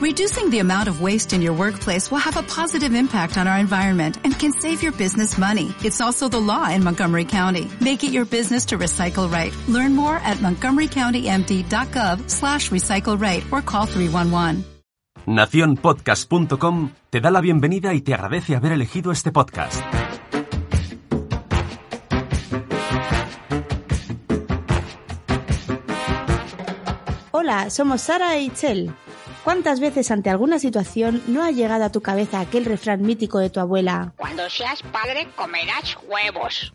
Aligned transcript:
Reducing 0.00 0.48
the 0.48 0.60
amount 0.60 0.88
of 0.88 1.02
waste 1.02 1.34
in 1.34 1.42
your 1.42 1.52
workplace 1.52 2.10
will 2.10 2.24
have 2.24 2.38
a 2.38 2.42
positive 2.42 2.94
impact 2.94 3.36
on 3.36 3.46
our 3.46 3.58
environment 3.58 4.16
and 4.24 4.32
can 4.32 4.50
save 4.50 4.82
your 4.82 4.92
business 4.92 5.36
money. 5.36 5.74
It's 5.84 6.00
also 6.00 6.26
the 6.26 6.40
law 6.40 6.70
in 6.70 6.82
Montgomery 6.82 7.26
County. 7.26 7.68
Make 7.82 8.02
it 8.02 8.10
your 8.10 8.24
business 8.24 8.64
to 8.68 8.78
recycle 8.78 9.30
right. 9.30 9.52
Learn 9.68 9.94
more 9.94 10.16
at 10.24 10.38
montgomerycountymd.gov 10.38 12.30
slash 12.30 12.70
recycle 12.70 13.20
right 13.20 13.44
or 13.52 13.60
call 13.60 13.84
311. 13.84 14.64
Naciónpodcast.com 15.26 16.92
te 17.10 17.20
da 17.20 17.30
la 17.30 17.42
bienvenida 17.42 17.92
y 17.92 18.00
te 18.00 18.14
agradece 18.14 18.56
haber 18.56 18.72
elegido 18.72 19.12
este 19.12 19.32
podcast. 19.32 19.84
Hola, 27.32 27.68
somos 27.68 28.00
Sara 28.00 28.36
e 28.36 28.44
Itzel. 28.44 28.94
¿Cuántas 29.44 29.80
veces 29.80 30.10
ante 30.10 30.28
alguna 30.28 30.58
situación 30.58 31.22
no 31.26 31.42
ha 31.42 31.50
llegado 31.50 31.84
a 31.84 31.92
tu 31.92 32.02
cabeza 32.02 32.40
aquel 32.40 32.66
refrán 32.66 33.00
mítico 33.02 33.38
de 33.38 33.48
tu 33.48 33.58
abuela? 33.58 34.12
Cuando 34.18 34.48
seas 34.50 34.82
padre 34.82 35.28
comerás 35.34 35.96
huevos. 36.06 36.74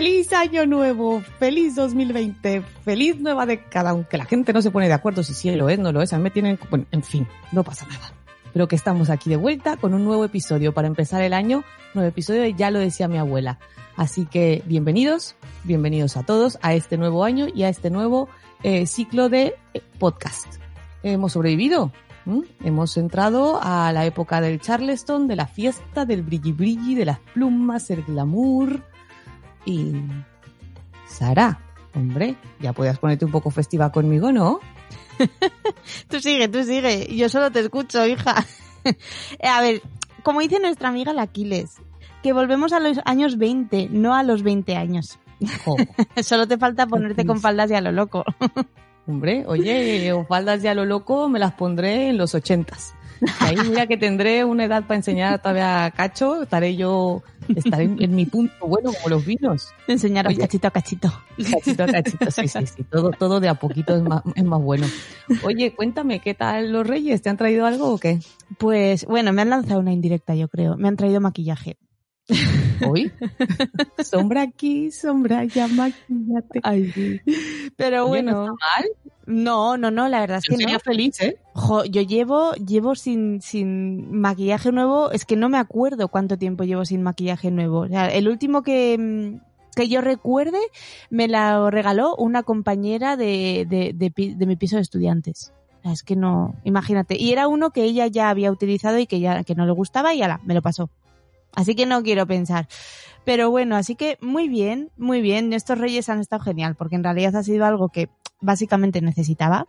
¡Feliz 0.00 0.32
año 0.32 0.64
nuevo! 0.64 1.20
¡Feliz 1.38 1.74
2020! 1.74 2.62
¡Feliz 2.86 3.20
nueva 3.20 3.44
década! 3.44 3.90
Aunque 3.90 4.16
la 4.16 4.24
gente 4.24 4.54
no 4.54 4.62
se 4.62 4.70
pone 4.70 4.88
de 4.88 4.94
acuerdo 4.94 5.22
si 5.22 5.34
sí 5.34 5.50
lo 5.50 5.68
es, 5.68 5.78
no 5.78 5.92
lo 5.92 6.00
es, 6.00 6.14
a 6.14 6.16
mí 6.16 6.22
me 6.22 6.30
tienen... 6.30 6.58
Bueno, 6.70 6.86
en 6.90 7.02
fin, 7.02 7.28
no 7.52 7.62
pasa 7.64 7.86
nada. 7.86 8.14
Pero 8.54 8.66
que 8.66 8.76
estamos 8.76 9.10
aquí 9.10 9.28
de 9.28 9.36
vuelta 9.36 9.76
con 9.76 9.92
un 9.92 10.02
nuevo 10.06 10.24
episodio 10.24 10.72
para 10.72 10.88
empezar 10.88 11.20
el 11.20 11.34
año, 11.34 11.64
nuevo 11.92 12.08
episodio 12.08 12.40
de 12.40 12.54
Ya 12.54 12.70
lo 12.70 12.78
decía 12.78 13.08
mi 13.08 13.18
abuela. 13.18 13.58
Así 13.94 14.24
que 14.24 14.62
bienvenidos, 14.64 15.36
bienvenidos 15.64 16.16
a 16.16 16.22
todos 16.22 16.58
a 16.62 16.72
este 16.72 16.96
nuevo 16.96 17.22
año 17.22 17.48
y 17.54 17.64
a 17.64 17.68
este 17.68 17.90
nuevo 17.90 18.30
eh, 18.62 18.86
ciclo 18.86 19.28
de 19.28 19.54
eh, 19.74 19.82
podcast. 19.98 20.46
Hemos 21.02 21.32
sobrevivido, 21.32 21.92
¿m? 22.24 22.44
hemos 22.64 22.96
entrado 22.96 23.60
a 23.62 23.92
la 23.92 24.06
época 24.06 24.40
del 24.40 24.62
Charleston, 24.62 25.28
de 25.28 25.36
la 25.36 25.46
fiesta, 25.46 26.06
del 26.06 26.22
brilli 26.22 26.52
brilli, 26.52 26.94
de 26.94 27.04
las 27.04 27.18
plumas, 27.18 27.90
el 27.90 28.02
glamour, 28.02 28.82
y 29.64 29.94
Sara, 31.06 31.60
hombre, 31.94 32.36
ya 32.60 32.72
puedes 32.72 32.98
ponerte 32.98 33.24
un 33.24 33.32
poco 33.32 33.50
festiva 33.50 33.92
conmigo, 33.92 34.32
¿no? 34.32 34.60
tú 36.08 36.20
sigue, 36.20 36.48
tú 36.48 36.62
sigue. 36.62 37.14
Yo 37.14 37.28
solo 37.28 37.50
te 37.50 37.60
escucho, 37.60 38.06
hija. 38.06 38.46
a 39.42 39.60
ver, 39.60 39.82
como 40.22 40.40
dice 40.40 40.58
nuestra 40.60 40.88
amiga 40.88 41.12
la 41.12 41.22
Aquiles, 41.22 41.76
que 42.22 42.32
volvemos 42.32 42.72
a 42.72 42.80
los 42.80 43.00
años 43.04 43.38
20, 43.38 43.88
no 43.90 44.14
a 44.14 44.22
los 44.22 44.42
20 44.42 44.76
años. 44.76 45.18
Solo 46.22 46.46
te 46.46 46.58
falta 46.58 46.86
ponerte 46.86 47.24
con 47.24 47.40
faldas 47.40 47.70
y 47.70 47.74
a 47.74 47.80
lo 47.80 47.92
loco. 47.92 48.24
hombre, 49.06 49.44
oye, 49.46 50.12
o 50.12 50.24
faldas 50.26 50.62
ya 50.62 50.74
lo 50.74 50.84
loco 50.84 51.28
me 51.28 51.38
las 51.38 51.52
pondré 51.52 52.08
en 52.08 52.18
los 52.18 52.34
ochentas. 52.34 52.94
Ahí 53.40 53.56
mira 53.68 53.86
que 53.86 53.96
tendré 53.96 54.44
una 54.44 54.64
edad 54.64 54.84
para 54.84 54.96
enseñar 54.96 55.40
todavía 55.40 55.84
a 55.84 55.90
Cacho, 55.90 56.42
estaré 56.42 56.76
yo, 56.76 57.22
estaré 57.54 57.84
en, 57.84 58.02
en 58.02 58.14
mi 58.14 58.26
punto 58.26 58.54
bueno 58.66 58.92
como 58.92 59.08
los 59.08 59.24
vinos. 59.26 59.68
Enseñaros 59.86 60.30
Oye. 60.32 60.40
cachito 60.40 60.68
a 60.68 60.70
cachito. 60.70 61.12
Cachito 61.50 61.84
a 61.84 61.86
cachito, 61.86 62.30
sí, 62.30 62.48
sí, 62.48 62.66
sí, 62.66 62.84
todo, 62.84 63.10
todo 63.10 63.40
de 63.40 63.48
a 63.48 63.54
poquito 63.54 63.96
es 63.96 64.02
más, 64.02 64.22
es 64.34 64.44
más 64.44 64.60
bueno. 64.60 64.86
Oye, 65.42 65.74
cuéntame, 65.74 66.20
¿qué 66.20 66.34
tal 66.34 66.72
los 66.72 66.86
reyes? 66.86 67.22
¿Te 67.22 67.28
han 67.30 67.36
traído 67.36 67.66
algo 67.66 67.92
o 67.92 67.98
qué? 67.98 68.20
Pues 68.58 69.04
bueno, 69.04 69.32
me 69.32 69.42
han 69.42 69.50
lanzado 69.50 69.80
una 69.80 69.92
indirecta, 69.92 70.34
yo 70.34 70.48
creo. 70.48 70.76
Me 70.76 70.88
han 70.88 70.96
traído 70.96 71.20
maquillaje. 71.20 71.76
¿Hoy? 72.86 73.10
sombra 74.04 74.42
aquí, 74.42 74.90
sombra 74.90 75.40
allá, 75.40 75.66
maquillate. 75.68 76.60
Ay, 76.62 76.90
sí. 76.92 77.20
Pero 77.76 78.06
bueno, 78.06 78.32
¿no 78.32 78.42
está 78.44 78.52
mal? 78.52 78.90
no, 79.26 79.76
no, 79.76 79.90
no, 79.90 80.08
la 80.08 80.20
verdad 80.20 80.38
es 80.38 80.44
Yo 80.44 80.52
que 80.56 80.62
no. 80.62 80.68
sería 80.68 80.78
feliz, 80.80 81.20
¿eh? 81.20 81.36
Jo, 81.54 81.84
yo 81.84 82.02
llevo, 82.02 82.52
llevo 82.54 82.94
sin, 82.94 83.42
sin 83.42 84.12
maquillaje 84.20 84.70
nuevo, 84.72 85.10
es 85.10 85.24
que 85.24 85.36
no 85.36 85.48
me 85.48 85.58
acuerdo 85.58 86.08
cuánto 86.08 86.38
tiempo 86.38 86.64
llevo 86.64 86.84
sin 86.84 87.02
maquillaje 87.02 87.50
nuevo. 87.50 87.80
O 87.80 87.88
sea, 87.88 88.08
el 88.08 88.28
último 88.28 88.62
que, 88.62 88.96
mm, 88.98 89.74
que 89.76 89.88
yo 89.88 90.00
recuerde 90.00 90.58
me 91.10 91.28
la 91.28 91.68
regaló 91.70 92.14
una 92.16 92.42
compañera 92.44 93.16
de, 93.16 93.66
de, 93.68 93.92
de, 93.94 94.10
pi- 94.10 94.34
de 94.34 94.46
mi 94.46 94.56
piso 94.56 94.76
de 94.76 94.82
estudiantes. 94.82 95.52
O 95.80 95.82
sea, 95.82 95.92
es 95.92 96.02
que 96.02 96.14
no, 96.14 96.54
imagínate. 96.64 97.16
Y 97.18 97.32
era 97.32 97.48
uno 97.48 97.70
que 97.70 97.84
ella 97.84 98.06
ya 98.06 98.28
había 98.30 98.52
utilizado 98.52 98.98
y 98.98 99.06
que 99.06 99.18
ya 99.20 99.42
que 99.44 99.54
no 99.54 99.64
le 99.66 99.72
gustaba 99.72 100.14
y 100.14 100.22
ala, 100.22 100.40
me 100.44 100.54
lo 100.54 100.62
pasó. 100.62 100.88
Así 101.54 101.74
que 101.74 101.86
no 101.86 102.02
quiero 102.02 102.26
pensar. 102.26 102.68
Pero 103.24 103.50
bueno, 103.50 103.76
así 103.76 103.96
que 103.96 104.16
muy 104.20 104.48
bien, 104.48 104.90
muy 104.96 105.20
bien. 105.20 105.52
Estos 105.52 105.78
reyes 105.78 106.08
han 106.08 106.20
estado 106.20 106.42
genial 106.42 106.74
porque 106.76 106.96
en 106.96 107.04
realidad 107.04 107.36
ha 107.36 107.42
sido 107.42 107.64
algo 107.66 107.88
que 107.90 108.08
básicamente 108.40 109.00
necesitaba. 109.02 109.66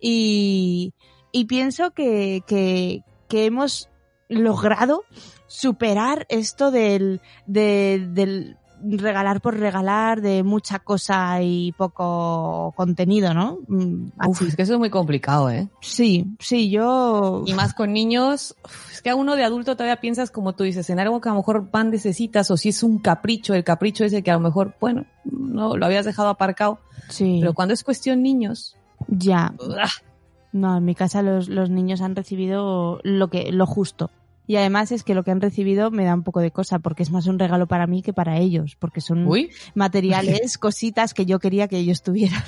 Y, 0.00 0.94
y 1.32 1.46
pienso 1.46 1.90
que, 1.92 2.42
que, 2.46 3.02
que 3.28 3.46
hemos 3.46 3.88
logrado 4.28 5.04
superar 5.46 6.26
esto 6.28 6.70
del, 6.70 7.20
de- 7.46 8.06
del 8.10 8.56
regalar 8.82 9.40
por 9.40 9.58
regalar, 9.58 10.20
de 10.20 10.42
mucha 10.42 10.80
cosa 10.80 11.40
y 11.42 11.72
poco 11.72 12.72
contenido, 12.76 13.34
¿no? 13.34 13.58
Mm, 13.68 14.12
Uf, 14.26 14.42
es 14.42 14.56
que 14.56 14.62
eso 14.62 14.74
es 14.74 14.78
muy 14.78 14.90
complicado, 14.90 15.50
¿eh? 15.50 15.68
Sí, 15.80 16.26
sí, 16.38 16.70
yo... 16.70 17.44
Y 17.46 17.54
más 17.54 17.74
con 17.74 17.92
niños, 17.92 18.56
es 18.90 19.02
que 19.02 19.10
a 19.10 19.16
uno 19.16 19.36
de 19.36 19.44
adulto 19.44 19.76
todavía 19.76 20.00
piensas, 20.00 20.30
como 20.30 20.54
tú 20.54 20.64
dices, 20.64 20.90
en 20.90 20.98
algo 20.98 21.20
que 21.20 21.28
a 21.28 21.32
lo 21.32 21.38
mejor 21.38 21.70
van 21.70 21.90
necesitas 21.90 22.50
o 22.50 22.56
si 22.56 22.70
es 22.70 22.82
un 22.82 22.98
capricho, 22.98 23.54
el 23.54 23.64
capricho 23.64 24.04
ese 24.04 24.22
que 24.22 24.30
a 24.30 24.34
lo 24.34 24.40
mejor, 24.40 24.74
bueno, 24.80 25.06
no 25.24 25.76
lo 25.76 25.86
habías 25.86 26.04
dejado 26.04 26.28
aparcado, 26.28 26.80
Sí, 27.08 27.38
pero 27.40 27.54
cuando 27.54 27.74
es 27.74 27.84
cuestión 27.84 28.22
niños, 28.22 28.76
ya. 29.08 29.54
No, 30.52 30.76
en 30.76 30.84
mi 30.84 30.94
casa 30.94 31.22
los, 31.22 31.48
los 31.48 31.70
niños 31.70 32.00
han 32.00 32.14
recibido 32.14 33.00
lo 33.02 33.28
que 33.28 33.52
lo 33.52 33.66
justo. 33.66 34.10
Y 34.46 34.56
además 34.56 34.90
es 34.92 35.04
que 35.04 35.14
lo 35.14 35.22
que 35.22 35.30
han 35.30 35.40
recibido 35.40 35.90
me 35.90 36.04
da 36.04 36.14
un 36.14 36.24
poco 36.24 36.40
de 36.40 36.50
cosa, 36.50 36.78
porque 36.80 37.02
es 37.04 37.10
más 37.10 37.26
un 37.28 37.38
regalo 37.38 37.66
para 37.68 37.86
mí 37.86 38.02
que 38.02 38.12
para 38.12 38.38
ellos, 38.38 38.76
porque 38.78 39.00
son 39.00 39.26
uy, 39.26 39.50
materiales, 39.74 40.58
cositas 40.58 41.14
que 41.14 41.26
yo 41.26 41.38
quería 41.38 41.68
que 41.68 41.78
ellos 41.78 42.02
tuvieran. 42.02 42.42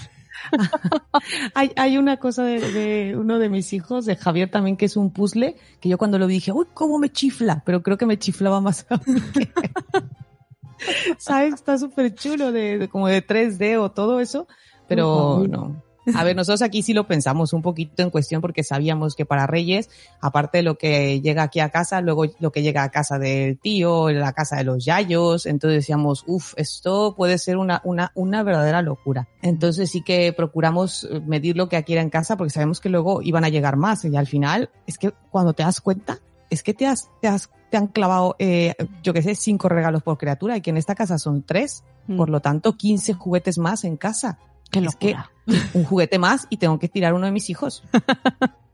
hay, 1.55 1.71
hay 1.77 1.97
una 1.97 2.17
cosa 2.19 2.43
de, 2.45 2.59
de 2.73 3.17
uno 3.17 3.39
de 3.39 3.49
mis 3.49 3.73
hijos, 3.73 4.05
de 4.07 4.17
Javier 4.17 4.51
también, 4.51 4.77
que 4.77 4.87
es 4.87 4.97
un 4.97 5.11
puzzle, 5.13 5.57
que 5.81 5.89
yo 5.89 5.97
cuando 5.97 6.19
lo 6.19 6.27
vi 6.27 6.35
dije, 6.35 6.53
uy, 6.53 6.67
cómo 6.75 6.99
me 6.99 7.11
chifla, 7.11 7.63
pero 7.65 7.83
creo 7.83 7.97
que 7.97 8.07
me 8.07 8.19
chiflaba 8.19 8.61
más 8.61 8.87
a 8.91 8.97
mí 9.07 9.21
que- 9.33 9.51
¿Sabes? 11.19 11.55
Está 11.55 11.79
súper 11.79 12.15
chulo, 12.15 12.53
de, 12.53 12.79
de- 12.79 12.89
como 12.89 13.07
de 13.09 13.25
3D 13.27 13.79
o 13.79 13.91
todo 13.93 14.21
eso, 14.21 14.47
pero 14.89 15.45
no. 15.49 15.83
A 16.15 16.25
ver, 16.25 16.37
nosotros 16.37 16.63
aquí 16.63 16.83
sí 16.83 16.93
lo 16.93 17.07
pensamos 17.07 17.53
un 17.53 17.63
poquito 17.63 18.03
en 18.03 18.11
cuestión 18.11 18.41
porque 18.41 18.63
sabíamos 18.63 19.15
que 19.15 19.25
para 19.25 19.47
Reyes, 19.47 19.89
aparte 20.21 20.59
de 20.59 20.63
lo 20.63 20.77
que 20.77 21.21
llega 21.21 21.45
aquí 21.45 21.61
a 21.61 21.71
casa, 21.71 22.01
luego 22.01 22.25
lo 22.41 22.53
que 22.53 22.63
llega 22.63 22.83
a 22.83 22.91
casa 22.91 23.19
del 23.19 23.59
tío, 23.59 24.11
la 24.11 24.33
casa 24.33 24.57
de 24.57 24.65
los 24.65 24.85
yayos, 24.85 25.47
entonces 25.47 25.81
decíamos, 25.81 26.25
uff, 26.27 26.55
esto 26.57 27.15
puede 27.17 27.39
ser 27.39 27.57
una, 27.57 27.81
una, 27.85 28.13
una 28.15 28.43
verdadera 28.43 28.83
locura. 28.83 29.29
Entonces 29.41 29.91
sí 29.91 30.03
que 30.03 30.33
procuramos 30.33 31.05
eh, 31.05 31.21
medir 31.21 31.57
lo 31.57 31.69
que 31.69 31.77
aquí 31.77 31.95
era 31.95 32.03
en 32.03 32.11
casa 32.11 32.37
porque 32.37 32.51
sabemos 32.51 32.81
que 32.81 32.89
luego 32.89 33.23
iban 33.23 33.45
a 33.45 33.49
llegar 33.49 33.77
más 33.77 34.05
y 34.05 34.15
al 34.17 34.27
final 34.27 34.71
es 34.87 34.99
que 34.99 35.13
cuando 35.31 35.55
te 35.55 35.63
das 35.63 35.81
cuenta, 35.81 36.19
es 36.51 36.63
que 36.63 36.75
te 36.75 36.87
has, 36.87 37.11
te 37.21 37.29
has, 37.29 37.51
te 37.71 37.77
han 37.77 37.89
clavado, 37.89 38.37
eh, 38.39 38.75
yo 39.03 39.13
que 39.13 39.23
sé, 39.23 39.35
cinco 39.35 39.69
regalos 39.69 40.03
por 40.03 40.19
criatura 40.19 40.57
y 40.57 40.61
que 40.61 40.71
en 40.71 40.77
esta 40.77 40.95
casa 40.95 41.19
son 41.19 41.43
tres, 41.43 41.83
por 42.17 42.29
lo 42.29 42.41
tanto 42.41 42.77
15 42.77 43.15
juguetes 43.15 43.59
más 43.59 43.85
en 43.85 43.97
casa. 43.97 44.39
Qué 44.81 44.87
es 44.87 44.97
que 44.97 45.17
un 45.75 45.85
juguete 45.85 46.19
más 46.19 46.47
y 46.51 46.57
tengo 46.57 46.79
que 46.79 46.89
tirar 46.89 47.15
uno 47.15 47.27
de 47.27 47.33
mis 47.33 47.51
hijos. 47.51 47.85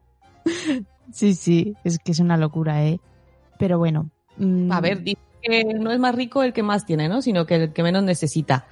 Sí, 1.12 1.34
sí, 1.34 1.74
es 1.84 1.98
que 1.98 2.12
es 2.12 2.20
una 2.20 2.36
locura, 2.36 2.84
¿eh? 2.84 3.00
Pero 3.58 3.78
bueno. 3.78 4.10
mm, 4.36 4.70
A 4.70 4.80
ver, 4.80 5.02
dice 5.02 5.18
que 5.42 5.64
no 5.64 5.90
es 5.90 5.98
más 5.98 6.14
rico 6.14 6.42
el 6.42 6.52
que 6.52 6.62
más 6.62 6.86
tiene, 6.86 7.08
¿no? 7.08 7.20
Sino 7.20 7.46
que 7.46 7.56
el 7.56 7.72
que 7.72 7.82
menos 7.82 8.04
necesita. 8.04 8.66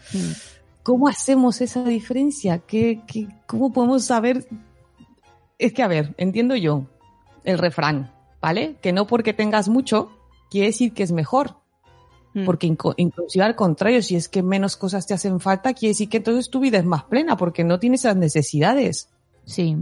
¿Cómo 0.82 1.08
hacemos 1.08 1.60
esa 1.60 1.82
diferencia? 1.84 2.60
¿Qué, 2.60 3.02
qué, 3.06 3.26
¿Cómo 3.46 3.72
podemos 3.72 4.04
saber? 4.04 4.46
Es 5.58 5.72
que, 5.72 5.82
a 5.82 5.88
ver, 5.88 6.14
entiendo 6.16 6.54
yo 6.56 6.86
el 7.44 7.58
refrán, 7.58 8.12
¿vale? 8.40 8.76
Que 8.80 8.92
no 8.92 9.06
porque 9.06 9.32
tengas 9.32 9.68
mucho 9.68 10.10
quiere 10.50 10.68
decir 10.68 10.92
que 10.92 11.02
es 11.02 11.12
mejor. 11.12 11.56
Hmm. 12.38 12.44
Porque 12.44 12.66
inclusive 12.66 13.44
al 13.44 13.56
contrario, 13.56 14.02
si 14.02 14.16
es 14.16 14.28
que 14.28 14.42
menos 14.42 14.76
cosas 14.76 15.06
te 15.06 15.14
hacen 15.14 15.40
falta, 15.40 15.74
quiere 15.74 15.90
decir 15.90 16.08
que 16.08 16.18
entonces 16.18 16.50
tu 16.50 16.60
vida 16.60 16.78
es 16.78 16.84
más 16.84 17.04
plena 17.04 17.36
porque 17.36 17.64
no 17.64 17.78
tienes 17.78 18.00
esas 18.00 18.16
necesidades. 18.16 19.08
Sí. 19.44 19.76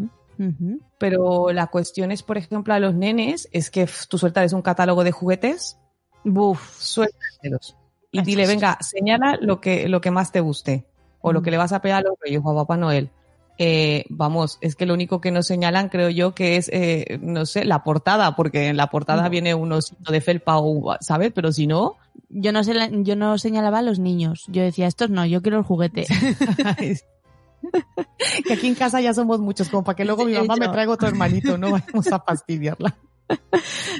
Pero 0.99 1.51
la 1.53 1.67
cuestión 1.69 2.13
es, 2.13 2.23
por 2.23 2.37
ejemplo, 2.37 2.75
a 2.75 2.79
los 2.79 2.95
nenes, 2.95 3.49
es 3.53 3.71
que 3.71 3.89
tú 4.09 4.19
sueltas 4.19 4.53
un 4.53 4.63
catálogo 4.63 5.03
de 5.03 5.13
juguetes, 5.13 5.79
Buf. 6.25 6.79
suéltaselos. 6.79 7.77
Y 8.13 8.23
dile, 8.23 8.47
venga, 8.47 8.79
señala 8.81 9.39
lo 9.41 9.61
que, 9.61 9.89
lo 9.89 10.01
que 10.01 10.11
más 10.11 10.33
te 10.33 10.41
guste. 10.41 10.87
O 11.21 11.33
lo 11.33 11.43
que 11.43 11.51
le 11.51 11.57
vas 11.57 11.73
a 11.73 11.81
pegar 11.81 12.05
a 12.05 12.09
los 12.09 12.19
reyes 12.21 12.41
o 12.45 12.51
a 12.51 12.55
Papá 12.55 12.77
Noel. 12.77 13.11
Eh, 13.59 14.05
vamos, 14.11 14.59
es 14.61 14.77
que 14.77 14.85
lo 14.85 14.93
único 14.93 15.21
que 15.21 15.31
nos 15.31 15.47
señalan, 15.47 15.89
creo 15.89 16.11
yo, 16.11 16.35
que 16.35 16.57
es, 16.57 16.69
eh, 16.73 17.19
no 17.23 17.47
sé, 17.47 17.65
la 17.65 17.85
portada, 17.85 18.37
porque 18.37 18.69
en 18.69 18.77
la 18.77 18.89
portada 18.89 19.29
viene 19.29 19.55
un 19.55 19.73
osito 19.73 20.13
de 20.13 20.21
felpa 20.21 20.59
o, 20.59 20.97
¿sabes? 21.01 21.33
Pero 21.35 21.53
si 21.53 21.67
no. 21.67 21.97
Yo 22.29 22.53
no 22.53 22.65
sé, 22.65 22.75
yo 23.03 23.17
no 23.17 23.39
señalaba 23.39 23.79
a 23.79 23.83
los 23.83 23.99
niños. 23.99 24.45
Yo 24.49 24.63
decía, 24.63 24.87
estos 24.87 25.11
no, 25.11 25.25
yo 25.25 25.43
quiero 25.43 25.59
el 25.59 25.65
juguete. 25.65 26.07
que 28.47 28.53
aquí 28.53 28.67
en 28.67 28.75
casa 28.75 29.01
ya 29.01 29.15
somos 29.15 29.41
muchos, 29.41 29.71
como 29.71 29.85
para 29.85 29.97
que 29.97 30.05
luego 30.05 30.27
mi 30.27 30.35
mamá 30.35 30.57
me 30.57 30.69
traiga 30.69 30.93
otro 30.93 31.09
hermanito, 31.09 31.57
no 31.57 31.71
vamos 31.71 32.13
a 32.13 32.21
fastidiarla. 32.21 32.95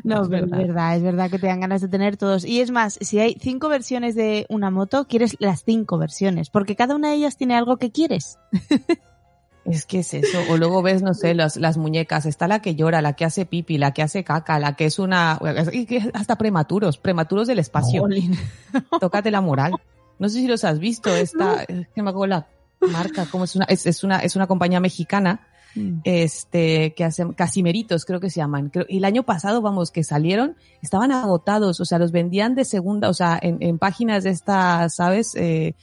No, 0.05 0.23
es 0.23 0.29
verdad. 0.29 0.61
es 0.61 0.67
verdad, 0.69 0.97
es 0.97 1.03
verdad 1.03 1.31
que 1.31 1.39
te 1.39 1.49
dan 1.49 1.61
ganas 1.61 1.81
de 1.81 1.89
tener 1.89 2.17
todos. 2.17 2.45
Y 2.45 2.61
es 2.61 2.71
más, 2.71 2.99
si 3.01 3.19
hay 3.19 3.37
cinco 3.41 3.69
versiones 3.69 4.15
de 4.15 4.47
una 4.49 4.71
moto, 4.71 5.07
quieres 5.09 5.37
las 5.41 5.65
cinco 5.65 5.99
versiones, 5.99 6.51
porque 6.51 6.77
cada 6.77 6.95
una 6.95 7.09
de 7.09 7.17
ellas 7.17 7.37
tiene 7.37 7.57
algo 7.57 7.77
que 7.77 7.91
quieres. 7.91 8.39
Es 9.71 9.87
que 9.87 10.01
es 10.01 10.15
eso. 10.15 10.39
O 10.51 10.57
luego 10.57 10.83
ves, 10.83 11.03
no 11.03 11.15
sé, 11.15 11.35
las, 11.35 11.57
las 11.57 11.77
muñecas. 11.77 12.27
Está 12.27 12.49
la 12.49 12.61
que 12.61 12.75
llora, 12.75 13.03
la 13.03 13.15
que 13.15 13.25
hace 13.25 13.47
pipi, 13.47 13.79
la 13.79 13.93
que 13.93 14.03
hace 14.03 14.25
caca, 14.25 14.59
la 14.59 14.77
que 14.77 14.87
es 14.87 14.99
una... 14.99 15.41
Hasta 16.15 16.37
prematuros, 16.37 16.99
prematuros 16.99 17.47
del 17.49 17.59
espacio. 17.59 18.07
Tócate 19.01 19.31
la 19.31 19.41
moral. 19.41 19.73
No 20.19 20.29
sé 20.29 20.41
si 20.41 20.47
los 20.47 20.65
has 20.65 20.79
visto. 20.79 21.15
Esta, 21.15 21.63
es 21.65 21.89
que 21.95 22.03
me 22.03 22.11
acuerdo 22.11 22.27
la 22.27 22.47
marca, 22.93 23.27
como 23.27 23.45
es 23.45 23.57
una, 23.57 23.65
es, 23.67 23.87
es 23.87 24.05
una, 24.05 24.19
es 24.21 24.37
una 24.37 24.47
compañía 24.47 24.81
mexicana, 24.81 25.47
mm. 25.75 26.01
este, 26.05 26.95
que 26.95 27.05
hacen 27.05 27.33
casimeritos, 27.33 28.05
creo 28.05 28.21
que 28.21 28.31
se 28.31 28.41
llaman. 28.41 28.71
Y 28.89 28.99
el 28.99 29.05
año 29.05 29.23
pasado, 29.25 29.63
vamos, 29.63 29.91
que 29.91 30.05
salieron, 30.05 30.57
estaban 30.83 31.13
agotados, 31.13 31.81
o 31.81 31.85
sea, 31.85 31.99
los 31.99 32.13
vendían 32.13 32.55
de 32.55 32.65
segunda, 32.65 33.09
o 33.09 33.15
sea, 33.15 33.39
en, 33.41 33.59
en 33.61 33.79
páginas 33.79 34.25
de 34.25 34.31
estas, 34.31 34.95
¿sabes? 34.95 35.35
Eh, 35.35 35.75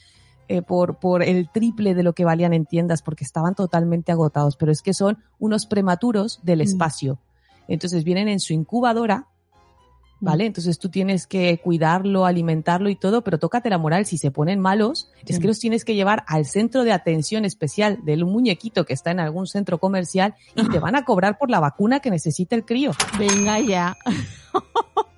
eh, 0.48 0.62
por, 0.62 0.98
por 0.98 1.22
el 1.22 1.48
triple 1.50 1.94
de 1.94 2.02
lo 2.02 2.12
que 2.12 2.24
valían 2.24 2.52
en 2.52 2.66
tiendas, 2.66 3.02
porque 3.02 3.24
estaban 3.24 3.54
totalmente 3.54 4.12
agotados, 4.12 4.56
pero 4.56 4.72
es 4.72 4.82
que 4.82 4.94
son 4.94 5.18
unos 5.38 5.66
prematuros 5.66 6.40
del 6.42 6.58
mm. 6.58 6.62
espacio. 6.62 7.18
Entonces 7.68 8.04
vienen 8.04 8.28
en 8.28 8.40
su 8.40 8.52
incubadora, 8.52 9.28
¿vale? 10.20 10.46
Entonces 10.46 10.78
tú 10.78 10.88
tienes 10.88 11.26
que 11.26 11.58
cuidarlo, 11.58 12.26
alimentarlo 12.26 12.88
y 12.88 12.96
todo, 12.96 13.22
pero 13.22 13.38
tócate 13.38 13.70
la 13.70 13.78
moral, 13.78 14.06
si 14.06 14.18
se 14.18 14.30
ponen 14.30 14.60
malos, 14.60 15.10
es 15.26 15.38
que 15.38 15.46
los 15.46 15.58
tienes 15.58 15.84
que 15.84 15.94
llevar 15.94 16.24
al 16.26 16.46
centro 16.46 16.84
de 16.84 16.92
atención 16.92 17.44
especial 17.44 17.98
del 18.04 18.24
muñequito 18.24 18.84
que 18.84 18.94
está 18.94 19.10
en 19.10 19.20
algún 19.20 19.46
centro 19.46 19.78
comercial 19.78 20.34
y 20.54 20.68
te 20.68 20.78
van 20.80 20.96
a 20.96 21.04
cobrar 21.04 21.38
por 21.38 21.50
la 21.50 21.60
vacuna 21.60 22.00
que 22.00 22.10
necesita 22.10 22.56
el 22.56 22.64
crío. 22.64 22.92
Venga 23.18 23.60
ya. 23.60 23.96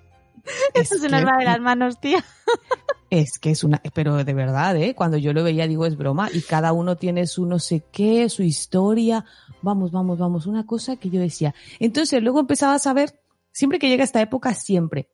Eso 0.74 0.94
es 0.96 1.02
una 1.02 1.20
de 1.20 1.44
las 1.44 1.60
manos, 1.60 2.00
tía. 2.00 2.24
Es 3.08 3.38
que 3.38 3.52
es 3.52 3.62
una, 3.62 3.80
pero 3.94 4.24
de 4.24 4.34
verdad, 4.34 4.76
¿eh? 4.76 4.96
Cuando 4.96 5.16
yo 5.16 5.32
lo 5.32 5.44
veía 5.44 5.68
digo 5.68 5.86
es 5.86 5.96
broma 5.96 6.28
y 6.32 6.42
cada 6.42 6.72
uno 6.72 6.96
tiene 6.96 7.28
su 7.28 7.46
no 7.46 7.60
sé 7.60 7.84
qué, 7.92 8.28
su 8.28 8.42
historia. 8.42 9.24
Vamos, 9.62 9.92
vamos, 9.92 10.18
vamos, 10.18 10.46
una 10.46 10.66
cosa 10.66 10.96
que 10.96 11.08
yo 11.08 11.20
decía. 11.20 11.54
Entonces 11.78 12.20
luego 12.20 12.40
empezaba 12.40 12.74
a 12.74 12.80
saber 12.80 13.20
siempre 13.52 13.78
que 13.78 13.88
llega 13.88 14.02
esta 14.02 14.20
época, 14.20 14.54
siempre. 14.54 15.08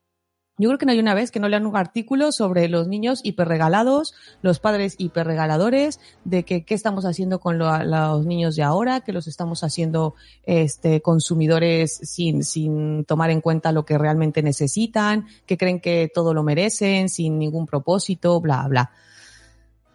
Yo 0.59 0.69
creo 0.69 0.79
que 0.79 0.85
no 0.85 0.93
hay 0.93 0.99
una 0.99 1.15
vez 1.15 1.31
que 1.31 1.41
no 1.41 1.49
lean 1.49 1.67
un 1.67 1.77
artículo 1.77 2.31
sobre 2.31 2.69
los 2.69 2.87
niños 2.87 3.21
hiperregalados, 3.25 4.15
los 4.43 4.61
padres 4.61 4.97
hiperregaladores, 4.99 5.99
de 6.25 6.45
que 6.45 6.65
qué 6.67 6.75
estamos 6.75 7.07
haciendo 7.07 7.41
con 7.41 7.59
los 7.59 8.27
niños 8.27 8.55
de 8.55 8.63
ahora, 8.63 9.01
que 9.01 9.15
los 9.15 9.27
estamos 9.27 9.65
haciendo 9.65 10.15
este, 10.45 11.01
consumidores 11.01 11.95
sin, 12.03 12.45
sin 12.45 13.05
tomar 13.07 13.31
en 13.31 13.41
cuenta 13.41 13.73
lo 13.73 13.87
que 13.87 13.97
realmente 13.97 14.43
necesitan, 14.43 15.27
que 15.47 15.57
creen 15.57 15.81
que 15.81 16.11
todo 16.15 16.35
lo 16.35 16.43
merecen 16.43 17.09
sin 17.09 17.39
ningún 17.39 17.67
propósito, 17.67 18.39
bla, 18.41 18.69
bla. 18.69 18.91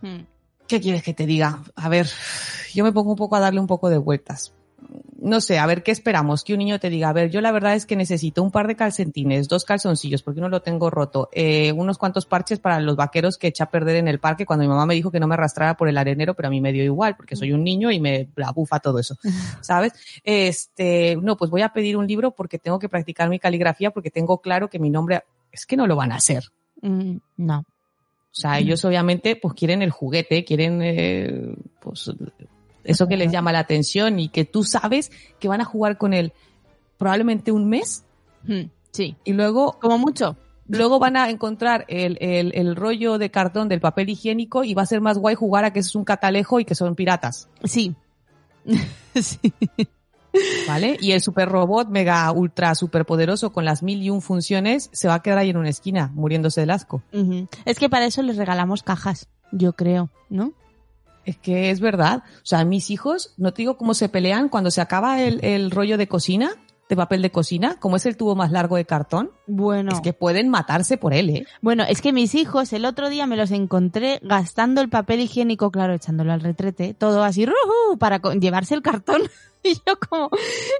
Hmm. 0.01 0.25
¿Qué 0.67 0.81
quieres 0.81 1.03
que 1.03 1.13
te 1.13 1.27
diga? 1.27 1.63
A 1.75 1.87
ver, 1.87 2.07
yo 2.73 2.83
me 2.83 2.91
pongo 2.91 3.11
un 3.11 3.17
poco 3.17 3.35
a 3.35 3.39
darle 3.39 3.59
un 3.59 3.67
poco 3.67 3.89
de 3.89 3.99
vueltas 3.99 4.56
no 5.27 5.41
sé, 5.41 5.59
a 5.59 5.65
ver 5.65 5.83
qué 5.83 5.91
esperamos, 5.91 6.43
que 6.43 6.53
un 6.53 6.59
niño 6.59 6.79
te 6.79 6.89
diga, 6.89 7.09
a 7.09 7.13
ver, 7.13 7.29
yo 7.29 7.41
la 7.41 7.51
verdad 7.51 7.75
es 7.75 7.85
que 7.85 7.95
necesito 7.95 8.41
un 8.41 8.51
par 8.51 8.67
de 8.67 8.75
calcetines, 8.75 9.47
dos 9.47 9.65
calzoncillos, 9.65 10.23
porque 10.23 10.39
uno 10.39 10.49
lo 10.49 10.61
tengo 10.61 10.89
roto, 10.89 11.29
eh, 11.33 11.71
unos 11.73 11.97
cuantos 11.97 12.25
parches 12.25 12.59
para 12.59 12.79
los 12.79 12.95
vaqueros 12.95 13.37
que 13.37 13.47
eché 13.47 13.63
a 13.63 13.69
perder 13.69 13.97
en 13.97 14.07
el 14.07 14.19
parque 14.19 14.45
cuando 14.45 14.63
mi 14.63 14.69
mamá 14.69 14.85
me 14.85 14.95
dijo 14.95 15.11
que 15.11 15.19
no 15.19 15.27
me 15.27 15.35
arrastrara 15.35 15.75
por 15.75 15.89
el 15.89 15.97
arenero, 15.97 16.33
pero 16.33 16.47
a 16.47 16.51
mí 16.51 16.61
me 16.61 16.71
dio 16.71 16.83
igual, 16.83 17.15
porque 17.15 17.35
soy 17.35 17.51
un 17.51 17.63
niño 17.63 17.91
y 17.91 17.99
me 17.99 18.29
la 18.35 18.51
bufa 18.51 18.79
todo 18.79 18.99
eso, 18.99 19.17
¿sabes? 19.61 19.93
Este, 20.23 21.17
no, 21.21 21.35
pues 21.37 21.51
voy 21.51 21.61
a 21.61 21.69
pedir 21.69 21.97
un 21.97 22.07
libro 22.07 22.31
porque 22.31 22.57
tengo 22.57 22.79
que 22.79 22.89
practicar 22.89 23.29
mi 23.29 23.39
caligrafía, 23.39 23.91
porque 23.91 24.11
tengo 24.11 24.39
claro 24.39 24.69
que 24.69 24.79
mi 24.79 24.89
nombre, 24.89 25.23
es 25.51 25.65
que 25.65 25.77
no 25.77 25.87
lo 25.87 25.95
van 25.95 26.11
a 26.11 26.15
hacer. 26.15 26.45
Mm, 26.81 27.17
no. 27.37 27.59
O 27.59 28.39
sea, 28.39 28.59
ellos 28.59 28.85
obviamente 28.85 29.35
pues 29.35 29.55
quieren 29.55 29.81
el 29.81 29.89
juguete, 29.89 30.45
quieren 30.45 30.81
eh, 30.83 31.55
pues 31.81 32.11
eso 32.87 33.07
que 33.07 33.17
les 33.17 33.31
llama 33.31 33.51
la 33.51 33.59
atención 33.59 34.19
y 34.19 34.29
que 34.29 34.45
tú 34.45 34.63
sabes 34.63 35.11
que 35.39 35.47
van 35.47 35.61
a 35.61 35.65
jugar 35.65 35.97
con 35.97 36.13
él 36.13 36.33
probablemente 36.97 37.51
un 37.51 37.69
mes. 37.69 38.03
Hmm, 38.43 38.69
sí. 38.91 39.15
Y 39.23 39.33
luego... 39.33 39.77
Como 39.79 39.97
mucho. 39.97 40.37
Luego 40.69 40.99
van 40.99 41.15
a 41.15 41.29
encontrar 41.29 41.85
el, 41.87 42.17
el, 42.19 42.51
el, 42.53 42.75
rollo 42.75 43.17
de 43.17 43.31
cartón 43.31 43.69
del 43.69 43.79
papel 43.79 44.09
higiénico 44.09 44.65
y 44.65 44.73
va 44.73 44.81
a 44.81 44.85
ser 44.85 44.99
más 44.99 45.17
guay 45.17 45.33
jugar 45.33 45.63
a 45.63 45.71
que 45.71 45.79
es 45.79 45.95
un 45.95 46.03
catalejo 46.03 46.59
y 46.59 46.65
que 46.65 46.75
son 46.75 46.95
piratas. 46.95 47.47
Sí. 47.63 47.95
sí. 49.15 49.53
¿Vale? 50.67 50.97
Y 50.99 51.13
el 51.13 51.21
super 51.21 51.49
robot 51.49 51.87
mega 51.87 52.31
ultra 52.31 52.75
super 52.75 53.05
poderoso 53.05 53.51
con 53.51 53.65
las 53.65 53.81
mil 53.81 54.03
y 54.03 54.09
un 54.09 54.21
funciones 54.21 54.89
se 54.91 55.07
va 55.07 55.15
a 55.15 55.21
quedar 55.21 55.39
ahí 55.39 55.49
en 55.49 55.57
una 55.57 55.69
esquina 55.69 56.11
muriéndose 56.13 56.61
del 56.61 56.71
asco. 56.71 57.01
Es 57.65 57.79
que 57.79 57.89
para 57.89 58.05
eso 58.05 58.21
les 58.21 58.37
regalamos 58.37 58.83
cajas, 58.83 59.29
yo 59.51 59.73
creo, 59.73 60.09
¿no? 60.29 60.53
Es 61.27 61.37
que 61.37 61.71
es 61.71 61.81
verdad. 61.81 62.23
O 62.37 62.45
sea, 62.45 62.63
mis 62.63 62.89
hijos, 62.89 63.33
no 63.35 63.51
te 63.51 63.63
digo 63.63 63.75
cómo 63.75 63.93
se 63.93 64.07
pelean 64.07 64.47
cuando 64.47 64.71
se 64.71 64.79
acaba 64.79 65.21
el, 65.21 65.43
el 65.43 65.71
rollo 65.71 65.97
de 65.97 66.07
cocina, 66.07 66.51
de 66.87 66.95
papel 66.95 67.21
de 67.21 67.31
cocina, 67.31 67.77
como 67.81 67.97
es 67.97 68.05
el 68.05 68.15
tubo 68.15 68.33
más 68.33 68.49
largo 68.53 68.77
de 68.77 68.85
cartón. 68.85 69.31
Bueno. 69.45 69.91
Es 69.93 69.99
que 69.99 70.13
pueden 70.13 70.47
matarse 70.47 70.97
por 70.97 71.13
él, 71.13 71.29
¿eh? 71.29 71.47
Bueno, 71.61 71.83
es 71.83 72.01
que 72.01 72.13
mis 72.13 72.33
hijos 72.33 72.71
el 72.71 72.85
otro 72.85 73.09
día 73.09 73.27
me 73.27 73.35
los 73.35 73.51
encontré 73.51 74.19
gastando 74.23 74.79
el 74.79 74.87
papel 74.87 75.19
higiénico, 75.19 75.69
claro, 75.69 75.93
echándolo 75.93 76.31
al 76.31 76.39
retrete, 76.39 76.93
todo 76.93 77.25
así, 77.25 77.45
¡ruhu! 77.45 77.97
para 77.99 78.21
llevarse 78.39 78.73
el 78.73 78.81
cartón. 78.81 79.23
y 79.63 79.73
yo 79.73 79.99
como, 80.09 80.29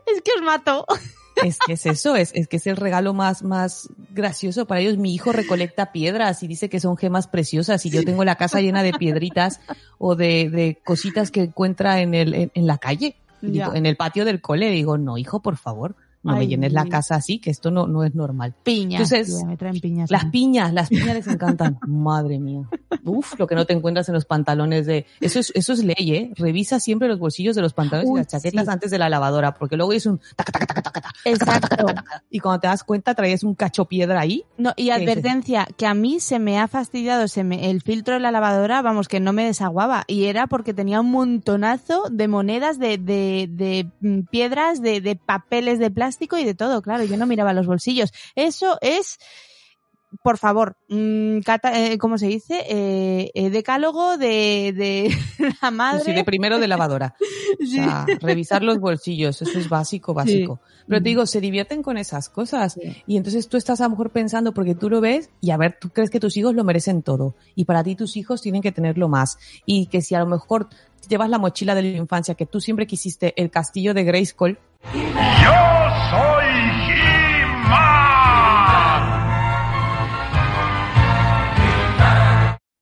es 0.05 0.21
que 0.21 0.31
os 0.37 0.43
mato. 0.43 0.85
Es 1.43 1.59
que 1.59 1.73
es 1.73 1.85
eso, 1.85 2.15
es, 2.15 2.31
es 2.33 2.47
que 2.47 2.57
es 2.57 2.67
el 2.67 2.77
regalo 2.77 3.13
más, 3.13 3.43
más 3.43 3.89
gracioso 4.11 4.65
para 4.65 4.81
ellos. 4.81 4.97
Mi 4.97 5.13
hijo 5.13 5.31
recolecta 5.31 5.91
piedras 5.91 6.43
y 6.43 6.47
dice 6.47 6.69
que 6.69 6.79
son 6.79 6.97
gemas 6.97 7.27
preciosas 7.27 7.85
y 7.85 7.89
yo 7.89 8.03
tengo 8.03 8.23
la 8.23 8.35
casa 8.35 8.61
llena 8.61 8.83
de 8.83 8.93
piedritas 8.93 9.59
o 9.97 10.15
de, 10.15 10.49
de 10.49 10.79
cositas 10.83 11.31
que 11.31 11.43
encuentra 11.43 12.01
en 12.01 12.13
el, 12.13 12.51
en, 12.53 12.67
la 12.67 12.77
calle, 12.77 13.15
en 13.41 13.85
el 13.85 13.95
patio 13.95 14.25
del 14.25 14.41
cole. 14.41 14.69
Digo, 14.69 14.97
no, 14.97 15.17
hijo, 15.17 15.41
por 15.41 15.57
favor 15.57 15.95
no 16.23 16.35
me 16.35 16.47
llenes 16.47 16.73
la 16.73 16.85
casa 16.85 17.15
así, 17.15 17.39
que 17.39 17.49
esto 17.49 17.71
no, 17.71 17.87
no 17.87 18.03
es 18.03 18.13
normal. 18.15 18.53
Piñas. 18.63 19.11
Entonces, 19.11 19.43
me 19.45 19.57
traen 19.57 19.79
piñas. 19.79 20.11
Las 20.11 20.25
piñas, 20.25 20.73
las 20.73 20.89
piñas 20.89 21.15
les 21.15 21.27
encantan. 21.27 21.79
Madre 21.87 22.39
mía. 22.39 22.67
Uf, 23.03 23.39
lo 23.39 23.47
que 23.47 23.55
no 23.55 23.65
te 23.65 23.73
encuentras 23.73 24.09
en 24.09 24.15
los 24.15 24.25
pantalones 24.25 24.85
de, 24.85 25.05
eso 25.21 25.39
es, 25.39 25.51
eso 25.55 25.73
es 25.73 25.83
ley, 25.83 26.15
eh. 26.15 26.31
Revisa 26.35 26.79
siempre 26.79 27.07
los 27.07 27.19
bolsillos 27.19 27.55
de 27.55 27.61
los 27.61 27.73
pantalones 27.73 28.09
y 28.11 28.15
las 28.15 28.27
chaquetas 28.27 28.67
antes 28.67 28.91
de 28.91 28.97
la 28.97 29.09
lavadora, 29.09 29.53
porque 29.53 29.77
luego 29.77 29.93
es 29.93 30.05
un 30.05 30.19
taca, 30.35 30.51
taca, 30.51 30.65
taca, 30.65 30.81
taca, 30.81 31.13
Exacto. 31.23 31.85
Y 32.29 32.39
cuando 32.39 32.59
te 32.61 32.67
das 32.67 32.83
cuenta 32.83 33.15
traes 33.15 33.43
un 33.43 33.55
cacho 33.55 33.85
piedra 33.85 34.19
ahí. 34.19 34.43
No, 34.57 34.73
y 34.75 34.89
advertencia, 34.89 35.67
que 35.77 35.85
a 35.85 35.93
mí 35.93 36.19
se 36.19 36.39
me 36.39 36.59
ha 36.59 36.67
fastidiado 36.67 37.27
se 37.27 37.43
me, 37.43 37.69
el 37.69 37.81
filtro 37.81 38.15
de 38.15 38.19
la 38.19 38.31
lavadora, 38.31 38.81
vamos, 38.81 39.07
que 39.07 39.19
no 39.19 39.33
me 39.33 39.45
desaguaba. 39.45 40.03
Y 40.07 40.25
era 40.25 40.47
porque 40.47 40.73
tenía 40.73 40.99
un 40.99 41.11
montonazo 41.11 42.03
de 42.09 42.27
monedas, 42.27 42.79
de, 42.79 42.97
de, 42.97 43.47
de 43.49 43.89
mm, 44.01 44.27
piedras, 44.29 44.81
de, 44.81 44.99
de 45.01 45.15
papeles 45.15 45.79
de 45.79 45.89
plástico 45.89 46.16
y 46.19 46.43
de 46.43 46.55
todo, 46.55 46.81
claro, 46.81 47.03
yo 47.03 47.17
no 47.17 47.27
miraba 47.27 47.53
los 47.53 47.67
bolsillos. 47.67 48.11
Eso 48.35 48.77
es 48.81 49.19
por 50.23 50.37
favor, 50.37 50.77
mm, 50.87 51.39
eh, 51.73 51.97
¿cómo 51.99 52.17
se 52.17 52.27
dice? 52.27 52.63
Eh, 52.67 53.29
eh, 53.33 53.49
decálogo 53.49 54.17
de, 54.17 54.73
de 54.75 55.15
la 55.61 55.71
madre. 55.71 56.03
Sí, 56.03 56.13
de 56.13 56.23
primero 56.23 56.59
de 56.59 56.67
lavadora. 56.67 57.15
O 57.59 57.65
sea, 57.65 58.05
revisar 58.21 58.61
los 58.61 58.79
bolsillos, 58.79 59.41
eso 59.41 59.57
es 59.57 59.67
básico, 59.67 60.13
básico. 60.13 60.59
Pero 60.87 61.01
te 61.01 61.09
digo, 61.09 61.25
se 61.25 61.41
divierten 61.41 61.81
con 61.81 61.97
esas 61.97 62.29
cosas. 62.29 62.77
Y 63.07 63.17
entonces 63.17 63.47
tú 63.47 63.57
estás 63.57 63.81
a 63.81 63.85
lo 63.85 63.91
mejor 63.91 64.11
pensando, 64.11 64.53
porque 64.53 64.75
tú 64.75 64.89
lo 64.89 65.01
ves, 65.01 65.31
y 65.41 65.51
a 65.51 65.57
ver, 65.57 65.77
tú 65.79 65.89
crees 65.89 66.09
que 66.09 66.19
tus 66.19 66.37
hijos 66.37 66.53
lo 66.53 66.63
merecen 66.63 67.01
todo. 67.01 67.35
Y 67.55 67.65
para 67.65 67.83
ti 67.83 67.95
tus 67.95 68.15
hijos 68.15 68.41
tienen 68.41 68.61
que 68.61 68.71
tenerlo 68.71 69.09
más. 69.09 69.39
Y 69.65 69.87
que 69.87 70.01
si 70.01 70.13
a 70.13 70.19
lo 70.19 70.27
mejor 70.27 70.67
llevas 71.09 71.29
la 71.29 71.39
mochila 71.39 71.73
de 71.73 71.81
la 71.81 71.97
infancia, 71.97 72.35
que 72.35 72.45
tú 72.45 72.61
siempre 72.61 72.85
quisiste 72.85 73.33
el 73.41 73.49
castillo 73.49 73.93
de 73.93 74.03
Grayskull. 74.03 74.59
¡Yo! 74.93 75.77
soy 76.09 76.45
He-Man. 76.89 78.07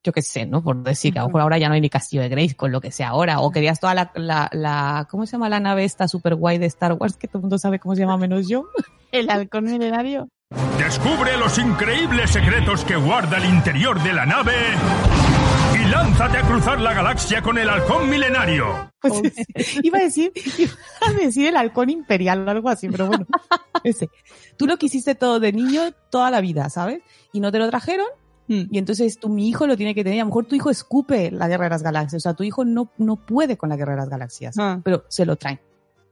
yo 0.04 0.12
qué 0.14 0.22
sé, 0.22 0.46
¿no? 0.46 0.62
Por 0.62 0.84
decir 0.84 1.14
que 1.14 1.20
a 1.20 1.24
lo 1.24 1.30
mejor 1.30 1.42
ahora 1.42 1.58
ya 1.58 1.68
no 1.68 1.74
hay 1.74 1.82
ni 1.82 1.90
Castillo 1.90 2.22
de 2.22 2.30
Grace 2.30 2.56
con 2.56 2.72
lo 2.72 2.80
que 2.80 2.92
sea 2.92 3.10
ahora, 3.10 3.40
o 3.40 3.52
querías 3.52 3.80
toda 3.80 3.96
la, 3.96 4.12
la, 4.14 4.50
la 4.54 5.08
¿cómo 5.10 5.26
se 5.26 5.32
llama 5.32 5.50
la 5.50 5.60
nave 5.60 5.84
esta 5.84 6.08
super 6.08 6.36
guay 6.36 6.60
de 6.60 6.68
Star 6.68 6.94
Wars 6.94 7.18
que 7.18 7.28
todo 7.28 7.40
el 7.40 7.44
mundo 7.44 7.58
sabe 7.58 7.80
cómo 7.80 7.96
se 7.96 8.02
llama 8.02 8.18
menos 8.18 8.48
yo? 8.48 8.66
El 9.12 9.30
halcón 9.32 9.66
milenario. 9.66 10.28
Descubre 10.78 11.38
los 11.38 11.58
increíbles 11.58 12.30
secretos 12.30 12.86
que 12.86 12.96
guarda 12.96 13.38
el 13.38 13.46
interior 13.46 14.02
de 14.04 14.14
la 14.14 14.26
nave 14.26 14.54
y 15.86 15.90
lánzate 15.90 16.38
a 16.38 16.42
cruzar 16.42 16.82
la 16.82 16.94
galaxia 16.94 17.42
con 17.42 17.58
el 17.58 17.70
halcón 17.70 18.10
milenario. 18.10 18.92
Pues 19.06 19.22
iba 19.84 20.00
a 20.00 20.02
decir, 20.02 20.32
iba 20.58 20.72
a 21.02 21.14
decir 21.14 21.46
el 21.48 21.58
halcón 21.58 21.92
imperial 21.92 22.48
o 22.48 22.50
algo 22.50 22.70
así, 22.70 22.90
pero 22.90 23.06
bueno, 23.06 23.28
ese. 23.84 24.10
Tú 24.58 24.66
lo 24.66 24.78
quisiste 24.78 25.14
todo 25.14 25.40
de 25.40 25.54
niño 25.54 25.92
toda 26.10 26.32
la 26.32 26.42
vida, 26.42 26.72
¿sabes? 26.72 27.02
Y 27.32 27.40
no 27.40 27.52
te 27.52 27.60
lo 27.60 27.70
trajeron 27.70 28.08
Mm. 28.48 28.64
y 28.70 28.78
entonces 28.78 29.18
tú, 29.20 29.30
mi 29.30 29.48
hijo 29.48 29.66
lo 29.68 29.76
tiene 29.76 29.96
que 29.96 30.04
tener. 30.04 30.20
A 30.20 30.24
lo 30.24 30.28
mejor 30.28 30.46
tu 30.46 30.56
hijo 30.56 30.70
escupe 30.70 31.32
la 31.32 31.48
guerra 31.48 31.66
de 31.66 31.72
las 31.72 31.84
galaxias. 31.84 32.22
O 32.22 32.24
sea, 32.24 32.34
tu 32.34 32.44
hijo 32.44 32.64
no, 32.64 32.92
no 32.98 33.16
puede 33.16 33.58
con 33.58 33.70
la 33.70 33.76
guerra 33.76 33.94
de 33.94 34.00
las 34.02 34.10
galaxias. 34.10 34.56
Ah. 34.60 34.80
Pero 34.84 35.04
se 35.08 35.26
lo 35.26 35.36
traen. 35.36 35.60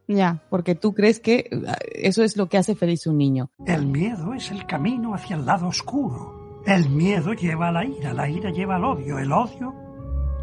Ya. 0.08 0.42
Porque 0.50 0.75
tú 0.75 0.94
crees 0.94 1.20
que 1.20 1.48
eh, 1.51 1.51
eso 1.94 2.24
es 2.24 2.36
lo 2.36 2.48
que 2.50 2.58
hace 2.58 2.75
feliz 2.75 3.06
un 3.08 3.18
niño. 3.18 3.50
El 3.65 3.86
miedo 3.86 4.34
es 4.34 4.51
el 4.51 4.65
camino 4.65 5.13
hacia 5.13 5.36
el 5.36 5.46
lado 5.46 5.68
oscuro. 5.68 6.42
El 6.65 6.89
miedo 6.89 7.34
lleva 7.34 7.70
a 7.70 7.72
la 7.72 7.86
ira, 7.86 8.13
la 8.13 8.29
ira 8.29 8.50
lleva 8.51 8.75
al 8.75 8.86
odio, 8.86 9.20
el 9.20 9.32
odio 9.32 9.74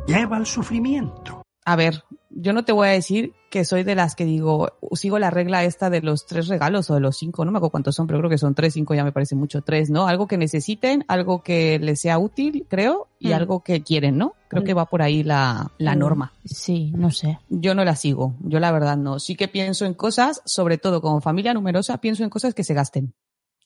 lleva 0.07 0.37
al 0.37 0.47
sufrimiento. 0.47 1.43
A 1.65 1.77
ver, 1.77 2.05
yo 2.31 2.53
no 2.53 2.65
te 2.65 2.73
voy 2.73 2.89
a 2.89 2.93
decir 2.93 3.33
que 3.50 3.65
soy 3.65 3.85
de 3.85 3.95
las 3.95 4.15
que 4.17 4.25
digo, 4.25 4.73
sigo 4.93 5.19
la 5.19 5.31
regla 5.31 5.65
esta 5.65 5.89
de 5.91 6.00
los 6.03 6.27
tres 6.27 6.49
regalos 6.49 6.91
o 6.91 6.95
de 6.95 7.00
los 7.00 7.17
cinco, 7.17 7.45
no 7.45 7.53
me 7.53 7.59
acuerdo 7.59 7.71
cuántos 7.73 7.95
son, 7.95 8.07
pero 8.07 8.19
creo 8.19 8.31
que 8.31 8.39
son 8.39 8.55
tres, 8.55 8.75
cinco 8.75 8.95
ya 8.95 9.05
me 9.05 9.12
parece 9.12 9.35
mucho, 9.35 9.62
tres, 9.62 9.89
¿no? 9.91 10.07
Algo 10.07 10.27
que 10.27 10.37
necesiten, 10.37 11.05
algo 11.09 11.43
que 11.43 11.79
les 11.79 12.00
sea 12.00 12.19
útil, 12.19 12.67
creo, 12.69 13.09
y 13.19 13.29
Mm. 13.31 13.33
algo 13.35 13.61
que 13.61 13.83
quieren, 13.83 14.17
¿no? 14.19 14.35
Creo 14.49 14.65
que 14.65 14.75
va 14.75 14.87
por 14.87 15.00
ahí 15.03 15.23
la, 15.23 15.71
la 15.79 15.95
Mm. 15.95 15.99
norma. 15.99 16.33
Sí, 16.45 16.93
no 16.97 17.11
sé. 17.11 17.39
Yo 17.49 17.75
no 17.75 17.85
la 17.85 17.97
sigo, 17.97 18.35
yo 18.41 18.59
la 18.61 18.73
verdad 18.73 18.97
no. 18.97 19.19
Sí 19.21 19.37
que 19.37 19.49
pienso 19.49 19.85
en 19.87 19.95
cosas, 19.95 20.43
sobre 20.45 20.77
todo 20.79 21.00
como 21.00 21.21
familia 21.21 21.55
numerosa, 21.55 21.99
pienso 21.99 22.25
en 22.25 22.31
cosas 22.31 22.55
que 22.55 22.65
se 22.65 22.75
gasten. 22.75 23.15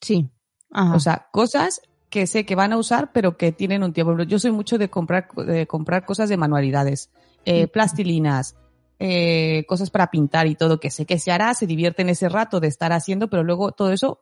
Sí. 0.00 0.28
Ajá. 0.70 0.94
O 0.94 1.00
sea, 1.00 1.28
cosas 1.32 1.80
que 2.14 2.28
sé 2.28 2.46
que 2.46 2.54
van 2.54 2.72
a 2.72 2.76
usar, 2.76 3.10
pero 3.12 3.36
que 3.36 3.50
tienen 3.50 3.82
un 3.82 3.92
tiempo. 3.92 4.16
Yo 4.22 4.38
soy 4.38 4.52
mucho 4.52 4.78
de 4.78 4.88
comprar, 4.88 5.26
de 5.34 5.66
comprar 5.66 6.04
cosas 6.04 6.28
de 6.28 6.36
manualidades, 6.36 7.10
eh, 7.44 7.66
plastilinas, 7.66 8.54
eh, 9.00 9.64
cosas 9.66 9.90
para 9.90 10.12
pintar 10.12 10.46
y 10.46 10.54
todo, 10.54 10.78
que 10.78 10.90
sé 10.90 11.06
que 11.06 11.18
se 11.18 11.32
hará, 11.32 11.52
se 11.54 11.66
divierte 11.66 12.02
en 12.02 12.10
ese 12.10 12.28
rato 12.28 12.60
de 12.60 12.68
estar 12.68 12.92
haciendo, 12.92 13.28
pero 13.28 13.42
luego 13.42 13.72
todo 13.72 13.90
eso 13.90 14.20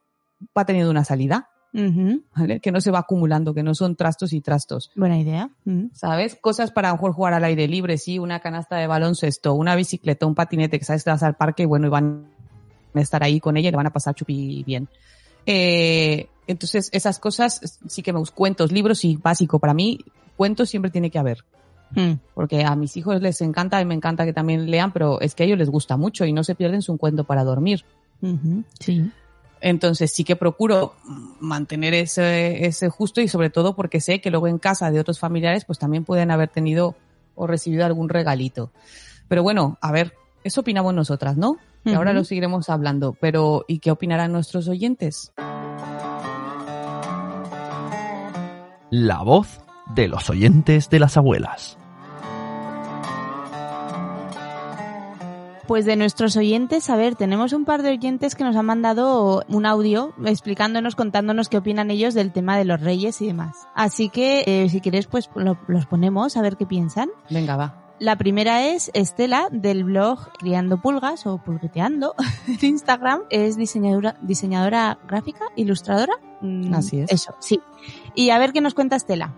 va 0.56 0.64
teniendo 0.64 0.90
una 0.90 1.04
salida. 1.04 1.50
Que 1.74 2.72
no 2.72 2.80
se 2.80 2.90
va 2.90 3.00
acumulando, 3.00 3.52
que 3.52 3.62
no 3.62 3.74
son 3.74 3.94
trastos 3.94 4.32
y 4.32 4.40
trastos. 4.40 4.90
Buena 4.96 5.18
idea. 5.18 5.50
¿Sabes? 5.92 6.38
Cosas 6.40 6.70
para 6.70 6.88
a 6.88 6.92
lo 6.92 6.96
mejor 6.96 7.12
jugar 7.12 7.34
al 7.34 7.44
aire 7.44 7.68
libre, 7.68 7.98
sí, 7.98 8.18
una 8.18 8.40
canasta 8.40 8.76
de 8.76 8.86
baloncesto, 8.86 9.52
una 9.52 9.76
bicicleta, 9.76 10.24
un 10.24 10.34
patinete, 10.34 10.78
que 10.78 10.86
sabes 10.86 11.04
que 11.04 11.10
vas 11.10 11.22
al 11.22 11.36
parque 11.36 11.64
y 11.64 11.66
bueno, 11.66 11.88
y 11.88 11.90
van 11.90 12.26
a 12.94 13.00
estar 13.02 13.22
ahí 13.22 13.38
con 13.38 13.58
ella 13.58 13.68
y 13.68 13.70
le 13.70 13.76
van 13.76 13.86
a 13.86 13.92
pasar 13.92 14.14
chupi 14.14 14.64
bien. 14.64 14.88
Eh, 15.44 16.28
entonces, 16.46 16.88
esas 16.92 17.18
cosas 17.18 17.80
sí 17.86 18.02
que 18.02 18.12
me 18.12 18.18
gustan. 18.18 18.36
Cuentos, 18.36 18.72
libros, 18.72 18.98
sí, 18.98 19.18
básico. 19.22 19.58
Para 19.58 19.74
mí, 19.74 19.98
cuentos 20.36 20.70
siempre 20.70 20.90
tiene 20.90 21.10
que 21.10 21.18
haber. 21.18 21.44
Mm. 21.94 22.14
Porque 22.34 22.64
a 22.64 22.74
mis 22.74 22.96
hijos 22.96 23.20
les 23.20 23.40
encanta 23.40 23.80
y 23.80 23.84
me 23.84 23.94
encanta 23.94 24.24
que 24.24 24.32
también 24.32 24.70
lean, 24.70 24.92
pero 24.92 25.20
es 25.20 25.34
que 25.34 25.42
a 25.42 25.46
ellos 25.46 25.58
les 25.58 25.70
gusta 25.70 25.96
mucho 25.96 26.24
y 26.24 26.32
no 26.32 26.42
se 26.44 26.54
pierden 26.54 26.82
su 26.82 26.96
cuento 26.96 27.24
para 27.24 27.44
dormir. 27.44 27.84
Sí. 28.78 29.10
Entonces 29.60 30.12
sí 30.12 30.24
que 30.24 30.36
procuro 30.36 30.94
mantener 31.40 31.94
ese, 31.94 32.66
ese 32.66 32.88
justo 32.88 33.20
y 33.20 33.28
sobre 33.28 33.50
todo 33.50 33.74
porque 33.74 34.00
sé 34.00 34.20
que 34.20 34.30
luego 34.30 34.48
en 34.48 34.58
casa 34.58 34.90
de 34.90 35.00
otros 35.00 35.18
familiares 35.18 35.64
pues 35.64 35.78
también 35.78 36.04
pueden 36.04 36.30
haber 36.30 36.48
tenido 36.48 36.96
o 37.34 37.46
recibido 37.46 37.84
algún 37.84 38.08
regalito. 38.08 38.70
Pero 39.28 39.42
bueno, 39.42 39.78
a 39.80 39.92
ver, 39.92 40.14
eso 40.44 40.60
opinamos 40.62 40.94
nosotras, 40.94 41.36
¿no? 41.36 41.56
Y 41.84 41.94
ahora 41.94 42.12
lo 42.12 42.22
seguiremos 42.24 42.68
hablando. 42.68 43.16
Pero 43.20 43.64
¿y 43.66 43.80
qué 43.80 43.90
opinarán 43.90 44.32
nuestros 44.32 44.68
oyentes? 44.68 45.32
La 48.94 49.22
voz 49.22 49.58
de 49.94 50.06
los 50.06 50.28
oyentes 50.28 50.90
de 50.90 51.00
las 51.00 51.16
abuelas. 51.16 51.78
Pues 55.66 55.86
de 55.86 55.96
nuestros 55.96 56.36
oyentes, 56.36 56.90
a 56.90 56.96
ver, 56.96 57.14
tenemos 57.14 57.54
un 57.54 57.64
par 57.64 57.82
de 57.82 57.88
oyentes 57.92 58.34
que 58.34 58.44
nos 58.44 58.54
han 58.54 58.66
mandado 58.66 59.44
un 59.48 59.64
audio 59.64 60.12
explicándonos, 60.26 60.94
contándonos 60.94 61.48
qué 61.48 61.56
opinan 61.56 61.90
ellos 61.90 62.12
del 62.12 62.32
tema 62.32 62.58
de 62.58 62.66
los 62.66 62.82
reyes 62.82 63.22
y 63.22 63.28
demás. 63.28 63.56
Así 63.74 64.10
que, 64.10 64.44
eh, 64.46 64.68
si 64.68 64.82
quieres, 64.82 65.06
pues 65.06 65.30
lo- 65.34 65.56
los 65.68 65.86
ponemos 65.86 66.36
a 66.36 66.42
ver 66.42 66.58
qué 66.58 66.66
piensan. 66.66 67.08
Venga, 67.30 67.56
va. 67.56 67.81
La 68.02 68.16
primera 68.16 68.62
es 68.62 68.90
Estela 68.94 69.46
del 69.52 69.84
blog 69.84 70.32
Criando 70.36 70.76
Pulgas 70.78 71.24
o 71.24 71.38
Pulgueteando 71.38 72.16
en 72.48 72.58
Instagram. 72.60 73.20
Es 73.30 73.56
diseñadora, 73.56 74.16
diseñadora 74.22 74.98
gráfica, 75.06 75.44
ilustradora. 75.54 76.12
Mm, 76.40 76.74
Así 76.74 76.98
es. 76.98 77.12
Eso, 77.12 77.36
sí. 77.38 77.60
Y 78.16 78.30
a 78.30 78.40
ver 78.40 78.52
qué 78.52 78.60
nos 78.60 78.74
cuenta 78.74 78.96
Estela. 78.96 79.30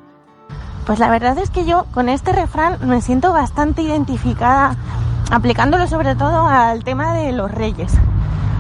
Pues 0.87 0.99
la 0.99 1.11
verdad 1.11 1.37
es 1.37 1.50
que 1.50 1.66
yo 1.66 1.85
con 1.92 2.09
este 2.09 2.33
refrán 2.33 2.78
me 2.88 3.02
siento 3.02 3.35
bastante 3.35 3.83
identificada, 3.83 4.78
aplicándolo 5.30 5.87
sobre 5.87 6.14
todo 6.14 6.47
al 6.47 6.85
tema 6.85 7.12
de 7.12 7.33
los 7.33 7.50
reyes, 7.50 7.92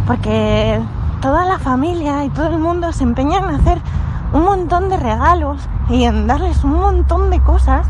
porque 0.06 0.82
toda 1.22 1.46
la 1.46 1.58
familia 1.58 2.26
y 2.26 2.28
todo 2.28 2.48
el 2.48 2.58
mundo 2.58 2.92
se 2.92 3.04
empeñan 3.04 3.44
en 3.44 3.54
hacer 3.54 3.80
un 4.34 4.44
montón 4.44 4.90
de 4.90 4.98
regalos 4.98 5.62
y 5.88 6.04
en 6.04 6.26
darles 6.26 6.62
un 6.62 6.74
montón 6.74 7.30
de 7.30 7.40
cosas 7.40 7.86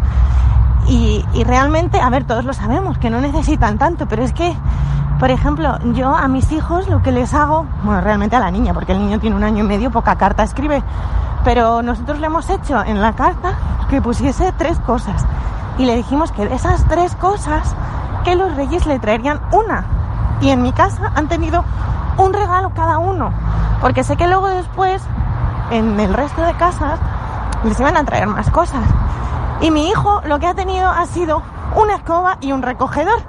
y, 0.94 1.44
realmente, 1.44 2.00
a 2.00 2.08
ver, 2.08 2.24
todos 2.24 2.44
lo 2.44 2.52
sabemos, 2.52 2.98
que 2.98 3.10
no 3.10 3.20
necesitan 3.20 3.78
tanto, 3.78 4.06
pero 4.06 4.22
es 4.22 4.32
que, 4.32 4.56
por 5.18 5.30
ejemplo, 5.30 5.76
yo 5.92 6.14
a 6.14 6.28
mis 6.28 6.52
hijos 6.52 6.88
lo 6.88 7.02
que 7.02 7.10
les 7.10 7.34
hago, 7.34 7.66
bueno, 7.82 8.00
realmente 8.00 8.36
a 8.36 8.40
la 8.40 8.52
niña, 8.52 8.72
porque 8.72 8.92
el 8.92 8.98
niño 8.98 9.18
tiene 9.18 9.34
un 9.34 9.42
año 9.42 9.64
y 9.64 9.66
medio, 9.66 9.90
poca 9.90 10.14
carta 10.16 10.44
escribe, 10.44 10.82
pero 11.42 11.82
nosotros 11.82 12.20
le 12.20 12.26
hemos 12.26 12.48
hecho 12.48 12.84
en 12.84 13.00
la 13.00 13.12
carta 13.14 13.54
que 13.90 14.00
pusiese 14.00 14.52
tres 14.56 14.78
cosas. 14.80 15.26
Y 15.78 15.84
le 15.84 15.96
dijimos 15.96 16.30
que 16.30 16.46
de 16.46 16.54
esas 16.54 16.86
tres 16.86 17.16
cosas, 17.16 17.74
que 18.22 18.36
los 18.36 18.54
reyes 18.54 18.86
le 18.86 19.00
traerían 19.00 19.40
una. 19.50 19.84
Y 20.40 20.50
en 20.50 20.62
mi 20.62 20.72
casa 20.72 21.10
han 21.16 21.26
tenido 21.26 21.64
un 22.18 22.32
regalo 22.32 22.70
cada 22.70 22.98
uno. 22.98 23.32
Porque 23.80 24.04
sé 24.04 24.16
que 24.16 24.28
luego 24.28 24.48
después, 24.48 25.02
en 25.72 25.98
el 25.98 26.14
resto 26.14 26.42
de 26.42 26.54
casas, 26.54 27.00
les 27.64 27.78
iban 27.80 27.96
a 27.96 28.04
traer 28.04 28.28
más 28.28 28.48
cosas. 28.50 28.84
Y 29.60 29.70
mi 29.70 29.88
hijo 29.88 30.20
lo 30.26 30.38
que 30.38 30.46
ha 30.46 30.54
tenido 30.54 30.88
ha 30.88 31.06
sido 31.06 31.42
una 31.76 31.96
escoba 31.96 32.38
y 32.40 32.52
un 32.52 32.62
recogedor. 32.62 33.20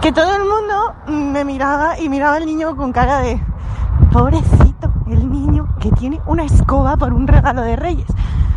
Que 0.00 0.12
todo 0.12 0.34
el 0.36 0.44
mundo 0.44 0.94
me 1.06 1.44
miraba 1.44 1.98
y 1.98 2.08
miraba 2.08 2.36
al 2.36 2.46
niño 2.46 2.76
con 2.76 2.92
cara 2.92 3.18
de 3.18 3.40
pobrecito, 4.12 4.92
el 5.08 5.30
niño 5.30 5.68
que 5.80 5.90
tiene 5.92 6.20
una 6.26 6.44
escoba 6.44 6.96
por 6.96 7.12
un 7.12 7.26
regalo 7.26 7.62
de 7.62 7.76
reyes. 7.76 8.06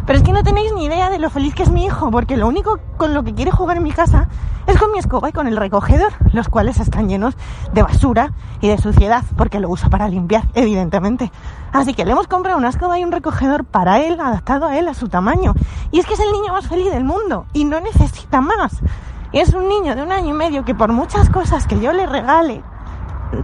Pero 0.05 0.17
es 0.17 0.23
que 0.23 0.33
no 0.33 0.43
tenéis 0.43 0.73
ni 0.73 0.85
idea 0.85 1.09
de 1.09 1.19
lo 1.19 1.29
feliz 1.29 1.55
que 1.55 1.63
es 1.63 1.71
mi 1.71 1.85
hijo, 1.85 2.11
porque 2.11 2.37
lo 2.37 2.47
único 2.47 2.79
con 2.97 3.13
lo 3.13 3.23
que 3.23 3.33
quiere 3.33 3.51
jugar 3.51 3.77
en 3.77 3.83
mi 3.83 3.91
casa 3.91 4.27
es 4.67 4.77
con 4.77 4.91
mi 4.91 4.99
escoba 4.99 5.29
y 5.29 5.31
con 5.31 5.47
el 5.47 5.57
recogedor, 5.57 6.13
los 6.33 6.49
cuales 6.49 6.79
están 6.79 7.07
llenos 7.07 7.35
de 7.73 7.83
basura 7.83 8.33
y 8.61 8.67
de 8.67 8.77
suciedad, 8.77 9.23
porque 9.37 9.59
lo 9.59 9.69
usa 9.69 9.89
para 9.89 10.07
limpiar, 10.07 10.43
evidentemente. 10.53 11.31
Así 11.71 11.93
que 11.93 12.05
le 12.05 12.11
hemos 12.11 12.27
comprado 12.27 12.57
una 12.57 12.69
escoba 12.69 12.97
y 12.97 13.03
un 13.03 13.11
recogedor 13.11 13.65
para 13.65 13.99
él, 13.99 14.19
adaptado 14.19 14.65
a 14.65 14.77
él, 14.77 14.87
a 14.87 14.93
su 14.93 15.07
tamaño. 15.07 15.53
Y 15.91 15.99
es 15.99 16.05
que 16.05 16.15
es 16.15 16.19
el 16.19 16.31
niño 16.31 16.53
más 16.53 16.67
feliz 16.67 16.91
del 16.91 17.03
mundo 17.03 17.45
y 17.53 17.65
no 17.65 17.79
necesita 17.79 18.41
más. 18.41 18.81
Y 19.31 19.39
es 19.39 19.53
un 19.53 19.67
niño 19.67 19.95
de 19.95 20.01
un 20.01 20.11
año 20.11 20.29
y 20.29 20.37
medio 20.37 20.65
que 20.65 20.73
por 20.73 20.91
muchas 20.91 21.29
cosas 21.29 21.67
que 21.67 21.79
yo 21.79 21.91
le 21.93 22.05
regale, 22.05 22.63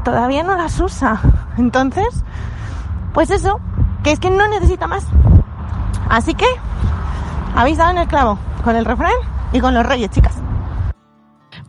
todavía 0.03 0.43
no 0.43 0.55
las 0.55 0.79
usa. 0.79 1.21
Entonces, 1.57 2.23
pues 3.13 3.29
eso, 3.29 3.59
que 4.03 4.11
es 4.11 4.19
que 4.19 4.31
no 4.31 4.47
necesita 4.47 4.87
más. 4.87 5.05
Así 6.09 6.33
que, 6.33 6.47
habéis 7.55 7.77
dado 7.77 7.91
en 7.91 7.97
el 7.99 8.07
clavo 8.07 8.39
con 8.63 8.75
el 8.75 8.85
refrán 8.85 9.13
y 9.53 9.59
con 9.59 9.73
los 9.73 9.85
reyes, 9.85 10.09
chicas. 10.09 10.35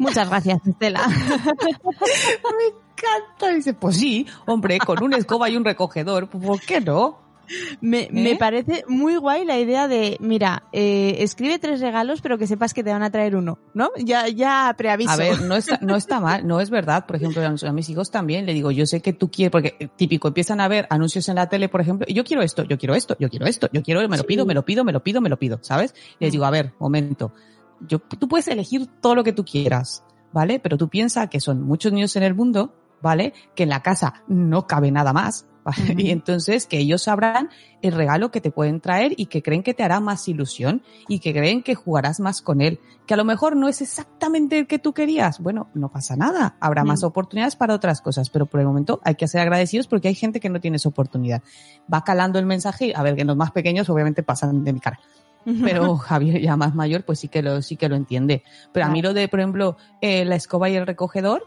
Muchas 0.03 0.29
gracias, 0.29 0.67
Estela. 0.67 1.07
Me 1.09 2.67
encanta. 2.67 3.55
Dice, 3.55 3.73
pues 3.75 3.97
sí, 3.97 4.27
hombre, 4.47 4.79
con 4.79 5.03
una 5.03 5.17
escoba 5.17 5.49
y 5.49 5.57
un 5.57 5.65
recogedor, 5.65 6.29
¿por 6.29 6.61
qué 6.61 6.81
no? 6.81 7.23
Me, 7.81 8.09
me 8.11 8.33
¿Eh? 8.33 8.37
parece 8.37 8.85
muy 8.89 9.17
guay 9.17 9.45
la 9.45 9.59
idea 9.59 9.87
de, 9.87 10.17
mira, 10.21 10.65
eh, 10.73 11.17
escribe 11.19 11.59
tres 11.59 11.81
regalos, 11.81 12.21
pero 12.21 12.39
que 12.39 12.47
sepas 12.47 12.75
que 12.75 12.83
te 12.83 12.91
van 12.91 13.03
a 13.03 13.11
traer 13.11 13.37
uno, 13.37 13.59
¿no? 13.75 13.91
Ya, 13.97 14.27
ya 14.29 14.75
preaviso. 14.77 15.11
A 15.11 15.17
ver, 15.17 15.41
no 15.43 15.55
está, 15.55 15.79
no 15.83 15.95
está 15.95 16.19
mal, 16.21 16.47
no 16.47 16.61
es 16.61 16.71
verdad. 16.71 17.07
Por 17.07 17.17
ejemplo, 17.17 17.43
a 17.45 17.73
mis 17.73 17.89
hijos 17.89 18.11
también 18.11 18.47
le 18.47 18.55
digo, 18.55 18.71
yo 18.71 18.87
sé 18.87 19.03
que 19.03 19.13
tú 19.13 19.31
quieres, 19.31 19.53
porque 19.53 19.77
eh, 19.79 19.89
típico, 19.95 20.29
empiezan 20.29 20.61
a 20.61 20.69
ver 20.69 20.87
anuncios 20.91 21.29
en 21.29 21.37
la 21.37 21.49
tele, 21.49 21.69
por 21.69 21.81
ejemplo, 21.81 22.07
y 22.09 22.15
yo 22.15 22.25
quiero 22.25 22.43
esto, 22.43 22.65
yo 22.65 22.77
quiero 22.77 22.95
esto, 22.95 23.17
yo 23.21 23.29
quiero 23.29 23.47
esto, 23.47 23.69
yo 23.73 23.83
quiero, 23.83 24.09
me 24.09 24.17
lo 24.17 24.25
pido, 24.25 24.47
me 24.47 24.55
lo 24.55 24.65
pido, 24.65 24.85
me 24.85 24.93
lo 24.93 25.03
pido, 25.03 25.21
me 25.21 25.29
lo 25.29 25.39
pido, 25.39 25.59
¿sabes? 25.63 25.95
Y 26.19 26.25
les 26.25 26.33
digo, 26.33 26.45
a 26.45 26.51
ver, 26.51 26.73
momento, 26.79 27.33
yo, 27.87 27.99
tú 27.99 28.29
puedes 28.29 28.49
elegir 28.49 28.87
todo 29.01 29.15
lo 29.15 29.25
que 29.25 29.33
tú 29.33 29.45
quieras, 29.45 30.05
¿vale? 30.33 30.61
Pero 30.61 30.77
tú 30.77 30.89
piensas 30.89 31.29
que 31.29 31.41
son 31.41 31.63
muchos 31.63 31.93
niños 31.93 32.17
en 32.17 32.23
el 32.23 32.35
mundo, 32.35 32.75
¿vale? 33.01 33.33
Que 33.55 33.65
en 33.65 33.69
la 33.69 33.83
casa 33.83 34.23
no 34.29 34.67
cabe 34.67 34.91
nada 34.91 35.13
más, 35.13 35.47
Y 35.97 36.11
entonces 36.11 36.67
que 36.67 36.79
ellos 36.79 37.03
sabrán 37.03 37.51
el 37.81 37.93
regalo 37.93 38.31
que 38.31 38.41
te 38.41 38.51
pueden 38.51 38.81
traer 38.81 39.13
y 39.17 39.27
que 39.27 39.43
creen 39.43 39.63
que 39.63 39.75
te 39.75 39.83
hará 39.83 40.01
más 40.01 40.29
ilusión 40.29 40.83
y 41.09 41.19
que 41.21 41.33
creen 41.33 41.63
que 41.63 41.75
jugarás 41.75 42.21
más 42.21 42.43
con 42.43 42.61
él. 42.61 42.81
Que 43.07 43.15
a 43.15 43.17
lo 43.17 43.25
mejor 43.25 43.57
no 43.57 43.69
es 43.69 43.83
exactamente 43.83 44.59
el 44.59 44.67
que 44.67 44.79
tú 44.79 44.93
querías. 44.93 45.41
Bueno, 45.41 45.69
no 45.75 45.91
pasa 45.91 46.17
nada. 46.17 46.57
Habrá 46.61 46.85
más 46.85 47.03
oportunidades 47.03 47.57
para 47.57 47.75
otras 47.75 48.01
cosas, 48.01 48.31
pero 48.31 48.47
por 48.47 48.61
el 48.61 48.67
momento 48.67 49.01
hay 49.05 49.15
que 49.17 49.29
ser 49.29 49.41
agradecidos 49.41 49.89
porque 49.89 50.09
hay 50.09 50.15
gente 50.15 50.41
que 50.41 50.49
no 50.49 50.61
tiene 50.61 50.77
esa 50.77 50.89
oportunidad. 50.89 51.43
Va 51.93 52.05
calando 52.05 52.39
el 52.39 52.47
mensaje. 52.47 52.93
A 52.95 53.03
ver, 53.03 53.17
que 53.17 53.25
los 53.25 53.37
más 53.37 53.51
pequeños 53.51 53.89
obviamente 53.91 54.23
pasan 54.23 54.65
de 54.65 54.73
mi 54.73 54.81
cara. 54.81 55.01
Pero 55.65 55.97
Javier 55.97 56.41
ya 56.41 56.57
más 56.57 56.75
mayor, 56.75 57.05
pues 57.05 57.21
sí 57.21 57.29
que 57.29 57.43
lo, 57.43 57.63
sí 57.63 57.77
que 57.77 57.89
lo 57.89 57.97
entiende. 57.97 58.43
Pero 58.73 58.87
a 58.87 58.89
mí 58.89 59.03
lo 59.03 59.15
de, 59.15 59.29
por 59.29 59.41
ejemplo, 59.41 59.77
eh, 60.01 60.25
la 60.25 60.37
escoba 60.37 60.69
y 60.71 60.77
el 60.77 60.87
recogedor, 60.87 61.45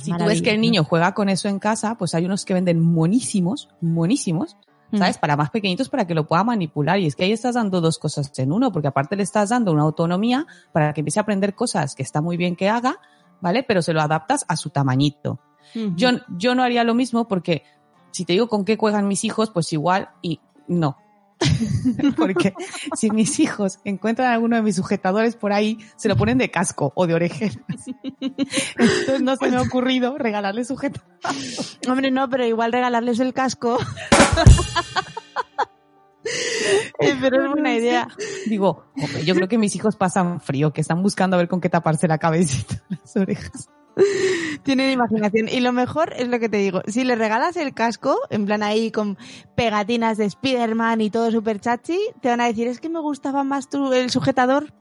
si 0.00 0.12
tú 0.12 0.24
ves 0.24 0.42
que 0.42 0.50
el 0.50 0.60
niño 0.60 0.84
juega 0.84 1.12
con 1.14 1.28
eso 1.28 1.48
en 1.48 1.58
casa, 1.58 1.96
pues 1.96 2.14
hay 2.14 2.24
unos 2.24 2.44
que 2.44 2.54
venden 2.54 2.80
monísimos, 2.80 3.68
monísimos, 3.80 4.56
mm. 4.90 4.98
¿sabes? 4.98 5.18
Para 5.18 5.36
más 5.36 5.50
pequeñitos 5.50 5.88
para 5.88 6.06
que 6.06 6.14
lo 6.14 6.26
pueda 6.26 6.42
manipular. 6.42 6.98
Y 6.98 7.06
es 7.06 7.14
que 7.14 7.24
ahí 7.24 7.32
estás 7.32 7.54
dando 7.54 7.80
dos 7.80 7.98
cosas 7.98 8.32
en 8.38 8.52
uno, 8.52 8.72
porque 8.72 8.88
aparte 8.88 9.16
le 9.16 9.22
estás 9.22 9.50
dando 9.50 9.72
una 9.72 9.82
autonomía 9.82 10.46
para 10.72 10.92
que 10.92 11.00
empiece 11.02 11.20
a 11.20 11.22
aprender 11.22 11.54
cosas 11.54 11.94
que 11.94 12.02
está 12.02 12.20
muy 12.20 12.36
bien 12.36 12.56
que 12.56 12.68
haga, 12.68 12.98
¿vale? 13.40 13.62
Pero 13.62 13.82
se 13.82 13.92
lo 13.92 14.00
adaptas 14.00 14.44
a 14.48 14.56
su 14.56 14.70
tamañito. 14.70 15.38
Yo, 15.96 16.10
yo 16.28 16.54
no 16.54 16.62
haría 16.62 16.84
lo 16.84 16.94
mismo 16.94 17.26
porque 17.26 17.64
si 18.12 18.24
te 18.24 18.34
digo 18.34 18.48
con 18.48 18.64
qué 18.64 18.76
juegan 18.76 19.08
mis 19.08 19.24
hijos, 19.24 19.50
pues 19.50 19.72
igual 19.72 20.10
y 20.22 20.40
no. 20.68 20.98
Porque 22.16 22.54
si 22.96 23.10
mis 23.10 23.38
hijos 23.40 23.80
encuentran 23.84 24.32
alguno 24.32 24.56
de 24.56 24.62
mis 24.62 24.76
sujetadores 24.76 25.36
por 25.36 25.52
ahí, 25.52 25.78
se 25.96 26.08
lo 26.08 26.16
ponen 26.16 26.38
de 26.38 26.50
casco 26.50 26.92
o 26.94 27.06
de 27.06 27.14
orejeras. 27.14 27.58
Entonces 28.20 29.22
no 29.22 29.36
se 29.36 29.50
me 29.50 29.56
ha 29.56 29.62
ocurrido 29.62 30.16
regalarles 30.18 30.68
sujetadores. 30.68 31.78
Hombre, 31.88 32.10
no, 32.10 32.28
pero 32.28 32.46
igual 32.46 32.72
regalarles 32.72 33.20
el 33.20 33.32
casco. 33.32 33.78
pero 37.20 37.44
es 37.44 37.50
buena 37.50 37.74
idea. 37.74 38.08
Digo, 38.46 38.86
yo 39.24 39.34
creo 39.34 39.48
que 39.48 39.58
mis 39.58 39.74
hijos 39.76 39.96
pasan 39.96 40.40
frío, 40.40 40.72
que 40.72 40.80
están 40.80 41.02
buscando 41.02 41.36
a 41.36 41.38
ver 41.38 41.48
con 41.48 41.60
qué 41.60 41.68
taparse 41.68 42.08
la 42.08 42.18
cabecita, 42.18 42.82
las 42.88 43.16
orejas. 43.16 43.68
Tienen 44.62 44.90
imaginación. 44.90 45.48
Y 45.48 45.60
lo 45.60 45.72
mejor 45.72 46.12
es 46.16 46.28
lo 46.28 46.38
que 46.38 46.48
te 46.48 46.56
digo. 46.58 46.82
Si 46.86 47.04
le 47.04 47.14
regalas 47.14 47.56
el 47.56 47.74
casco, 47.74 48.18
en 48.30 48.46
plan 48.46 48.62
ahí 48.62 48.90
con 48.90 49.18
pegatinas 49.54 50.18
de 50.18 50.24
Spider-Man 50.24 51.00
y 51.00 51.10
todo 51.10 51.30
super 51.30 51.60
chachi, 51.60 51.98
te 52.20 52.28
van 52.28 52.40
a 52.40 52.46
decir, 52.46 52.66
es 52.66 52.80
que 52.80 52.88
me 52.88 53.00
gustaba 53.00 53.44
más 53.44 53.68
tu, 53.68 53.92
el 53.92 54.10
sujetador. 54.10 54.72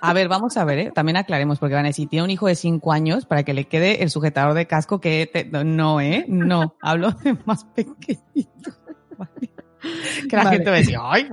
A 0.00 0.12
ver, 0.12 0.28
vamos 0.28 0.56
a 0.56 0.64
ver, 0.64 0.78
¿eh? 0.78 0.92
también 0.94 1.16
aclaremos, 1.16 1.58
porque 1.58 1.74
van 1.74 1.84
a 1.84 1.88
decir, 1.88 2.08
tiene 2.08 2.24
un 2.24 2.30
hijo 2.30 2.46
de 2.46 2.54
5 2.54 2.92
años 2.92 3.26
para 3.26 3.42
que 3.42 3.54
le 3.54 3.64
quede 3.64 4.02
el 4.02 4.10
sujetador 4.10 4.54
de 4.54 4.66
casco 4.66 5.00
que 5.00 5.30
no, 5.64 6.00
¿eh? 6.00 6.24
No, 6.28 6.74
hablo 6.80 7.12
de 7.12 7.36
más 7.44 7.64
pequeñito. 7.64 8.72
Que 10.28 10.36
la 10.36 10.50
gente 10.50 10.68
va 10.68 10.76
a 10.76 10.78
decir, 10.78 10.96
ay, 11.00 11.28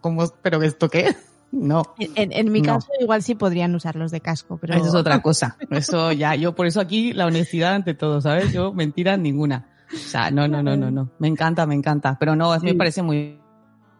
¿cómo, 0.00 0.24
pero 0.42 0.62
esto 0.62 0.88
qué? 0.88 1.16
No. 1.52 1.94
En, 1.98 2.52
mi 2.52 2.60
caso, 2.60 2.88
igual 3.00 3.22
sí 3.22 3.34
podrían 3.34 3.74
usar 3.74 3.96
los 3.96 4.10
de 4.10 4.20
casco, 4.20 4.58
pero. 4.58 4.74
Eso 4.74 4.88
es 4.88 4.94
otra 4.94 5.22
cosa. 5.22 5.56
Eso 5.70 6.12
ya, 6.12 6.34
yo 6.34 6.54
por 6.54 6.66
eso 6.66 6.80
aquí 6.80 7.12
la 7.12 7.26
honestidad 7.26 7.74
ante 7.74 7.94
todo, 7.94 8.20
¿sabes? 8.20 8.52
Yo 8.52 8.72
mentira 8.72 9.16
ninguna. 9.16 9.68
O 9.92 9.96
sea, 9.96 10.30
no, 10.30 10.48
no, 10.48 10.62
no, 10.62 10.76
no, 10.76 10.90
no. 10.90 11.10
Me 11.18 11.28
encanta, 11.28 11.64
me 11.66 11.74
encanta. 11.74 12.16
Pero 12.18 12.34
no, 12.34 12.58
me 12.60 12.74
parece 12.74 13.02
muy, 13.02 13.38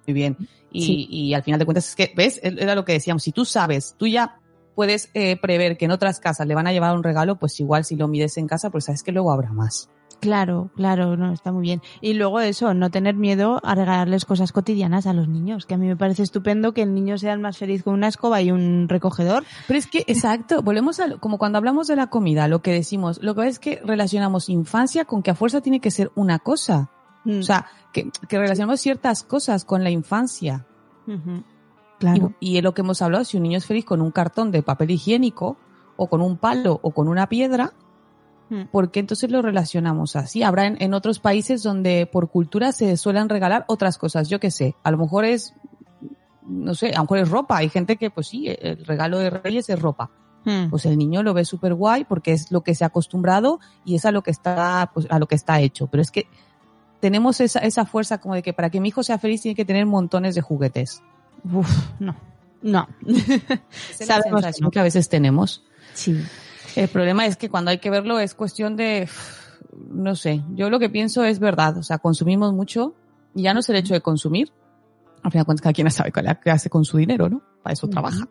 muy 0.07 0.15
bien. 0.15 0.37
Y, 0.73 1.09
y 1.11 1.35
al 1.35 1.43
final 1.43 1.59
de 1.59 1.65
cuentas 1.65 1.89
es 1.89 1.97
que, 1.97 2.13
¿ves? 2.15 2.41
Era 2.43 2.75
lo 2.75 2.85
que 2.85 2.93
decíamos. 2.93 3.23
Si 3.23 3.33
tú 3.33 3.45
sabes, 3.45 3.95
tú 3.97 4.07
ya 4.07 4.41
puedes 4.75 5.11
eh, 5.15 5.37
prever 5.41 5.77
que 5.77 5.87
en 5.87 5.91
otras 5.91 6.21
casas 6.21 6.47
le 6.47 6.55
van 6.55 6.67
a 6.67 6.73
llevar 6.73 6.95
un 6.95 7.03
regalo, 7.03 7.37
pues 7.37 7.59
igual 7.61 7.85
si 7.85 7.97
lo 7.97 8.09
mides 8.09 8.37
en 8.37 8.47
casa, 8.47 8.71
pues 8.71 8.85
sabes 8.85 9.03
que 9.03 9.11
luego 9.11 9.33
habrá 9.33 9.53
más. 9.53 9.89
Claro, 10.21 10.71
claro, 10.75 11.17
no, 11.17 11.33
está 11.33 11.53
muy 11.53 11.63
bien. 11.63 11.83
Y 12.01 12.15
luego 12.15 12.41
eso, 12.41 12.73
no 12.75 12.91
tener 12.91 13.15
miedo 13.15 13.61
a 13.63 13.75
regalarles 13.75 14.25
cosas 14.25 14.51
cotidianas 14.53 15.07
a 15.07 15.13
los 15.13 15.29
niños, 15.29 15.67
que 15.67 15.75
a 15.75 15.79
mí 15.79 15.87
me 15.87 15.97
parece 15.97 16.23
estupendo 16.23 16.73
que 16.73 16.83
el 16.83 16.95
niño 16.95 17.19
sea 17.19 17.37
más 17.37 17.59
feliz 17.59 17.83
con 17.83 17.95
una 17.95 18.09
escoba 18.09 18.41
y 18.41 18.51
un 18.51 18.89
recogedor. 18.89 19.45
Pero 19.67 19.79
es 19.79 19.87
que, 19.87 20.05
exacto, 20.07 20.63
volvemos 20.63 21.01
a, 21.01 21.19
como 21.19 21.39
cuando 21.39 21.59
hablamos 21.59 21.87
de 21.87 21.97
la 21.97 22.09
comida, 22.09 22.49
lo 22.49 22.63
que 22.63 22.73
decimos, 22.73 23.23
lo 23.23 23.35
que 23.35 23.47
es 23.47 23.59
que 23.59 23.81
relacionamos 23.85 24.49
infancia 24.49 25.05
con 25.05 25.23
que 25.23 25.31
a 25.31 25.35
fuerza 25.35 25.61
tiene 25.61 25.81
que 25.81 25.91
ser 25.91 26.11
una 26.15 26.39
cosa. 26.39 26.91
Mm. 27.25 27.41
O 27.41 27.43
sea, 27.43 27.67
que, 27.93 28.11
que, 28.29 28.39
relacionamos 28.39 28.81
ciertas 28.81 29.23
cosas 29.23 29.65
con 29.65 29.85
la 29.85 29.91
infancia. 29.91 30.67
Claro. 31.99 32.33
Y, 32.41 32.53
y 32.53 32.57
es 32.59 32.65
lo 32.65 32.75
que 32.75 32.81
hemos 32.81 33.03
hablado, 33.03 33.25
si 33.25 33.37
un 33.37 33.43
niño 33.43 33.59
es 33.59 33.67
feliz 33.67 33.85
con 33.85 34.01
un 34.01 34.11
cartón 34.11 34.51
de 34.51 34.63
papel 34.63 34.91
higiénico, 34.91 35.57
o 35.97 36.09
con 36.09 36.21
un 36.21 36.37
palo, 36.37 36.79
o 36.83 36.91
con 36.93 37.09
una 37.09 37.29
piedra. 37.29 37.73
¿Por 38.71 38.91
qué 38.91 39.01
entonces 39.01 39.31
lo 39.31 39.43
relacionamos 39.43 40.15
así? 40.15 40.43
Habrá 40.43 40.67
en, 40.67 40.95
otros 40.95 41.19
países 41.19 41.63
donde 41.63 42.07
por 42.07 42.31
cultura 42.31 42.73
se 42.73 42.97
suelen 42.97 43.29
regalar 43.29 43.65
otras 43.67 43.99
cosas, 43.99 44.29
yo 44.29 44.39
qué 44.39 44.51
sé, 44.51 44.77
a 44.85 44.91
lo 44.91 44.99
mejor 44.99 45.25
es, 45.25 45.55
no 46.47 46.75
sé, 46.75 46.91
a 46.91 46.99
lo 46.99 47.03
mejor 47.03 47.19
es 47.19 47.29
ropa, 47.29 47.57
hay 47.57 47.69
gente 47.69 47.97
que 47.97 48.11
pues 48.11 48.29
sí, 48.29 48.47
el 48.49 48.85
regalo 48.85 49.19
de 49.19 49.31
Reyes 49.31 49.69
es 49.69 49.81
ropa. 49.81 50.11
Hmm. 50.45 50.71
Pues 50.71 50.87
el 50.87 50.97
niño 50.97 51.25
lo 51.25 51.35
ve 51.35 51.45
súper 51.45 51.75
guay 51.75 52.05
porque 52.05 52.33
es 52.33 52.53
lo 52.53 52.63
que 52.63 52.77
se 52.77 52.85
ha 52.85 52.87
acostumbrado 52.87 53.59
y 53.85 53.97
es 53.97 54.05
a 54.05 54.13
lo 54.13 54.23
que 54.23 54.31
está, 54.31 54.93
pues, 54.95 55.09
a 55.11 55.19
lo 55.19 55.27
que 55.27 55.35
está 55.35 55.61
hecho. 55.61 55.89
Pero 55.89 56.01
es 56.01 56.13
que 56.13 56.29
tenemos 57.01 57.41
esa, 57.41 57.59
esa 57.59 57.85
fuerza 57.85 58.19
como 58.19 58.37
de 58.37 58.43
que 58.43 58.53
para 58.53 58.71
que 58.71 58.81
mi 58.81 58.89
hijo 58.89 59.03
sea 59.03 59.19
feliz 59.19 59.43
tiene 59.43 59.57
que 59.57 59.65
tener 59.65 59.87
montones 59.87 60.37
de 60.37 60.43
juguetes. 60.43 61.03
Uf, 61.53 61.69
no. 61.99 62.15
No. 62.63 62.89
es 63.07 64.09
la 64.09 64.23
sensación 64.23 64.71
que 64.71 64.81
a 64.81 64.83
veces 64.83 65.09
tenemos. 65.09 65.65
Sí. 65.95 66.23
El 66.77 66.89
problema 66.89 67.27
es 67.27 67.37
que 67.37 67.49
cuando 67.49 67.71
hay 67.71 67.79
que 67.79 67.91
verlo 67.91 68.19
es 68.19 68.35
cuestión 68.35 68.77
de, 68.77 69.09
no 69.91 70.15
sé, 70.15 70.43
yo 70.55 70.71
lo 70.71 70.79
que 70.79 70.91
pienso 70.91 71.25
es 71.25 71.39
verdad, 71.39 71.79
o 71.79 71.83
sea, 71.83 71.99
consumimos 71.99 72.53
mucho 72.53 72.95
y 73.35 73.43
ya 73.43 73.55
no 73.55 73.61
es 73.61 73.69
el 73.69 73.77
hecho 73.77 73.95
de 73.95 74.03
consumir, 74.03 74.53
al 75.23 75.33
final 75.33 75.45
cuentas 75.47 75.63
cada 75.63 75.73
quien 75.73 75.91
sabe 75.91 76.13
qué 76.13 76.51
hace 76.51 76.71
con 76.71 76.85
su 76.85 76.99
dinero, 76.99 77.29
¿no? 77.29 77.43
Para 77.63 77.73
eso 77.73 77.89
trabaja. 77.89 78.29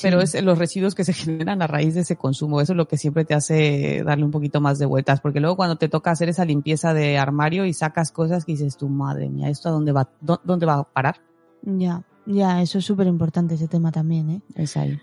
Pero 0.00 0.20
es 0.20 0.40
los 0.42 0.56
residuos 0.56 0.94
que 0.94 1.04
se 1.04 1.12
generan 1.12 1.60
a 1.60 1.66
raíz 1.66 1.94
de 1.94 2.02
ese 2.02 2.16
consumo. 2.16 2.60
Eso 2.60 2.72
es 2.72 2.76
lo 2.76 2.86
que 2.86 2.96
siempre 2.96 3.24
te 3.24 3.34
hace 3.34 4.02
darle 4.04 4.24
un 4.24 4.30
poquito 4.30 4.60
más 4.60 4.78
de 4.78 4.86
vueltas. 4.86 5.20
Porque 5.20 5.40
luego 5.40 5.56
cuando 5.56 5.76
te 5.76 5.88
toca 5.88 6.12
hacer 6.12 6.28
esa 6.28 6.44
limpieza 6.44 6.94
de 6.94 7.18
armario 7.18 7.64
y 7.66 7.74
sacas 7.74 8.12
cosas 8.12 8.44
que 8.44 8.52
dices, 8.52 8.76
tu 8.76 8.88
madre 8.88 9.28
mía, 9.28 9.50
¿esto 9.50 9.68
a 9.68 9.72
dónde 9.72 9.92
va, 9.92 10.08
dónde 10.20 10.66
va 10.66 10.74
a 10.74 10.84
parar? 10.84 11.16
Ya, 11.62 12.04
ya, 12.26 12.62
eso 12.62 12.78
es 12.78 12.84
súper 12.84 13.08
importante 13.08 13.56
ese 13.56 13.66
tema 13.66 13.90
también, 13.90 14.30
¿eh? 14.30 14.42
Es 14.54 14.76
ahí. 14.76 15.00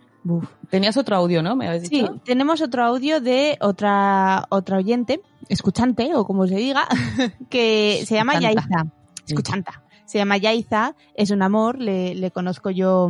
Tenías 0.69 0.97
otro 0.97 1.15
audio, 1.15 1.43
¿no? 1.43 1.55
¿Me 1.55 1.67
habéis 1.67 1.89
dicho? 1.89 2.07
Sí, 2.07 2.21
tenemos 2.25 2.61
otro 2.61 2.83
audio 2.83 3.21
de 3.21 3.57
otra, 3.61 4.45
otra 4.49 4.77
oyente, 4.77 5.21
escuchante, 5.49 6.15
o 6.15 6.25
como 6.25 6.47
se 6.47 6.55
diga, 6.55 6.88
que 7.49 8.03
se 8.05 8.15
llama 8.15 8.39
Yaiza. 8.39 8.85
Escuchanta. 9.27 9.83
Se 10.05 10.17
llama 10.17 10.38
Yaiza, 10.38 10.95
es 11.15 11.31
un 11.31 11.41
amor, 11.41 11.79
le, 11.79 12.15
le 12.15 12.31
conozco 12.31 12.69
yo, 12.69 13.09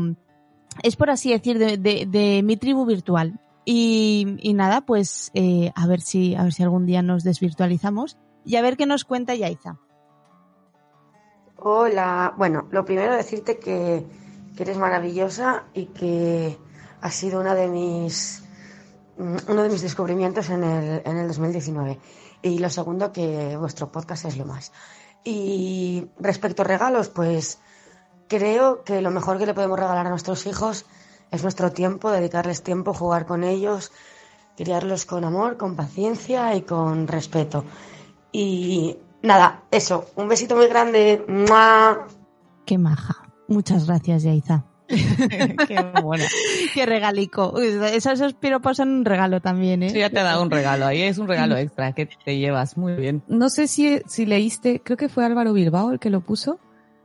es 0.84 0.96
por 0.96 1.10
así 1.10 1.32
decir, 1.32 1.58
de, 1.58 1.78
de, 1.78 2.42
mi 2.44 2.58
tribu 2.58 2.86
virtual. 2.86 3.40
Y, 3.66 4.38
y 4.42 4.54
nada, 4.54 4.82
pues 4.82 5.32
eh, 5.34 5.72
a 5.76 5.88
ver 5.88 6.02
si, 6.02 6.36
a 6.36 6.44
ver 6.44 6.54
si 6.54 6.64
algún 6.64 6.86
día 6.86 7.02
nos 7.02 7.24
desvirtualizamos 7.24 8.18
y 8.46 8.58
a 8.58 8.62
ver 8.62 8.78
qué 8.78 8.86
nos 8.86 9.06
cuenta 9.06 9.36
Yaiza. 9.36 9.78
Hola, 11.58 12.34
bueno, 12.38 12.68
lo 12.72 12.86
primero 12.86 13.16
decirte 13.16 13.58
que, 13.58 14.06
que 14.56 14.64
eres 14.64 14.78
maravillosa 14.78 15.64
y 15.74 15.88
que 15.88 16.58
ha 17.06 17.12
sido 17.12 17.40
una 17.40 17.54
de 17.54 17.68
mis, 17.68 18.44
mm, 19.20 19.52
uno 19.52 19.62
de 19.62 19.70
mis 19.70 19.84
descubrimientos 19.84 20.50
en 20.50 20.64
el, 20.64 21.04
en 21.06 21.18
el 21.18 21.28
2019. 21.28 22.00
Y 22.42 22.58
lo 22.58 22.72
segundo, 22.72 23.12
que 23.12 23.56
vuestro 23.58 23.92
podcast 23.92 24.26
es 24.26 24.38
lo 24.38 24.46
más. 24.46 24.72
Y 25.24 26.08
respecto 26.18 26.64
a 26.64 26.66
regalos, 26.66 27.10
pues 27.10 27.60
creo 28.28 28.84
que 28.84 29.02
lo 29.02 29.12
mejor 29.12 29.38
que 29.38 29.46
le 29.46 29.54
podemos 29.54 29.78
regalar 29.78 30.08
a 30.08 30.10
nuestros 30.10 30.48
hijos 30.48 30.88
es 31.30 31.44
nuestro 31.44 31.72
tiempo, 31.72 32.10
dedicarles 32.10 32.64
tiempo, 32.64 32.92
jugar 32.92 33.28
con 33.28 33.44
ellos, 33.44 33.92
criarlos 34.58 35.06
con 35.06 35.26
amor, 35.26 35.58
con 35.58 35.76
paciencia 35.76 36.56
y 36.56 36.64
con 36.64 37.08
respeto. 37.08 37.66
Y 38.32 38.98
nada, 39.22 39.64
eso, 39.70 40.08
un 40.16 40.28
besito 40.28 40.56
muy 40.56 40.68
grande. 40.68 41.24
Qué 42.66 42.80
maja. 42.80 43.30
Muchas 43.48 43.86
gracias, 43.86 44.24
Yaiza. 44.24 44.66
Qué 46.74 46.86
regalico. 46.86 47.60
esos, 47.60 48.34
piropos 48.34 48.78
son 48.78 48.90
un 48.90 49.06
regalo 49.06 49.42
también, 49.42 49.84
¿eh? 49.84 49.90
Sí, 49.90 50.00
ya 50.00 50.10
te 50.10 50.20
ha 50.20 50.24
dado 50.24 50.44
un 50.44 50.52
regalo. 50.52 50.86
Ahí 50.86 51.02
es 51.02 51.18
un 51.18 51.28
regalo 51.28 51.58
extra 51.58 51.94
que 51.94 52.08
te 52.24 52.38
llevas. 52.38 52.78
Muy 52.78 52.94
bien. 52.94 53.24
No 53.28 53.50
sé 53.50 53.68
si, 53.68 54.02
si 54.08 54.26
leíste, 54.26 54.82
creo 54.84 54.98
que 54.98 55.10
fue 55.10 55.26
Álvaro 55.26 55.54
Bilbao 55.54 55.92
el 55.92 56.00
que 56.00 56.10
lo 56.10 56.22
puso, 56.22 56.60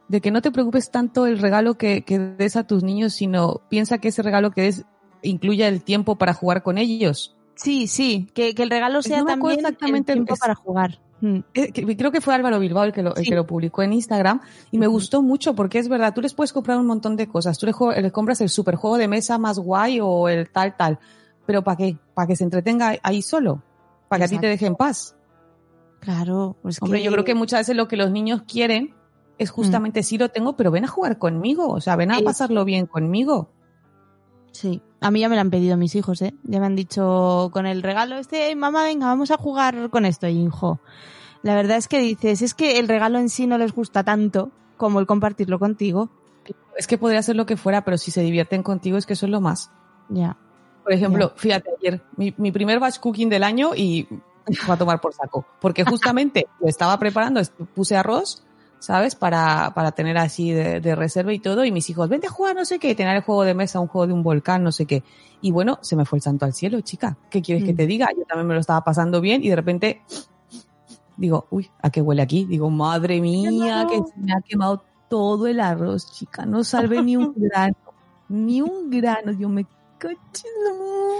de 0.09 0.21
que 0.21 0.31
no 0.31 0.43
te 0.43 0.51
preocupes 0.51 0.91
tanto 0.91 1.27
el 1.27 1.39
regalo 1.39 1.75
que, 1.75 2.03
que 2.03 2.19
des 2.19 2.57
a 2.57 2.67
tus 2.67 2.83
niños, 2.83 3.15
sino 3.15 3.61
piensa 3.69 3.99
que 3.99 4.09
ese 4.09 4.23
regalo 4.23 4.51
que 4.51 4.63
des 4.63 4.85
incluya 5.23 5.69
el 5.69 5.83
tiempo 5.83 6.17
para 6.17 6.35
jugar 6.35 6.63
con 6.63 6.79
ellos. 6.79 7.37
Sí, 7.55 7.87
sí, 7.87 8.29
que, 8.35 8.55
que 8.55 8.63
el 8.63 8.71
regalo 8.71 9.03
sea 9.03 9.25
también 9.25 9.59
exactamente 9.59 10.13
el 10.13 10.19
tiempo 10.19 10.37
para 10.37 10.55
jugar. 10.55 10.99
Mm. 11.21 11.41
Eh, 11.55 11.97
creo 11.97 12.11
que 12.11 12.21
fue 12.21 12.35
Álvaro 12.35 12.59
Bilbao 12.59 12.85
el 12.85 12.93
que 12.93 13.03
lo, 13.03 13.13
que 13.15 13.35
lo 13.35 13.47
publicó 13.47 13.83
en 13.83 13.93
Instagram 13.93 14.41
y 14.71 14.79
me 14.79 14.87
gustó 14.87 15.23
mucho 15.23 15.55
porque 15.55 15.79
es 15.79 15.89
verdad, 15.89 16.15
tú 16.15 16.21
les 16.21 16.35
puedes 16.35 16.53
comprar 16.53 16.79
un 16.79 16.87
montón 16.87 17.17
de 17.17 17.29
cosas, 17.29 17.59
tú 17.59 17.67
les, 17.67 17.77
compras 18.13 18.41
el 18.41 18.49
superjuego 18.49 18.97
de 18.97 19.09
mesa 19.09 19.39
más 19.39 19.59
guay 19.59 20.01
o 20.03 20.29
el 20.29 20.51
tal 20.51 20.77
tal, 20.77 20.99
pero 21.47 21.63
¿para 21.63 21.77
qué? 21.77 21.99
Para 22.15 22.27
que 22.27 22.37
se 22.37 22.45
entretenga 22.45 22.97
ahí 23.03 23.23
solo, 23.23 23.63
para 24.09 24.21
que 24.21 24.25
a 24.25 24.29
ti 24.29 24.39
te 24.39 24.47
deje 24.47 24.67
en 24.67 24.77
paz. 24.77 25.15
Claro, 26.01 26.57
pues 26.63 26.81
Hombre, 26.81 26.99
que- 26.99 27.05
yo 27.05 27.13
creo 27.13 27.25
que 27.25 27.35
muchas 27.35 27.61
veces 27.61 27.77
lo 27.77 27.87
que 27.87 27.97
los 27.97 28.11
niños 28.11 28.43
quieren 28.47 28.95
es 29.37 29.51
justamente 29.51 30.03
sí 30.03 30.19
lo 30.19 30.31
tengo, 30.31 30.57
pero 30.57 30.71
ven 30.71 30.85
a 30.85 30.89
jugar 30.89 31.19
conmigo, 31.19 31.69
o 31.69 31.81
sea, 31.81 31.97
ven 31.97 32.13
a 32.13 32.21
pasarlo 32.21 32.65
bien 32.65 32.87
conmigo. 32.87 33.51
Sí, 34.53 34.83
a 35.01 35.11
mí 35.11 35.21
ya 35.21 35.29
me 35.29 35.35
lo 35.35 35.41
han 35.41 35.51
pedido 35.51 35.77
mis 35.77 35.95
hijos, 35.95 36.21
¿eh? 36.23 36.35
Ya 36.45 36.61
me 36.61 36.67
han 36.67 36.77
dicho 36.77 37.51
con 37.53 37.67
el 37.67 37.83
regalo 37.83 38.17
este, 38.17 38.49
"Ey, 38.49 38.57
mamá, 38.57 38.85
venga, 38.85 39.07
vamos 39.07 39.31
a 39.31 39.37
jugar 39.37 39.91
con 39.91 40.05
esto, 40.05 40.29
y 40.29 40.43
hijo. 40.43 40.81
La 41.43 41.55
verdad 41.55 41.79
es 41.79 41.89
que 41.89 42.01
dices, 42.01 42.43
es 42.43 42.55
que 42.55 42.79
el 42.79 42.89
regalo 42.89 43.19
en 43.19 43.29
sí 43.31 43.47
no 43.47 43.57
les 43.57 43.73
gusta 43.73 44.05
tanto 44.05 44.51
como 44.77 45.01
el 45.01 45.07
compartirlo 45.07 45.59
contigo. 45.59 46.11
Es 46.77 46.87
que 46.87 46.99
podría 46.99 47.23
ser 47.23 47.37
lo 47.37 47.47
que 47.47 47.57
fuera, 47.57 47.85
pero 47.85 47.99
si 47.99 48.11
se 48.11 48.23
divierten 48.23 48.63
contigo 48.63 48.99
es 48.99 49.07
que 49.07 49.15
eso 49.15 49.27
es 49.27 49.33
lo 49.33 49.41
más. 49.41 49.71
Ya. 50.09 50.37
Por 50.83 50.93
ejemplo, 50.93 51.33
fíjate, 51.37 51.71
ayer, 51.79 52.03
mi, 52.17 52.35
mi 52.37 52.53
primer 52.53 52.81
batch 52.81 52.99
cooking 52.99 53.29
del 53.29 53.45
año 53.45 53.75
y 53.75 54.09
fue 54.65 54.75
a 54.75 54.79
tomar 54.79 55.01
por 55.01 55.15
saco. 55.15 55.47
Porque 55.61 55.85
justamente 55.85 56.47
lo 56.61 56.69
estaba 56.69 56.99
preparando, 56.99 57.41
puse 57.75 57.97
arroz, 57.97 58.43
¿sabes? 58.81 59.15
Para, 59.15 59.73
para 59.75 59.93
tener 59.93 60.19
así 60.19 60.51
de, 60.51 60.81
de 60.81 60.95
reserva 60.97 61.33
y 61.33 61.39
todo. 61.39 61.65
Y 61.65 61.71
mis 61.71 61.89
hijos, 61.91 62.09
vente 62.09 62.27
a 62.27 62.31
jugar, 62.31 62.57
no 62.57 62.65
sé 62.65 62.79
qué, 62.81 62.95
tener 62.97 63.15
el 63.17 63.23
juego 63.23 63.45
de 63.45 63.55
mesa, 63.55 63.79
un 63.79 63.87
juego 63.87 64.09
de 64.09 64.13
un 64.15 64.23
volcán, 64.25 64.65
no 64.65 64.73
sé 64.73 64.87
qué. 64.87 65.05
Y 65.41 65.53
bueno, 65.53 65.79
se 65.83 65.95
me 65.97 66.05
fue 66.05 66.19
el 66.19 66.23
santo 66.23 66.45
al 66.45 66.53
cielo, 66.55 66.81
chica. 66.81 67.17
¿Qué 67.31 67.41
quieres 67.41 67.65
que 67.65 67.73
Mm. 67.73 67.77
te 67.77 67.87
diga? 67.87 68.09
Yo 68.17 68.25
también 68.25 68.49
me 68.49 68.55
lo 68.55 68.61
estaba 68.61 68.83
pasando 68.83 69.21
bien 69.21 69.45
y 69.45 69.49
de 69.49 69.57
repente 69.57 70.03
digo, 71.17 71.47
uy, 71.51 71.71
¿a 71.83 71.91
qué 71.91 72.01
huele 72.03 72.23
aquí? 72.23 72.45
Digo, 72.47 72.69
madre 72.71 73.21
mía, 73.21 73.87
que 73.89 73.97
se 73.99 74.19
me 74.19 74.33
ha 74.33 74.41
quemado 74.41 74.83
todo 75.09 75.47
el 75.47 75.61
arroz, 75.61 76.13
chica. 76.13 76.47
No 76.47 76.65
salve 76.65 77.03
ni 77.03 77.17
un 77.17 77.33
grano. 77.37 77.77
Ni 78.29 78.61
un 78.63 78.91
grano. 78.91 79.33
Dios 79.35 79.51
me 79.51 79.67
caché 79.99 80.49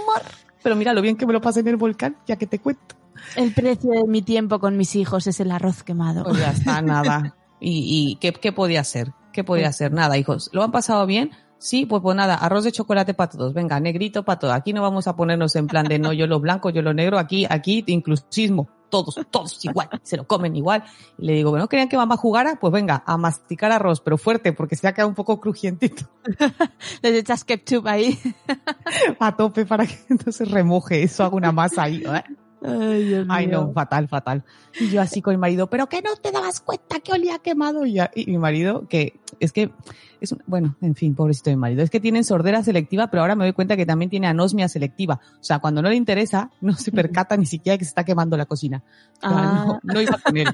mar. 0.07 0.23
Pero 0.63 0.75
mira 0.75 0.93
lo 0.93 1.01
bien 1.01 1.17
que 1.17 1.25
me 1.25 1.33
lo 1.33 1.41
pasé 1.41 1.59
en 1.61 1.67
el 1.67 1.77
volcán, 1.77 2.17
ya 2.25 2.35
que 2.35 2.47
te 2.47 2.59
cuento. 2.59 2.95
El 3.35 3.53
precio 3.53 3.91
de 3.91 4.03
mi 4.07 4.21
tiempo 4.21 4.59
con 4.59 4.77
mis 4.77 4.95
hijos 4.95 5.27
es 5.27 5.39
el 5.39 5.51
arroz 5.51 5.83
quemado. 5.83 6.23
Pues 6.23 6.37
ya 6.39 6.51
está, 6.51 6.81
nada. 6.81 7.35
¿Y, 7.61 8.11
y 8.11 8.15
qué, 8.15 8.33
qué 8.33 8.51
podía 8.51 8.83
ser? 8.83 9.13
¿Qué 9.31 9.43
podía 9.45 9.71
ser? 9.71 9.93
Nada, 9.93 10.17
hijos. 10.17 10.49
¿Lo 10.51 10.63
han 10.63 10.71
pasado 10.71 11.05
bien? 11.05 11.31
Sí, 11.61 11.85
pues 11.85 12.01
pues 12.01 12.15
nada, 12.17 12.33
arroz 12.33 12.63
de 12.63 12.71
chocolate 12.71 13.13
para 13.13 13.29
todos. 13.29 13.53
Venga, 13.53 13.79
negrito 13.79 14.23
para 14.25 14.39
todos. 14.39 14.55
Aquí 14.55 14.73
no 14.73 14.81
vamos 14.81 15.07
a 15.07 15.15
ponernos 15.15 15.55
en 15.55 15.67
plan 15.67 15.85
de 15.85 15.99
no, 15.99 16.11
yo 16.11 16.25
lo 16.25 16.39
blanco, 16.39 16.71
yo 16.71 16.81
lo 16.81 16.91
negro. 16.91 17.19
Aquí, 17.19 17.45
aquí, 17.47 17.83
inclusismo. 17.85 18.67
Todos, 18.89 19.19
todos 19.29 19.63
igual. 19.63 19.87
Se 20.01 20.17
lo 20.17 20.25
comen 20.25 20.55
igual. 20.55 20.83
Y 21.19 21.27
le 21.27 21.33
digo, 21.33 21.51
bueno, 21.51 21.69
¿querían 21.69 21.87
que 21.87 21.97
mamá 21.97 22.17
jugara? 22.17 22.57
Pues 22.59 22.73
venga, 22.73 23.03
a 23.05 23.15
masticar 23.15 23.71
arroz, 23.71 24.01
pero 24.01 24.17
fuerte, 24.17 24.53
porque 24.53 24.75
se 24.75 24.87
ha 24.87 24.93
quedado 24.93 25.09
un 25.09 25.15
poco 25.15 25.39
crujientito. 25.39 26.09
Les 27.03 27.13
echas 27.13 27.43
ketchup 27.43 27.85
ahí. 27.85 28.17
a 29.19 29.37
tope 29.37 29.67
para 29.67 29.85
que 29.85 29.99
no 30.25 30.31
se 30.31 30.45
remoje 30.45 31.03
eso, 31.03 31.23
haga 31.23 31.35
una 31.35 31.51
masa 31.51 31.83
ahí. 31.83 32.03
¿eh? 32.03 32.23
Ay, 32.63 33.05
Dios 33.05 33.27
Ay, 33.29 33.47
mío. 33.47 33.61
no, 33.67 33.73
fatal, 33.73 34.07
fatal. 34.07 34.43
Y 34.79 34.89
yo 34.89 35.01
así 35.01 35.21
con 35.21 35.33
el 35.33 35.39
marido, 35.39 35.67
pero 35.67 35.87
que 35.89 36.01
no 36.03 36.15
te 36.15 36.31
dabas 36.31 36.61
cuenta 36.61 36.99
que 36.99 37.11
olía 37.11 37.39
quemado 37.39 37.85
y, 37.87 37.93
ya- 37.93 38.11
y 38.13 38.27
mi 38.27 38.37
marido, 38.37 38.87
que 38.87 39.19
es 39.39 39.51
que, 39.51 39.71
es 40.19 40.31
un- 40.31 40.43
bueno, 40.45 40.75
en 40.81 40.93
fin, 40.93 41.15
pobrecito 41.15 41.49
mi 41.49 41.55
marido, 41.55 41.81
es 41.81 41.89
que 41.89 41.99
tienen 41.99 42.23
sordera 42.23 42.61
selectiva, 42.63 43.07
pero 43.07 43.21
ahora 43.21 43.35
me 43.35 43.45
doy 43.45 43.53
cuenta 43.53 43.75
que 43.75 43.87
también 43.87 44.09
tiene 44.11 44.27
anosmia 44.27 44.69
selectiva. 44.69 45.19
O 45.39 45.43
sea, 45.43 45.57
cuando 45.57 45.81
no 45.81 45.89
le 45.89 45.95
interesa, 45.95 46.51
no 46.61 46.73
se 46.73 46.91
percata 46.91 47.35
ni 47.35 47.47
siquiera 47.47 47.77
que 47.79 47.85
se 47.85 47.89
está 47.89 48.03
quemando 48.03 48.37
la 48.37 48.45
cocina. 48.45 48.83
O 49.17 49.27
sea, 49.27 49.29
Ah. 49.31 49.65
no, 49.65 49.79
no 49.93 50.01
iba 50.01 50.17
con 50.23 50.37
él. 50.37 50.47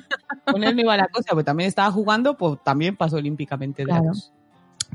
Con 0.50 0.64
él 0.64 0.76
no 0.78 0.82
iba 0.84 0.96
la 0.96 1.08
cosa, 1.10 1.32
porque 1.32 1.44
también 1.44 1.68
estaba 1.68 1.92
jugando, 1.92 2.38
pues 2.38 2.58
también 2.64 2.96
pasó 2.96 3.18
olímpicamente 3.18 3.82
de 3.84 3.92
la 3.92 4.00
Claro. 4.00 4.18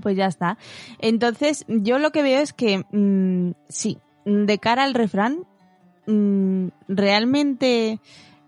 Pues 0.01 0.16
ya 0.16 0.27
está. 0.27 0.57
Entonces, 0.98 1.66
yo 1.68 1.98
lo 1.98 2.11
que 2.12 2.22
veo 2.22 2.40
es 2.40 2.55
que, 2.55 2.87
mm, 2.90 3.53
sí, 3.68 3.98
de 4.25 4.59
cara 4.59 4.85
al 4.85 4.94
refrán, 4.94 5.40
realmente 6.88 8.01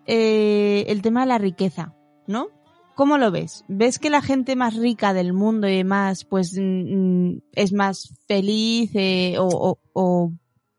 eh, 0.07 0.85
el 0.89 1.03
tema 1.03 1.21
de 1.21 1.27
la 1.27 1.39
riqueza, 1.39 1.95
¿no? 2.27 2.49
¿Cómo 2.95 3.19
lo 3.19 3.31
ves? 3.31 3.65
¿Ves 3.67 3.99
que 3.99 4.09
la 4.09 4.23
gente 4.23 4.55
más 4.55 4.77
rica 4.77 5.13
del 5.15 5.33
mundo 5.33 5.69
y 5.69 5.77
demás, 5.77 6.25
pues, 6.25 6.57
mm, 6.57 7.39
es 7.53 7.73
más 7.73 8.15
feliz 8.29 8.93
eh, 8.95 9.37
o, 9.39 10.33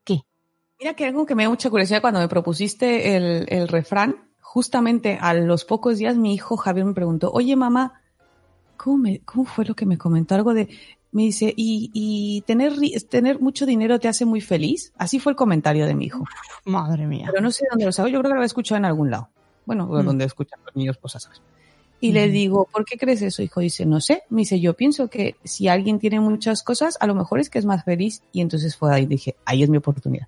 qué? 0.06 0.22
Mira 0.80 0.94
que 0.94 1.06
algo 1.06 1.26
que 1.26 1.36
me 1.36 1.44
da 1.44 1.50
mucha 1.50 1.70
curiosidad 1.70 2.02
cuando 2.02 2.22
me 2.22 2.30
propusiste 2.30 3.18
el, 3.18 3.68
refrán, 3.68 4.30
justamente 4.40 5.18
a 5.20 5.34
los 5.34 5.66
pocos 5.66 5.98
días 5.98 6.18
mi 6.18 6.34
hijo 6.34 6.56
Javier 6.56 6.86
me 6.86 6.94
preguntó, 6.94 7.32
oye 7.32 7.56
mamá, 7.58 8.02
¿cómo, 8.78 9.10
cómo 9.26 9.44
fue 9.44 9.66
lo 9.66 9.76
que 9.76 9.86
me 9.86 9.98
comentó? 9.98 10.36
Algo 10.36 10.54
de, 10.54 10.70
me 11.16 11.24
dice, 11.24 11.54
¿y, 11.56 11.90
y 11.94 12.42
tener, 12.42 12.74
tener 13.10 13.40
mucho 13.40 13.66
dinero 13.66 14.00
te 14.00 14.10
hace 14.10 14.26
muy 14.26 14.42
feliz? 14.42 14.92
Así 14.98 15.20
fue 15.20 15.32
el 15.32 15.38
comentario 15.38 15.86
de 15.86 15.96
mi 15.96 16.06
hijo. 16.08 16.26
Madre 16.66 17.08
mía. 17.08 17.28
Pero 17.32 17.42
no 17.42 17.52
sé 17.52 17.66
dónde 17.70 17.86
lo 17.86 17.92
sabe, 17.94 18.12
yo 18.12 18.20
creo 18.20 18.32
que 18.32 18.36
lo 18.36 18.44
he 18.44 18.46
escuchado 18.46 18.78
en 18.78 18.86
algún 18.86 19.10
lado. 19.12 19.30
Bueno, 19.66 19.88
Mm. 19.88 20.06
donde 20.06 20.26
escuchan 20.26 20.60
los 20.66 20.76
niños 20.76 20.98
cosas. 20.98 21.24
¿sabes? 21.24 21.42
Y 22.02 22.12
le 22.12 22.28
digo, 22.28 22.68
¿por 22.72 22.84
qué 22.84 22.98
crees 22.98 23.22
eso, 23.22 23.42
hijo? 23.42 23.62
Dice, 23.62 23.86
no 23.86 24.02
sé. 24.02 24.24
Me 24.30 24.42
dice, 24.42 24.60
yo 24.60 24.74
pienso 24.74 25.08
que 25.10 25.38
si 25.46 25.70
alguien 25.70 26.00
tiene 26.00 26.20
muchas 26.20 26.62
cosas, 26.64 26.98
a 27.00 27.08
lo 27.08 27.16
mejor 27.16 27.40
es 27.40 27.50
que 27.50 27.60
es 27.60 27.66
más 27.66 27.86
feliz. 27.86 28.22
Y 28.34 28.42
entonces 28.42 28.76
fue 28.76 28.94
ahí, 28.94 29.06
dije, 29.06 29.36
ahí 29.46 29.64
es 29.64 29.70
mi 29.70 29.78
oportunidad. 29.78 30.28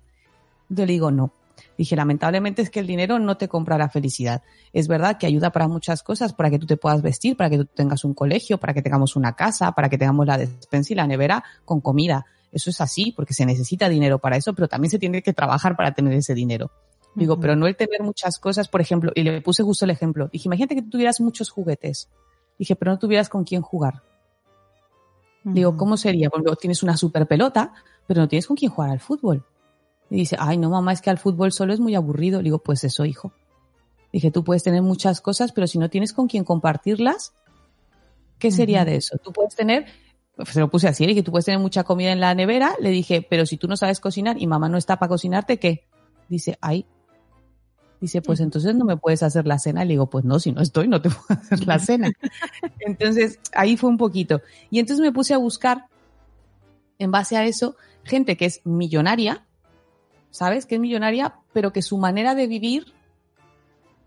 Yo 0.70 0.86
le 0.86 0.92
digo, 0.94 1.10
no. 1.10 1.30
Dije, 1.76 1.96
lamentablemente 1.96 2.62
es 2.62 2.70
que 2.70 2.80
el 2.80 2.86
dinero 2.86 3.18
no 3.18 3.36
te 3.36 3.48
compra 3.48 3.78
la 3.78 3.88
felicidad. 3.88 4.42
Es 4.72 4.88
verdad 4.88 5.18
que 5.18 5.26
ayuda 5.26 5.50
para 5.50 5.68
muchas 5.68 6.02
cosas, 6.02 6.32
para 6.32 6.50
que 6.50 6.58
tú 6.58 6.66
te 6.66 6.76
puedas 6.76 7.02
vestir, 7.02 7.36
para 7.36 7.50
que 7.50 7.58
tú 7.58 7.66
tengas 7.66 8.04
un 8.04 8.14
colegio, 8.14 8.58
para 8.58 8.74
que 8.74 8.82
tengamos 8.82 9.16
una 9.16 9.34
casa, 9.34 9.72
para 9.72 9.88
que 9.88 9.98
tengamos 9.98 10.26
la 10.26 10.38
despensa 10.38 10.92
y 10.92 10.96
la 10.96 11.06
nevera 11.06 11.44
con 11.64 11.80
comida. 11.80 12.26
Eso 12.52 12.70
es 12.70 12.80
así, 12.80 13.12
porque 13.16 13.34
se 13.34 13.46
necesita 13.46 13.88
dinero 13.88 14.18
para 14.18 14.36
eso, 14.36 14.54
pero 14.54 14.68
también 14.68 14.90
se 14.90 14.98
tiene 14.98 15.22
que 15.22 15.32
trabajar 15.32 15.76
para 15.76 15.92
tener 15.92 16.14
ese 16.14 16.34
dinero. 16.34 16.70
Digo, 17.14 17.40
pero 17.40 17.56
no 17.56 17.66
el 17.66 17.76
tener 17.76 18.02
muchas 18.02 18.38
cosas, 18.38 18.68
por 18.68 18.80
ejemplo, 18.80 19.12
y 19.14 19.22
le 19.22 19.40
puse 19.40 19.62
justo 19.62 19.84
el 19.84 19.90
ejemplo. 19.90 20.28
Dije, 20.32 20.48
imagínate 20.48 20.76
que 20.76 20.82
tú 20.82 20.90
tuvieras 20.90 21.20
muchos 21.20 21.50
juguetes. 21.50 22.08
Dije, 22.58 22.76
pero 22.76 22.92
no 22.92 22.98
tuvieras 22.98 23.28
con 23.28 23.44
quién 23.44 23.62
jugar. 23.62 24.02
Digo, 25.44 25.76
¿cómo 25.76 25.96
sería? 25.96 26.30
Porque 26.30 26.50
tienes 26.60 26.82
una 26.82 26.96
super 26.96 27.26
pelota, 27.26 27.72
pero 28.06 28.20
no 28.20 28.28
tienes 28.28 28.46
con 28.46 28.56
quién 28.56 28.70
jugar 28.70 28.90
al 28.90 29.00
fútbol. 29.00 29.44
Y 30.10 30.16
dice, 30.16 30.36
ay, 30.38 30.56
no, 30.56 30.70
mamá, 30.70 30.92
es 30.92 31.00
que 31.00 31.10
al 31.10 31.18
fútbol 31.18 31.52
solo 31.52 31.72
es 31.72 31.80
muy 31.80 31.94
aburrido. 31.94 32.40
Le 32.40 32.44
digo, 32.44 32.58
pues 32.58 32.84
eso, 32.84 33.04
hijo. 33.04 33.32
Dije, 34.12 34.30
tú 34.30 34.42
puedes 34.42 34.62
tener 34.62 34.82
muchas 34.82 35.20
cosas, 35.20 35.52
pero 35.52 35.66
si 35.66 35.78
no 35.78 35.90
tienes 35.90 36.12
con 36.12 36.28
quién 36.28 36.44
compartirlas, 36.44 37.34
¿qué 38.38 38.50
sería 38.50 38.84
de 38.84 38.96
eso? 38.96 39.18
Tú 39.18 39.32
puedes 39.32 39.54
tener, 39.54 39.86
pues, 40.34 40.48
se 40.48 40.60
lo 40.60 40.70
puse 40.70 40.88
así, 40.88 41.04
le 41.04 41.10
dije, 41.10 41.22
tú 41.22 41.30
puedes 41.30 41.44
tener 41.44 41.60
mucha 41.60 41.84
comida 41.84 42.10
en 42.10 42.20
la 42.20 42.34
nevera. 42.34 42.74
Le 42.80 42.90
dije, 42.90 43.26
pero 43.28 43.44
si 43.44 43.58
tú 43.58 43.68
no 43.68 43.76
sabes 43.76 44.00
cocinar 44.00 44.40
y 44.40 44.46
mamá 44.46 44.68
no 44.68 44.78
está 44.78 44.98
para 44.98 45.10
cocinarte, 45.10 45.58
¿qué? 45.58 45.84
Dice, 46.28 46.56
ay. 46.60 46.86
Dice, 48.00 48.22
pues 48.22 48.40
entonces 48.40 48.76
no 48.76 48.84
me 48.84 48.96
puedes 48.96 49.22
hacer 49.22 49.46
la 49.46 49.58
cena. 49.58 49.84
Le 49.84 49.90
digo, 49.90 50.08
pues 50.08 50.24
no, 50.24 50.38
si 50.38 50.52
no 50.52 50.62
estoy, 50.62 50.88
no 50.88 51.02
te 51.02 51.10
puedo 51.28 51.40
hacer 51.40 51.66
la 51.66 51.78
cena. 51.78 52.10
Entonces, 52.78 53.40
ahí 53.52 53.76
fue 53.76 53.90
un 53.90 53.98
poquito. 53.98 54.40
Y 54.70 54.78
entonces 54.78 55.02
me 55.02 55.12
puse 55.12 55.34
a 55.34 55.38
buscar, 55.38 55.86
en 56.98 57.10
base 57.10 57.36
a 57.36 57.44
eso, 57.44 57.76
gente 58.04 58.36
que 58.36 58.46
es 58.46 58.60
millonaria, 58.64 59.44
¿sabes? 60.30 60.66
Que 60.66 60.76
es 60.76 60.80
millonaria, 60.80 61.34
pero 61.52 61.72
que 61.72 61.82
su 61.82 61.98
manera 61.98 62.34
de 62.34 62.46
vivir 62.46 62.92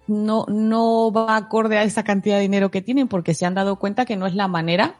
no, 0.07 0.45
no 0.47 1.11
va 1.11 1.35
acorde 1.35 1.77
a 1.77 1.83
esa 1.83 2.03
cantidad 2.03 2.35
de 2.35 2.41
dinero 2.41 2.71
que 2.71 2.81
tienen, 2.81 3.07
porque 3.07 3.33
se 3.33 3.45
han 3.45 3.53
dado 3.55 3.77
cuenta 3.77 4.05
que 4.05 4.15
no 4.17 4.25
es 4.27 4.35
la 4.35 4.47
manera 4.47 4.95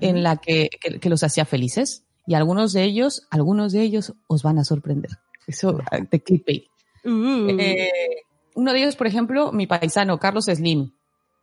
en 0.00 0.22
la 0.22 0.36
que, 0.36 0.70
que- 0.80 1.00
que 1.00 1.08
los 1.10 1.24
hacía 1.24 1.44
felices. 1.44 2.04
Y 2.24 2.34
algunos 2.34 2.72
de 2.72 2.84
ellos, 2.84 3.26
algunos 3.30 3.72
de 3.72 3.82
ellos 3.82 4.14
os 4.28 4.44
van 4.44 4.58
a 4.60 4.64
sorprender. 4.64 5.10
Eso 5.46 5.78
de 6.10 6.20
clickbait. 6.22 6.66
Uh. 7.04 7.48
Eh, 7.58 7.90
uno 8.54 8.72
de 8.72 8.78
ellos, 8.78 8.94
por 8.94 9.08
ejemplo, 9.08 9.50
mi 9.50 9.66
paisano, 9.66 10.20
Carlos 10.20 10.44
Slim. 10.44 10.92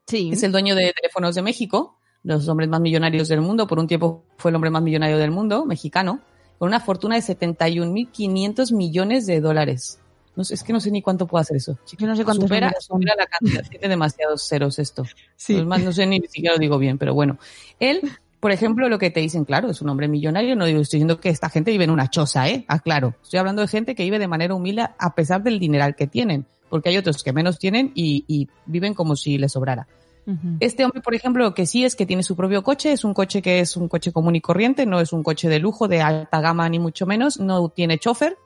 Sí. 0.07 0.29
Es 0.31 0.41
el 0.43 0.53
dueño 0.53 0.73
de 0.75 0.93
Teléfonos 0.93 1.35
de 1.35 1.41
México, 1.41 1.97
los 2.23 2.47
hombres 2.47 2.69
más 2.69 2.79
millonarios 2.79 3.27
del 3.27 3.41
mundo. 3.41 3.67
Por 3.67 3.77
un 3.77 3.87
tiempo 3.87 4.23
fue 4.37 4.51
el 4.51 4.55
hombre 4.55 4.69
más 4.69 4.81
millonario 4.81 5.17
del 5.17 5.31
mundo, 5.31 5.65
mexicano, 5.65 6.21
con 6.59 6.67
una 6.67 6.81
fortuna 6.81 7.15
de 7.15 7.21
71.500 7.21 8.75
millones 8.75 9.25
de 9.25 9.39
dólares. 9.39 9.99
No 10.35 10.43
sé, 10.43 10.53
es 10.53 10.63
que 10.63 10.73
no 10.73 10.79
sé 10.79 10.91
ni 10.91 11.01
cuánto 11.01 11.25
puede 11.25 11.41
hacer 11.41 11.57
eso. 11.57 11.77
Yo 11.97 12.05
no 12.05 12.15
sé 12.15 12.23
cuántos 12.23 12.45
supera, 12.45 12.71
la 13.17 13.25
cantidad. 13.25 13.63
Tiene 13.69 13.87
demasiados 13.87 14.47
ceros 14.47 14.77
esto. 14.77 15.03
Sí. 15.35 15.63
Más, 15.63 15.81
no 15.81 15.91
sé 15.91 16.05
ni 16.05 16.19
siquiera 16.21 16.53
lo 16.53 16.59
digo 16.59 16.77
bien, 16.77 16.97
pero 16.97 17.13
bueno. 17.13 17.39
Él, 17.79 18.01
por 18.39 18.51
ejemplo, 18.51 18.87
lo 18.89 18.99
que 18.99 19.09
te 19.09 19.21
dicen, 19.21 19.45
claro, 19.45 19.69
es 19.69 19.81
un 19.81 19.89
hombre 19.89 20.07
millonario. 20.07 20.55
No 20.55 20.65
digo, 20.65 20.81
estoy 20.81 20.97
diciendo 20.97 21.19
que 21.19 21.29
esta 21.29 21.49
gente 21.49 21.71
vive 21.71 21.85
en 21.85 21.91
una 21.91 22.09
choza, 22.09 22.47
¿eh? 22.49 22.65
Aclaro. 22.67 23.15
Estoy 23.23 23.39
hablando 23.39 23.61
de 23.61 23.69
gente 23.69 23.95
que 23.95 24.03
vive 24.03 24.19
de 24.19 24.27
manera 24.27 24.53
humilde 24.53 24.85
a 24.97 25.15
pesar 25.15 25.43
del 25.43 25.59
dineral 25.59 25.95
que 25.95 26.07
tienen. 26.07 26.45
Porque 26.69 26.89
hay 26.89 26.97
otros 26.97 27.23
que 27.23 27.33
menos 27.33 27.57
tienen 27.57 27.91
y, 27.95 28.25
y 28.27 28.47
viven 28.65 28.93
como 28.93 29.15
si 29.15 29.37
les 29.37 29.53
sobrara. 29.53 29.87
Este 30.59 30.85
hombre, 30.85 31.01
por 31.01 31.15
ejemplo, 31.15 31.43
lo 31.43 31.53
que 31.53 31.65
sí 31.65 31.85
es 31.85 31.95
que 31.95 32.05
tiene 32.05 32.23
su 32.23 32.35
propio 32.35 32.63
coche, 32.63 32.91
es 32.91 33.03
un 33.03 33.13
coche 33.13 33.41
que 33.41 33.59
es 33.59 33.75
un 33.75 33.87
coche 33.87 34.11
común 34.11 34.35
y 34.35 34.41
corriente, 34.41 34.85
no 34.85 34.99
es 34.99 35.11
un 35.13 35.23
coche 35.23 35.49
de 35.49 35.59
lujo, 35.59 35.87
de 35.87 36.01
alta 36.01 36.39
gama 36.41 36.69
ni 36.69 36.79
mucho 36.79 37.05
menos, 37.05 37.39
no 37.39 37.69
tiene 37.69 37.97
chofer, 37.97 38.37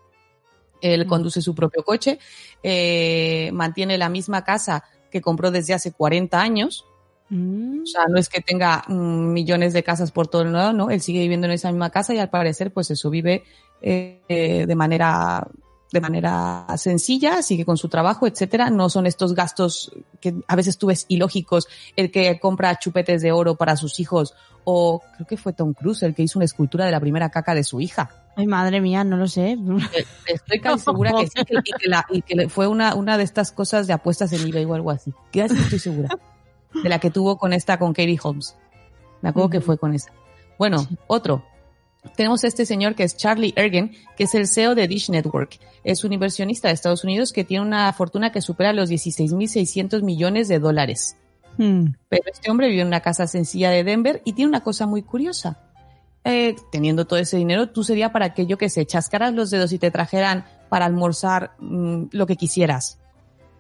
él 0.81 1.05
conduce 1.07 1.41
su 1.41 1.53
propio 1.53 1.83
coche, 1.83 2.19
eh, 2.61 3.49
mantiene 3.53 3.97
la 3.97 4.09
misma 4.09 4.43
casa 4.43 4.83
que 5.11 5.21
compró 5.21 5.51
desde 5.51 5.73
hace 5.73 5.91
40 5.91 6.39
años, 6.39 6.85
Mm. 7.29 7.81
o 7.81 7.85
sea, 7.85 8.05
no 8.07 8.19
es 8.19 8.29
que 8.29 8.41
tenga 8.41 8.83
mm, 8.87 9.33
millones 9.33 9.73
de 9.73 9.81
casas 9.81 10.11
por 10.11 10.27
todo 10.27 10.43
el 10.43 10.53
lado, 10.53 10.71
no, 10.73 10.89
él 10.91 11.01
sigue 11.01 11.19
viviendo 11.19 11.47
en 11.47 11.53
esa 11.53 11.71
misma 11.71 11.89
casa 11.89 12.13
y 12.13 12.19
al 12.19 12.29
parecer, 12.29 12.71
pues 12.71 12.91
eso 12.91 13.09
vive 13.09 13.43
eh, 13.81 14.21
eh, 14.27 14.65
de 14.67 14.75
manera 14.75 15.47
de 15.93 16.01
manera 16.01 16.65
sencilla, 16.77 17.41
sigue 17.43 17.65
con 17.65 17.77
su 17.77 17.88
trabajo, 17.88 18.25
etcétera. 18.27 18.69
No 18.71 18.89
son 18.89 19.06
estos 19.06 19.36
gastos 19.36 19.91
que 20.19 20.34
a 20.47 20.56
veces 20.56 20.77
tú 20.79 20.88
ves 20.88 21.06
ilógicos, 21.08 21.67
el 21.95 22.10
que 22.12 22.39
compra 22.39 22.77
chupetes 22.79 23.21
de 23.21 23.32
oro 23.32 23.56
para 23.56 23.77
sus 23.77 23.99
hijos, 23.99 24.34
o 24.63 25.01
creo 25.15 25.27
que 25.27 25.38
fue 25.38 25.53
Tom 25.53 25.73
Cruise 25.73 26.01
el 26.03 26.15
que 26.15 26.23
hizo 26.23 26.39
una 26.39 26.45
escultura 26.45 26.86
de 26.86 26.91
la 26.91 26.99
primera 26.99 27.29
caca 27.29 27.53
de 27.53 27.63
su 27.63 27.79
hija. 27.79 28.10
Ay, 28.36 28.47
madre 28.47 28.82
mía, 28.82 29.03
no 29.03 29.15
lo 29.17 29.27
sé. 29.27 29.51
Eh, 29.51 30.06
Estoy 30.25 30.60
casi 30.60 30.79
segura 30.86 31.12
que 31.12 31.27
sí, 31.27 31.34
y 31.38 31.71
que, 31.79 31.88
la- 31.89 32.06
y 32.10 32.21
que 32.23 32.49
fue 32.49 32.65
una, 32.67 32.95
una 32.95 33.17
de 33.19 33.23
estas 33.23 33.51
cosas 33.51 33.86
de 33.86 33.93
apuestas 33.93 34.34
en 34.34 34.47
eBay 34.47 34.65
o 34.65 34.73
algo 34.73 34.89
así. 34.89 35.13
Casi 35.32 35.56
estoy 35.56 35.77
segura. 35.79 36.10
De 36.82 36.89
la 36.89 36.97
que 36.99 37.12
tuvo 37.12 37.38
con 37.38 37.53
esta, 37.53 37.77
con 37.77 37.93
Katie 37.93 38.19
Holmes. 38.23 38.56
Me 39.21 39.29
acuerdo 39.29 39.51
que 39.51 39.62
fue 39.62 39.77
con 39.77 39.93
esa. 39.93 40.12
Bueno, 40.58 40.88
otro. 41.06 41.43
Tenemos 42.15 42.43
este 42.43 42.65
señor 42.65 42.95
que 42.95 43.03
es 43.03 43.17
Charlie 43.17 43.53
Ergen, 43.55 43.91
que 44.17 44.25
es 44.25 44.35
el 44.35 44.47
CEO 44.47 44.75
de 44.75 44.87
Dish 44.87 45.09
Network. 45.09 45.59
Es 45.83 46.03
un 46.03 46.13
inversionista 46.13 46.67
de 46.67 46.73
Estados 46.73 47.03
Unidos 47.03 47.33
que 47.33 47.43
tiene 47.43 47.65
una 47.65 47.91
fortuna 47.93 48.31
que 48.31 48.41
supera 48.41 48.73
los 48.73 48.89
16.600 48.89 50.01
millones 50.03 50.47
de 50.47 50.59
dólares. 50.59 51.17
Hmm. 51.57 51.87
Pero 52.09 52.23
este 52.31 52.51
hombre 52.51 52.69
vive 52.69 52.81
en 52.81 52.87
una 52.87 53.01
casa 53.01 53.27
sencilla 53.27 53.69
de 53.69 53.83
Denver 53.83 54.21
y 54.25 54.33
tiene 54.33 54.49
una 54.49 54.61
cosa 54.61 54.85
muy 54.85 55.01
curiosa. 55.01 55.59
Eh, 56.25 56.55
teniendo 56.71 57.05
todo 57.05 57.19
ese 57.19 57.37
dinero, 57.37 57.69
tú 57.69 57.83
sería 57.83 58.13
para 58.13 58.33
que 58.33 58.45
yo 58.45 58.57
que 58.57 58.69
sé, 58.69 58.85
chascaras 58.85 59.33
los 59.33 59.49
dedos 59.49 59.73
y 59.73 59.79
te 59.79 59.91
trajeran 59.91 60.45
para 60.69 60.85
almorzar 60.85 61.51
mm, 61.59 62.05
lo 62.11 62.25
que 62.27 62.37
quisieras. 62.37 62.99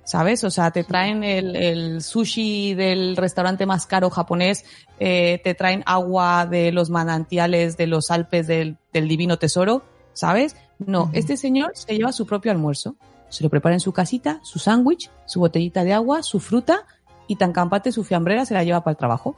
¿Sabes? 0.03 0.43
O 0.43 0.49
sea, 0.49 0.71
te 0.71 0.83
traen 0.83 1.23
el, 1.23 1.55
el 1.55 2.01
sushi 2.01 2.73
del 2.73 3.15
restaurante 3.15 3.65
más 3.65 3.85
caro 3.85 4.09
japonés, 4.09 4.65
eh, 4.99 5.39
te 5.43 5.53
traen 5.53 5.83
agua 5.85 6.45
de 6.45 6.71
los 6.73 6.89
manantiales 6.89 7.77
de 7.77 7.87
los 7.87 8.11
Alpes 8.11 8.47
del, 8.47 8.77
del 8.91 9.07
divino 9.07 9.37
tesoro, 9.37 9.83
¿sabes? 10.11 10.57
No, 10.79 11.09
este 11.13 11.37
señor 11.37 11.71
se 11.75 11.95
lleva 11.95 12.11
su 12.11 12.25
propio 12.25 12.51
almuerzo. 12.51 12.95
Se 13.29 13.43
lo 13.43 13.49
prepara 13.49 13.75
en 13.75 13.79
su 13.79 13.93
casita, 13.93 14.39
su 14.43 14.59
sándwich, 14.59 15.09
su 15.25 15.39
botellita 15.39 15.83
de 15.83 15.93
agua, 15.93 16.21
su 16.21 16.39
fruta 16.39 16.85
y 17.27 17.37
tan 17.37 17.53
campante 17.53 17.91
su 17.91 18.03
fiambrera 18.03 18.45
se 18.45 18.53
la 18.53 18.63
lleva 18.63 18.83
para 18.83 18.91
el 18.91 18.97
trabajo. 18.97 19.35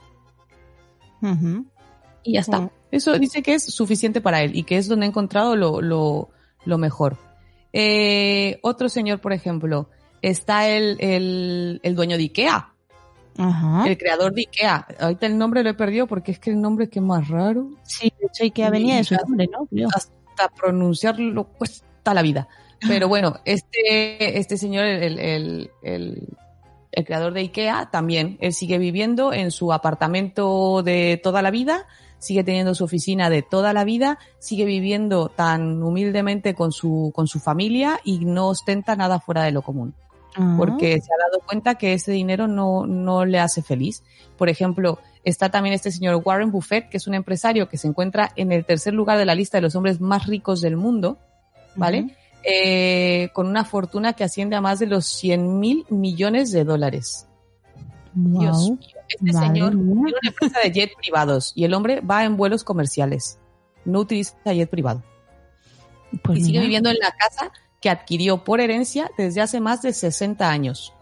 Y 2.22 2.32
ya 2.34 2.40
está. 2.40 2.70
Eso 2.90 3.18
dice 3.18 3.42
que 3.42 3.54
es 3.54 3.64
suficiente 3.64 4.20
para 4.20 4.42
él 4.42 4.54
y 4.54 4.64
que 4.64 4.76
es 4.76 4.88
donde 4.88 5.06
ha 5.06 5.08
encontrado 5.08 5.56
lo, 5.56 5.80
lo, 5.80 6.28
lo 6.64 6.78
mejor. 6.78 7.16
Eh, 7.72 8.58
otro 8.62 8.88
señor, 8.88 9.20
por 9.20 9.32
ejemplo, 9.32 9.88
está 10.30 10.68
el, 10.68 10.96
el, 11.00 11.80
el 11.82 11.94
dueño 11.94 12.16
de 12.16 12.24
Ikea. 12.24 12.72
Ajá. 13.38 13.86
El 13.86 13.98
creador 13.98 14.32
de 14.32 14.42
Ikea. 14.42 14.86
Ahorita 15.00 15.26
el 15.26 15.36
nombre 15.36 15.62
lo 15.62 15.70
he 15.70 15.74
perdido 15.74 16.06
porque 16.06 16.32
es 16.32 16.38
que 16.38 16.50
el 16.50 16.60
nombre 16.60 16.84
es 16.86 16.90
que 16.90 16.98
es 16.98 17.04
más 17.04 17.28
raro. 17.28 17.68
Sí, 17.84 18.12
de 18.18 18.26
hecho 18.26 18.44
Ikea 18.44 18.70
venía 18.70 18.96
de 18.96 19.04
su 19.04 19.14
nombre, 19.14 19.48
¿no? 19.52 19.66
Creo. 19.66 19.88
Hasta 19.94 20.48
pronunciarlo 20.48 21.44
cuesta 21.44 22.14
la 22.14 22.22
vida. 22.22 22.48
Pero 22.86 23.08
bueno, 23.08 23.36
este, 23.44 24.38
este 24.38 24.58
señor, 24.58 24.84
el, 24.84 25.18
el, 25.18 25.70
el, 25.82 26.28
el 26.92 27.04
creador 27.04 27.32
de 27.32 27.40
Ikea, 27.40 27.88
también, 27.90 28.36
él 28.40 28.52
sigue 28.52 28.78
viviendo 28.78 29.32
en 29.32 29.50
su 29.50 29.72
apartamento 29.72 30.82
de 30.82 31.20
toda 31.22 31.40
la 31.42 31.50
vida, 31.50 31.86
sigue 32.18 32.44
teniendo 32.44 32.74
su 32.74 32.84
oficina 32.84 33.30
de 33.30 33.42
toda 33.42 33.72
la 33.72 33.84
vida, 33.84 34.18
sigue 34.38 34.64
viviendo 34.64 35.28
tan 35.28 35.82
humildemente 35.82 36.54
con 36.54 36.72
su, 36.72 37.12
con 37.14 37.26
su 37.26 37.40
familia 37.40 38.00
y 38.04 38.24
no 38.24 38.48
ostenta 38.48 38.94
nada 38.94 39.20
fuera 39.20 39.44
de 39.44 39.52
lo 39.52 39.62
común. 39.62 39.94
Ah. 40.36 40.54
Porque 40.58 41.00
se 41.00 41.08
ha 41.12 41.30
dado 41.30 41.42
cuenta 41.44 41.76
que 41.76 41.94
ese 41.94 42.12
dinero 42.12 42.46
no, 42.46 42.86
no 42.86 43.24
le 43.24 43.38
hace 43.38 43.62
feliz. 43.62 44.02
Por 44.36 44.48
ejemplo, 44.48 44.98
está 45.24 45.50
también 45.50 45.74
este 45.74 45.90
señor 45.90 46.20
Warren 46.24 46.50
Buffett, 46.50 46.88
que 46.88 46.98
es 46.98 47.06
un 47.06 47.14
empresario 47.14 47.68
que 47.68 47.78
se 47.78 47.88
encuentra 47.88 48.32
en 48.36 48.52
el 48.52 48.64
tercer 48.64 48.92
lugar 48.92 49.18
de 49.18 49.24
la 49.24 49.34
lista 49.34 49.58
de 49.58 49.62
los 49.62 49.74
hombres 49.74 50.00
más 50.00 50.26
ricos 50.26 50.60
del 50.60 50.76
mundo, 50.76 51.18
¿vale? 51.74 52.14
Eh, 52.42 53.30
con 53.32 53.46
una 53.46 53.64
fortuna 53.64 54.12
que 54.12 54.24
asciende 54.24 54.56
a 54.56 54.60
más 54.60 54.78
de 54.78 54.86
los 54.86 55.06
100 55.06 55.58
mil 55.58 55.86
millones 55.88 56.52
de 56.52 56.64
dólares. 56.64 57.26
Dios 58.14 58.56
Guau. 58.56 58.78
mío. 58.78 58.88
Este 59.08 59.32
señor 59.32 59.70
tiene 59.70 59.92
una 59.92 60.18
empresa 60.22 60.58
de 60.62 60.70
jet 60.72 60.90
privados 61.00 61.52
y 61.54 61.64
el 61.64 61.74
hombre 61.74 62.00
va 62.00 62.24
en 62.24 62.36
vuelos 62.36 62.64
comerciales. 62.64 63.38
No 63.84 64.00
utiliza 64.00 64.34
jet 64.52 64.68
privado. 64.68 65.02
Pues 66.22 66.38
y 66.38 66.42
sigue 66.42 66.58
mira. 66.58 66.62
viviendo 66.62 66.90
en 66.90 66.98
la 66.98 67.10
casa 67.10 67.52
que 67.86 67.90
adquirió 67.90 68.42
por 68.42 68.60
herencia 68.60 69.12
desde 69.16 69.40
hace 69.40 69.60
más 69.60 69.80
de 69.80 69.92
60 69.92 70.50
años. 70.50 70.92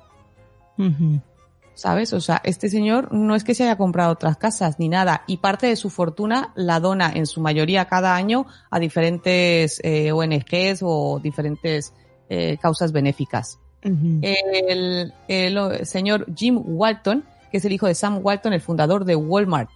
¿Sabes? 1.73 2.13
O 2.13 2.21
sea, 2.21 2.43
este 2.45 2.69
señor 2.69 3.11
no 3.11 3.35
es 3.35 3.43
que 3.43 3.55
se 3.55 3.63
haya 3.63 3.79
comprado 3.79 4.13
otras 4.13 4.37
casas 4.37 4.79
ni 4.79 4.91
nada 4.91 5.25
y 5.27 5.39
parte 5.39 5.67
de 5.67 5.77
su 5.77 5.89
fortuna 5.89 6.53
la 6.57 6.81
dona 6.81 7.11
en 7.11 7.27
su 7.27 7.41
mayoría 7.41 7.87
cada 7.87 8.15
año 8.15 8.45
a 8.71 8.79
diferentes 8.79 9.81
eh, 9.83 10.13
ONGs 10.13 10.81
o 10.83 11.21
diferentes 11.23 11.95
eh, 12.29 12.59
causas 12.61 12.93
benéficas. 12.93 13.59
El, 13.81 15.15
el 15.27 15.87
señor 15.87 16.27
Jim 16.37 16.61
Walton, 16.67 17.25
que 17.51 17.57
es 17.57 17.65
el 17.65 17.73
hijo 17.73 17.87
de 17.87 17.95
Sam 17.95 18.21
Walton, 18.23 18.53
el 18.53 18.61
fundador 18.61 19.07
de 19.07 19.17
Walmart. 19.17 19.71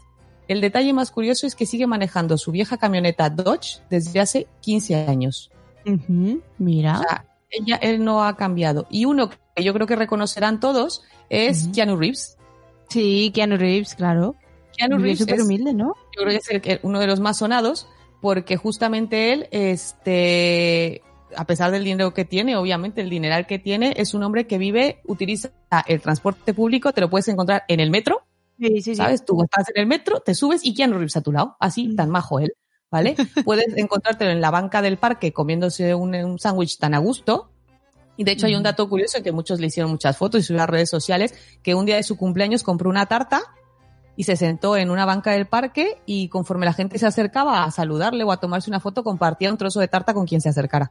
El 0.46 0.60
detalle 0.60 0.92
más 0.92 1.10
curioso 1.10 1.46
es 1.46 1.54
que 1.54 1.64
sigue 1.64 1.86
manejando 1.86 2.36
su 2.36 2.52
vieja 2.52 2.76
camioneta 2.76 3.30
Dodge 3.30 3.80
desde 3.88 4.20
hace 4.20 4.46
15 4.60 5.06
años. 5.06 5.50
Ujú. 5.94 6.42
Mira. 6.58 6.98
O 7.00 7.02
sea, 7.02 7.24
ella, 7.50 7.76
él 7.76 8.04
no 8.04 8.24
ha 8.24 8.36
cambiado. 8.36 8.86
Y 8.90 9.04
uno 9.06 9.30
que 9.54 9.64
yo 9.64 9.72
creo 9.72 9.86
que 9.86 9.96
reconocerán 9.96 10.60
todos 10.60 11.02
es 11.30 11.68
Keanu 11.74 11.96
Reeves. 11.96 12.36
Sí, 12.88 13.30
Keanu 13.34 13.56
Reeves, 13.56 13.94
claro. 13.94 14.34
Keanu 14.76 14.98
Reeves 14.98 15.18
súper 15.20 15.42
humilde, 15.42 15.72
¿no? 15.74 15.94
Yo 16.16 16.22
creo 16.22 16.28
que 16.30 16.36
es 16.36 16.50
el 16.50 16.60
que- 16.60 16.80
uno 16.82 17.00
de 17.00 17.06
los 17.06 17.20
más 17.20 17.38
sonados 17.38 17.88
porque 18.20 18.56
justamente 18.56 19.32
él, 19.32 19.48
este, 19.50 21.02
a 21.36 21.44
pesar 21.44 21.70
del 21.70 21.84
dinero 21.84 22.14
que 22.14 22.24
tiene, 22.24 22.56
obviamente 22.56 23.00
el 23.00 23.10
dineral 23.10 23.46
que 23.46 23.58
tiene, 23.58 23.94
es 23.96 24.14
un 24.14 24.22
hombre 24.22 24.46
que 24.46 24.58
vive, 24.58 25.00
utiliza 25.06 25.50
el 25.86 26.00
transporte 26.00 26.54
público, 26.54 26.92
te 26.92 27.00
lo 27.00 27.10
puedes 27.10 27.28
encontrar 27.28 27.64
en 27.68 27.80
el 27.80 27.90
metro, 27.90 28.22
Sí, 28.58 28.66
sí, 28.76 28.82
sí. 28.82 28.94
¿sabes? 28.96 29.24
Tú 29.24 29.40
estás 29.42 29.68
en 29.74 29.80
el 29.82 29.86
metro, 29.86 30.20
te 30.20 30.34
subes 30.34 30.64
y 30.64 30.74
Keanu 30.74 30.94
Reeves 30.94 31.16
a 31.16 31.20
tu 31.20 31.30
lado, 31.32 31.56
así, 31.60 31.94
tan 31.94 32.10
majo 32.10 32.40
él, 32.40 32.52
¿vale? 32.90 33.16
Puedes 33.44 33.76
encontrártelo 33.76 34.30
en 34.30 34.40
la 34.40 34.50
banca 34.50 34.82
del 34.82 34.96
parque 34.96 35.32
comiéndose 35.32 35.94
un, 35.94 36.14
un 36.14 36.38
sándwich 36.38 36.78
tan 36.78 36.94
a 36.94 36.98
gusto. 36.98 37.50
Y 38.16 38.24
de 38.24 38.32
hecho 38.32 38.46
hay 38.46 38.56
un 38.56 38.64
dato 38.64 38.88
curioso 38.88 39.22
que 39.22 39.30
muchos 39.30 39.60
le 39.60 39.68
hicieron 39.68 39.92
muchas 39.92 40.16
fotos 40.16 40.40
y 40.40 40.42
subió 40.44 40.60
a 40.60 40.62
las 40.64 40.70
redes 40.70 40.90
sociales, 40.90 41.34
que 41.62 41.74
un 41.76 41.86
día 41.86 41.94
de 41.96 42.02
su 42.02 42.16
cumpleaños 42.16 42.64
compró 42.64 42.90
una 42.90 43.06
tarta 43.06 43.42
y 44.16 44.24
se 44.24 44.34
sentó 44.34 44.76
en 44.76 44.90
una 44.90 45.04
banca 45.04 45.30
del 45.30 45.46
parque 45.46 45.98
y 46.04 46.28
conforme 46.28 46.66
la 46.66 46.72
gente 46.72 46.98
se 46.98 47.06
acercaba 47.06 47.62
a 47.62 47.70
saludarle 47.70 48.24
o 48.24 48.32
a 48.32 48.38
tomarse 48.38 48.68
una 48.70 48.80
foto, 48.80 49.04
compartía 49.04 49.52
un 49.52 49.56
trozo 49.56 49.78
de 49.78 49.86
tarta 49.86 50.14
con 50.14 50.26
quien 50.26 50.40
se 50.40 50.48
acercara. 50.48 50.90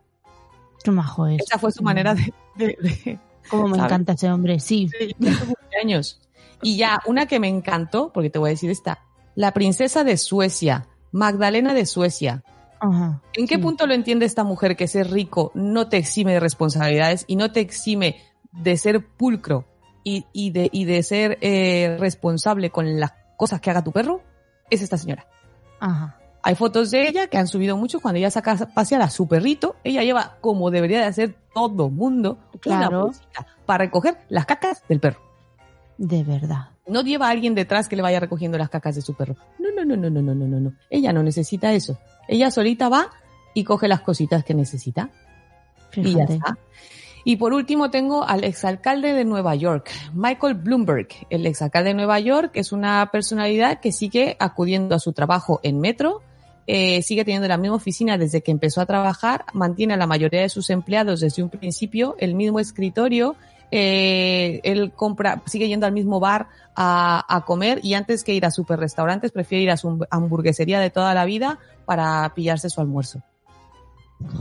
Qué 0.82 0.92
majo 0.92 1.28
es. 1.28 1.42
Esa 1.42 1.60
fue 1.60 1.74
su 1.74 1.84
manera 1.84 2.14
de... 2.16 2.34
de- 2.56 2.78
de- 2.80 3.20
Cómo 3.50 3.64
me 3.68 3.76
¿sabes? 3.76 3.86
encanta 3.92 4.14
ese 4.14 4.30
hombre, 4.32 4.60
sí. 4.62 4.90
cumpleaños. 5.20 6.20
Y 6.62 6.78
ya, 6.78 7.00
una 7.06 7.26
que 7.28 7.40
me 7.40 7.48
encantó, 7.48 8.12
porque 8.14 8.30
te 8.30 8.40
voy 8.40 8.50
a 8.50 8.52
decir 8.52 8.70
esta, 8.70 9.00
la 9.36 9.52
princesa 9.54 10.04
de 10.04 10.18
Suecia, 10.18 10.88
Magdalena 11.18 11.74
de 11.74 11.86
Suecia. 11.86 12.44
Ajá. 12.80 13.22
¿En 13.34 13.48
qué 13.48 13.58
punto 13.58 13.88
lo 13.88 13.94
entiende 13.96 14.26
esta 14.28 14.44
mujer 14.44 14.76
que 14.76 14.88
ser 14.88 15.10
rico 15.10 15.52
no 15.56 15.90
te 15.90 15.98
exime 15.98 16.34
de 16.34 16.40
responsabilidades 16.40 17.26
y 17.28 17.36
no 17.36 17.52
te 17.52 17.60
exime 17.60 18.18
de 18.52 18.78
ser 18.78 19.04
pulcro 19.04 19.66
y, 20.04 20.26
y 20.32 20.52
de, 20.52 20.70
y 20.72 20.86
de 20.86 21.02
ser 21.02 21.40
eh, 21.42 21.98
responsable 22.00 22.70
con 22.70 23.00
las 23.00 23.14
cosas 23.36 23.60
que 23.62 23.72
haga 23.72 23.84
tu 23.84 23.92
perro? 23.92 24.22
Es 24.70 24.84
esta 24.84 24.98
señora. 24.98 25.26
Ajá. 25.80 26.20
Hay 26.44 26.54
fotos 26.56 26.92
de 26.92 27.08
ella 27.08 27.28
que 27.28 27.38
han 27.38 27.48
subido 27.48 27.76
mucho 27.78 28.00
cuando 28.00 28.20
ella 28.20 28.30
saca 28.30 28.52
a 28.52 28.66
pasear 28.68 29.02
a 29.02 29.10
su 29.10 29.28
perrito. 29.28 29.76
Ella 29.84 30.04
lleva, 30.04 30.38
como 30.40 30.70
debería 30.70 31.00
de 31.00 31.06
hacer 31.06 31.36
todo 31.54 31.90
mundo, 31.90 32.38
una 32.54 32.60
Claro. 32.62 33.02
bolsita 33.06 33.48
para 33.66 33.86
recoger 33.86 34.18
las 34.30 34.46
cacas 34.46 34.84
del 34.88 35.00
perro. 35.00 35.20
De 35.98 36.24
verdad. 36.24 36.70
No 36.86 37.02
lleva 37.02 37.28
a 37.28 37.32
alguien 37.32 37.54
detrás 37.56 37.90
que 37.90 37.96
le 37.98 38.02
vaya 38.02 38.20
recogiendo 38.20 38.58
las 38.58 38.70
cacas 38.70 38.96
de 38.96 39.02
su 39.02 39.14
perro 39.16 39.36
no, 39.86 39.96
no, 39.98 40.10
no, 40.10 40.22
no, 40.22 40.36
no, 40.36 40.48
no, 40.48 40.60
no. 40.60 40.74
Ella 40.90 41.14
no 41.14 41.24
necesita 41.24 41.74
eso. 41.74 42.00
Ella 42.28 42.52
solita 42.52 42.90
va 42.90 43.10
y 43.54 43.64
coge 43.64 43.88
las 43.88 44.02
cositas 44.02 44.44
que 44.44 44.54
necesita. 44.54 45.10
Y 45.96 46.14
ya 46.16 46.24
está. 46.24 46.58
Y 47.24 47.36
por 47.36 47.54
último 47.54 47.92
tengo 47.92 48.24
al 48.24 48.46
exalcalde 48.46 49.14
de 49.14 49.26
Nueva 49.26 49.54
York, 49.56 49.92
Michael 50.14 50.54
Bloomberg. 50.54 51.10
El 51.30 51.46
exalcalde 51.46 51.90
de 51.90 51.96
Nueva 51.96 52.20
York 52.20 52.52
que 52.54 52.62
es 52.62 52.72
una 52.72 53.10
personalidad 53.12 53.82
que 53.82 53.92
sigue 53.92 54.38
acudiendo 54.40 54.96
a 54.96 55.00
su 55.00 55.12
trabajo 55.12 55.60
en 55.64 55.82
metro, 55.82 56.22
eh, 56.68 57.02
sigue 57.02 57.26
teniendo 57.26 57.48
la 57.48 57.58
misma 57.58 57.76
oficina 57.76 58.18
desde 58.18 58.42
que 58.42 58.52
empezó 58.52 58.80
a 58.80 58.86
trabajar, 58.86 59.46
mantiene 59.54 59.94
a 59.94 59.98
la 59.98 60.08
mayoría 60.08 60.42
de 60.42 60.50
sus 60.50 60.70
empleados 60.70 61.20
desde 61.20 61.44
un 61.44 61.50
principio, 61.50 62.16
el 62.20 62.34
mismo 62.34 62.60
escritorio, 62.60 63.36
eh, 63.72 64.62
él 64.64 64.92
compra, 64.94 65.42
sigue 65.46 65.68
yendo 65.68 65.86
al 65.86 65.92
mismo 65.92 66.20
bar 66.20 66.48
a, 66.76 67.26
a 67.28 67.46
comer 67.46 67.80
y 67.84 67.94
antes 67.94 68.24
que 68.24 68.34
ir 68.34 68.46
a 68.46 68.52
super 68.52 68.80
restaurantes 68.80 69.32
prefiere 69.32 69.64
ir 69.64 69.72
a 69.72 69.78
su 69.78 70.06
hamburguesería 70.10 70.80
de 70.80 70.90
toda 70.90 71.14
la 71.14 71.26
vida 71.26 71.60
para 71.86 72.34
pillarse 72.34 72.70
su 72.70 72.82
almuerzo. 72.82 73.22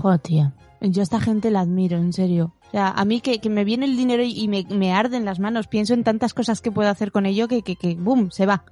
Joder, 0.01 0.19
tía. 0.21 0.55
Yo 0.81 1.01
a 1.01 1.05
esta 1.05 1.21
gente 1.21 1.51
la 1.51 1.61
admiro, 1.61 1.97
en 1.97 2.13
serio. 2.13 2.55
O 2.69 2.71
sea, 2.71 2.89
a 2.91 3.05
mí 3.05 3.21
que, 3.21 3.41
que 3.41 3.49
me 3.49 3.65
viene 3.65 3.87
el 3.87 3.97
dinero 3.97 4.23
y, 4.23 4.49
me, 4.49 4.65
me 4.69 4.93
arden 4.93 5.25
las 5.25 5.39
manos, 5.39 5.67
pienso 5.69 5.95
en 5.95 6.05
tantas 6.05 6.35
cosas 6.35 6.61
que 6.61 6.73
puedo 6.73 6.89
hacer 6.89 7.13
con 7.13 7.27
ello 7.27 7.49
que, 7.49 7.63
que, 7.63 7.77
que 7.77 7.95
boom, 7.95 8.31
se 8.31 8.47
va. 8.47 8.65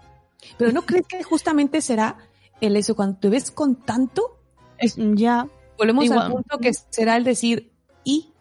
Pero 0.58 0.72
¿no 0.72 0.82
crees 0.82 1.06
que 1.06 1.22
justamente 1.22 1.80
será 1.80 2.18
el 2.60 2.76
eso 2.76 2.94
cuando 2.94 3.18
te 3.18 3.28
ves 3.28 3.50
con 3.50 3.76
tanto? 3.76 4.38
Es, 4.78 4.96
ya. 4.96 5.48
Volvemos 5.78 6.04
Igual. 6.04 6.20
al 6.20 6.32
punto 6.32 6.58
que 6.58 6.72
será 6.74 7.16
el 7.16 7.24
decir, 7.24 7.72
y, 8.04 8.32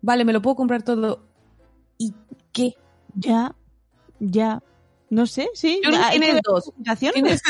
vale, 0.00 0.24
me 0.24 0.32
lo 0.32 0.42
puedo 0.42 0.56
comprar 0.56 0.82
todo. 0.82 1.27
¿Y 2.48 2.52
qué? 2.52 2.76
Ya, 3.14 3.54
ya. 4.20 4.62
No 5.10 5.26
sé, 5.26 5.48
sí. 5.54 5.80
Yo 5.82 5.88
creo 5.90 6.02
que 6.02 6.18
tienes 6.18 6.40
dos. 6.44 6.64
documentación. 6.66 7.12
Tienes- 7.14 7.40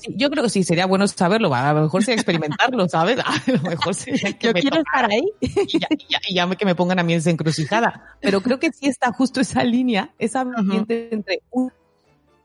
sí, 0.00 0.14
yo 0.18 0.28
creo 0.30 0.44
que 0.44 0.50
sí, 0.50 0.62
sería 0.64 0.84
bueno 0.84 1.08
saberlo. 1.08 1.54
A 1.54 1.72
lo 1.72 1.82
mejor 1.82 2.02
sería 2.02 2.16
experimentarlo, 2.16 2.86
¿sabes? 2.90 3.18
A 3.20 3.42
lo 3.50 3.62
mejor 3.62 3.94
sería 3.94 4.32
que 4.34 4.48
Yo 4.48 4.52
me 4.52 4.60
quiero 4.60 4.76
estar 4.78 5.10
ahí. 5.10 5.24
y 5.40 5.78
ya, 5.78 5.86
y 5.90 6.06
ya- 6.12 6.20
y 6.28 6.34
ya 6.34 6.46
me- 6.46 6.56
que 6.56 6.66
me 6.66 6.74
pongan 6.74 6.98
a 6.98 7.02
mí 7.02 7.14
en 7.14 7.20
esa 7.20 7.30
encrucijada. 7.30 8.16
Pero 8.20 8.42
creo 8.42 8.58
que 8.58 8.70
sí 8.70 8.86
está 8.86 9.12
justo 9.12 9.40
esa 9.40 9.64
línea, 9.64 10.12
esa 10.18 10.44
vertiente 10.44 11.08
entre 11.10 11.42
un, 11.50 11.72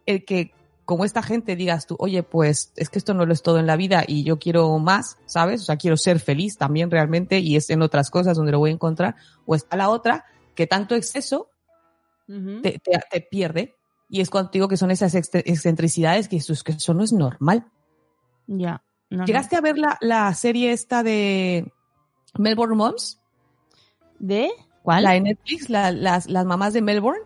el 0.05 0.23
que 0.23 0.53
como 0.85 1.03
esta 1.05 1.21
gente 1.21 1.55
digas 1.57 1.85
tú, 1.85 1.95
oye, 1.99 2.23
pues 2.23 2.71
es 2.77 2.89
que 2.89 2.97
esto 2.97 3.13
no 3.13 3.25
lo 3.25 3.33
es 3.33 3.41
todo 3.43 3.59
en 3.59 3.67
la 3.67 3.75
vida 3.77 4.03
y 4.07 4.23
yo 4.23 4.39
quiero 4.39 4.77
más, 4.79 5.17
¿sabes? 5.25 5.61
O 5.61 5.65
sea, 5.65 5.75
quiero 5.77 5.95
ser 5.97 6.19
feliz 6.19 6.57
también 6.57 6.89
realmente 6.91 7.39
y 7.39 7.55
es 7.57 7.69
en 7.69 7.81
otras 7.81 8.09
cosas 8.09 8.35
donde 8.37 8.51
lo 8.53 8.59
voy 8.59 8.71
a 8.71 8.73
encontrar. 8.73 9.15
O 9.45 9.53
está 9.55 9.75
la 9.77 9.89
otra, 9.89 10.25
que 10.55 10.65
tanto 10.67 10.95
exceso 10.95 11.49
te, 12.61 12.79
te- 12.79 12.99
te 13.09 13.21
pierde. 13.21 13.75
Y 14.09 14.21
es 14.21 14.29
cuando 14.29 14.49
te 14.51 14.57
digo 14.57 14.67
que 14.67 14.77
son 14.77 14.91
esas 14.91 15.15
ex- 15.15 15.29
excentricidades 15.33 16.27
que 16.27 16.35
eso, 16.37 16.51
es 16.53 16.63
que 16.63 16.73
eso 16.73 16.93
no 16.93 17.03
es 17.03 17.13
normal. 17.13 17.65
Ya. 18.47 18.83
no. 19.09 19.25
¿Llegaste 19.25 19.55
a 19.55 19.61
ver 19.61 19.77
la, 19.77 19.97
la 20.01 20.33
serie 20.33 20.71
esta 20.73 21.01
de 21.03 21.71
Melbourne 22.37 22.75
Moms? 22.75 23.21
¿De? 24.19 24.49
¿Cuál? 24.83 25.03
La 25.03 25.11
de 25.11 25.21
Netflix, 25.21 25.69
la- 25.69 25.91
las, 25.91 26.27
las 26.27 26.45
mamás 26.45 26.73
de 26.73 26.81
Melbourne. 26.81 27.21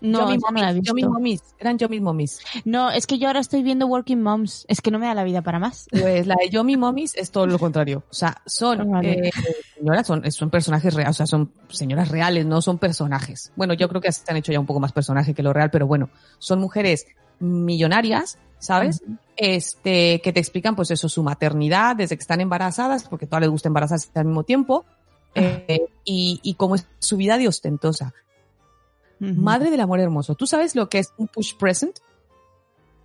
No, 0.00 0.20
Yomi 0.20 0.34
esa 0.36 0.50
no 0.50 0.60
la 0.60 0.70
he 0.70 0.80
Yomi 0.82 1.02
visto. 1.02 1.10
Mommies, 1.10 1.42
eran 1.58 1.78
Yomi 1.78 2.00
Mommies. 2.00 2.40
No, 2.64 2.90
es 2.90 3.06
que 3.06 3.18
yo 3.18 3.28
ahora 3.28 3.40
estoy 3.40 3.62
viendo 3.62 3.86
Working 3.86 4.20
Moms. 4.20 4.66
Es 4.68 4.80
que 4.80 4.90
no 4.90 4.98
me 4.98 5.06
da 5.06 5.14
la 5.14 5.24
vida 5.24 5.40
para 5.42 5.58
más. 5.58 5.86
Pues 5.90 6.26
la 6.26 6.34
de 6.38 6.50
Yomi 6.50 6.76
Mommies 6.76 7.14
es 7.16 7.30
todo 7.30 7.46
lo 7.46 7.58
contrario. 7.58 8.04
O 8.10 8.14
sea, 8.14 8.36
son 8.44 8.90
Vale. 8.90 9.28
eh, 9.28 9.30
señoras, 9.78 10.06
son, 10.06 10.30
son 10.30 10.50
personajes 10.50 10.92
reales, 10.92 11.16
o 11.16 11.16
sea, 11.16 11.26
son 11.26 11.52
señoras 11.68 12.08
reales, 12.10 12.44
no 12.44 12.60
son 12.60 12.78
personajes. 12.78 13.52
Bueno, 13.56 13.72
yo 13.74 13.88
creo 13.88 14.00
que 14.00 14.12
se 14.12 14.22
han 14.28 14.36
hecho 14.36 14.52
ya 14.52 14.60
un 14.60 14.66
poco 14.66 14.80
más 14.80 14.92
personaje 14.92 15.32
que 15.32 15.42
lo 15.42 15.52
real, 15.52 15.70
pero 15.70 15.86
bueno, 15.86 16.10
son 16.38 16.60
mujeres 16.60 17.06
millonarias, 17.40 18.38
¿sabes? 18.58 19.02
Este, 19.36 20.20
que 20.22 20.32
te 20.32 20.40
explican, 20.40 20.76
pues 20.76 20.90
eso, 20.90 21.08
su 21.08 21.22
maternidad, 21.22 21.96
desde 21.96 22.16
que 22.16 22.22
están 22.22 22.40
embarazadas, 22.40 23.04
porque 23.08 23.24
a 23.24 23.28
todas 23.28 23.40
les 23.42 23.50
gusta 23.50 23.68
embarazarse 23.68 24.08
al 24.14 24.26
mismo 24.26 24.44
tiempo, 24.44 24.84
eh, 25.34 25.86
y, 26.04 26.40
y 26.42 26.54
cómo 26.54 26.74
es 26.76 26.86
su 26.98 27.16
vida 27.16 27.38
de 27.38 27.48
ostentosa. 27.48 28.14
Madre 29.36 29.70
del 29.70 29.80
amor 29.80 30.00
hermoso. 30.00 30.34
¿Tú 30.34 30.46
sabes 30.46 30.74
lo 30.74 30.88
que 30.88 30.98
es 30.98 31.12
un 31.16 31.28
push 31.28 31.54
present? 31.56 31.98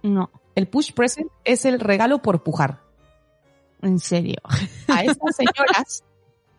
No. 0.01 0.29
El 0.55 0.67
push 0.67 0.93
present 0.93 1.29
es 1.43 1.65
el 1.65 1.79
regalo 1.79 2.21
por 2.21 2.43
pujar. 2.43 2.81
En 3.81 3.99
serio. 3.99 4.37
A 4.87 5.03
estas 5.03 5.35
señoras, 5.37 6.03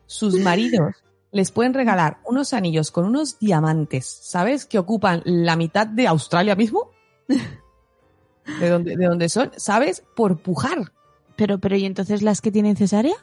sus 0.06 0.38
maridos 0.38 0.94
les 1.32 1.50
pueden 1.50 1.74
regalar 1.74 2.18
unos 2.24 2.52
anillos 2.52 2.90
con 2.90 3.04
unos 3.04 3.38
diamantes, 3.38 4.06
¿sabes? 4.06 4.66
Que 4.66 4.78
ocupan 4.78 5.22
la 5.24 5.56
mitad 5.56 5.86
de 5.86 6.06
Australia 6.06 6.56
mismo. 6.56 6.90
De 8.58 8.68
donde, 8.68 8.96
de 8.96 9.06
donde 9.06 9.28
son, 9.28 9.52
¿sabes? 9.56 10.02
Por 10.16 10.38
pujar. 10.38 10.92
Pero, 11.36 11.58
pero, 11.58 11.76
¿y 11.76 11.84
entonces 11.84 12.22
las 12.22 12.40
que 12.40 12.50
tienen 12.50 12.76
cesárea? 12.76 13.14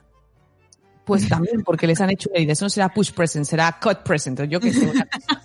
Pues 1.06 1.28
también, 1.28 1.63
porque 1.63 1.88
les 1.88 2.00
han 2.02 2.10
hecho 2.10 2.30
una. 2.34 2.52
Eso 2.52 2.65
no 2.65 2.69
será 2.69 2.93
push 2.93 3.12
present, 3.12 3.45
será 3.45 3.78
cut 3.82 4.00
present. 4.00 4.41
Yo 4.43 4.60
que 4.60 4.73
sé, 4.73 4.88
una 4.88 5.06
cosa 5.06 5.37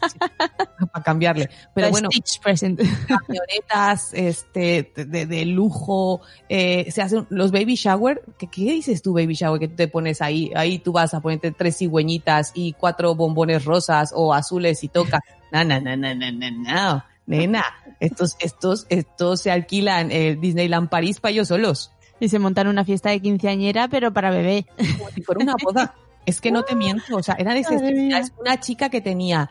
cambiarle. 1.02 1.50
Pero 1.74 1.90
bueno, 1.90 2.08
camionetas 3.08 4.14
este, 4.14 4.92
de, 4.94 5.26
de 5.26 5.44
lujo, 5.46 6.20
eh, 6.48 6.90
se 6.90 7.02
hacen 7.02 7.26
los 7.30 7.52
baby 7.52 7.74
shower. 7.74 8.22
¿Qué, 8.38 8.46
¿Qué 8.48 8.62
dices 8.62 9.02
tú, 9.02 9.12
baby 9.14 9.34
shower? 9.34 9.60
Que 9.60 9.68
tú 9.68 9.76
te 9.76 9.88
pones 9.88 10.22
ahí, 10.22 10.50
ahí 10.54 10.78
tú 10.78 10.92
vas 10.92 11.14
a 11.14 11.20
ponerte 11.20 11.52
tres 11.52 11.78
cigüeñitas 11.78 12.52
y 12.54 12.72
cuatro 12.72 13.14
bombones 13.14 13.64
rosas 13.64 14.12
o 14.14 14.32
azules 14.32 14.82
y 14.84 14.88
toca. 14.88 15.20
No, 15.50 15.64
no, 15.64 15.80
no, 15.80 15.96
no, 15.96 16.14
no, 16.14 16.32
no, 16.32 16.50
no. 16.50 17.04
Nena, 17.26 17.64
estos, 18.00 18.36
estos, 18.40 18.86
estos 18.88 19.40
se 19.40 19.50
alquilan 19.50 20.10
eh, 20.10 20.36
Disneyland 20.40 20.88
París 20.88 21.20
para 21.20 21.32
ellos 21.32 21.48
solos. 21.48 21.92
Y 22.20 22.28
se 22.28 22.38
montan 22.38 22.68
una 22.68 22.84
fiesta 22.84 23.10
de 23.10 23.20
quinceañera, 23.20 23.88
pero 23.88 24.12
para 24.12 24.30
bebé. 24.30 24.66
Como 24.76 25.10
si 25.10 25.22
fuera 25.22 25.42
una 25.42 25.54
boda. 25.62 25.94
Es 26.24 26.40
que 26.40 26.50
no 26.50 26.62
te 26.62 26.74
miento, 26.76 27.16
o 27.16 27.22
sea, 27.22 27.36
mía. 27.36 27.54
necesidades. 27.54 28.32
Una 28.40 28.60
chica 28.60 28.88
que 28.90 29.00
tenía 29.00 29.50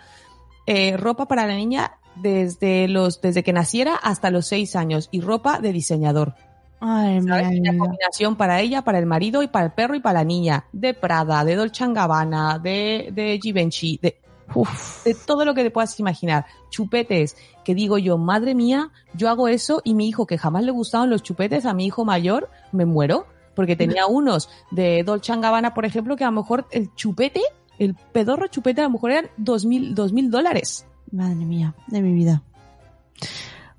eh, 0.65 0.97
ropa 0.97 1.27
para 1.27 1.45
la 1.45 1.55
niña 1.55 1.97
desde 2.15 2.87
los, 2.87 3.21
desde 3.21 3.43
que 3.43 3.53
naciera 3.53 3.95
hasta 3.95 4.31
los 4.31 4.47
seis 4.47 4.75
años 4.75 5.09
y 5.11 5.21
ropa 5.21 5.59
de 5.59 5.71
diseñador. 5.73 6.35
Ay, 6.83 7.19
Una 7.19 7.77
combinación 7.77 8.35
para 8.35 8.59
ella, 8.59 8.81
para 8.81 8.97
el 8.97 9.05
marido 9.05 9.43
y 9.43 9.47
para 9.47 9.65
el 9.65 9.71
perro 9.71 9.93
y 9.93 9.99
para 9.99 10.19
la 10.19 10.23
niña. 10.25 10.65
De 10.71 10.95
Prada, 10.95 11.45
de 11.45 11.55
Dolce 11.55 11.85
Gabbana, 11.87 12.57
de, 12.57 13.11
de 13.13 13.39
Givenchy, 13.39 13.99
de, 14.01 14.19
uf, 14.55 15.03
de 15.03 15.13
todo 15.13 15.45
lo 15.45 15.53
que 15.53 15.63
te 15.63 15.69
puedas 15.69 15.99
imaginar. 15.99 16.47
Chupetes, 16.71 17.37
que 17.63 17.75
digo 17.75 17.99
yo, 17.99 18.17
madre 18.17 18.55
mía, 18.55 18.89
yo 19.13 19.29
hago 19.29 19.47
eso 19.47 19.81
y 19.83 19.93
mi 19.93 20.07
hijo, 20.09 20.25
que 20.25 20.39
jamás 20.39 20.63
le 20.63 20.71
gustaban 20.71 21.11
los 21.11 21.21
chupetes, 21.21 21.67
a 21.67 21.75
mi 21.75 21.85
hijo 21.85 22.03
mayor, 22.03 22.49
me 22.71 22.85
muero. 22.85 23.27
Porque 23.53 23.75
tenía 23.75 24.07
unos 24.07 24.49
de 24.71 25.03
Dolce 25.03 25.35
Gabbana, 25.35 25.73
por 25.73 25.85
ejemplo, 25.85 26.15
que 26.15 26.23
a 26.23 26.31
lo 26.31 26.41
mejor 26.41 26.67
el 26.71 26.95
chupete, 26.95 27.41
el 27.83 27.95
pedorro 27.95 28.47
chupete 28.47 28.81
a 28.81 28.83
lo 28.83 28.91
mejor 28.91 29.11
eran 29.11 29.25
dos 29.37 29.65
mil, 29.65 29.95
dos 29.95 30.13
mil 30.13 30.29
dólares. 30.29 30.85
Madre 31.11 31.45
mía, 31.45 31.75
de 31.87 32.01
mi 32.01 32.13
vida. 32.13 32.43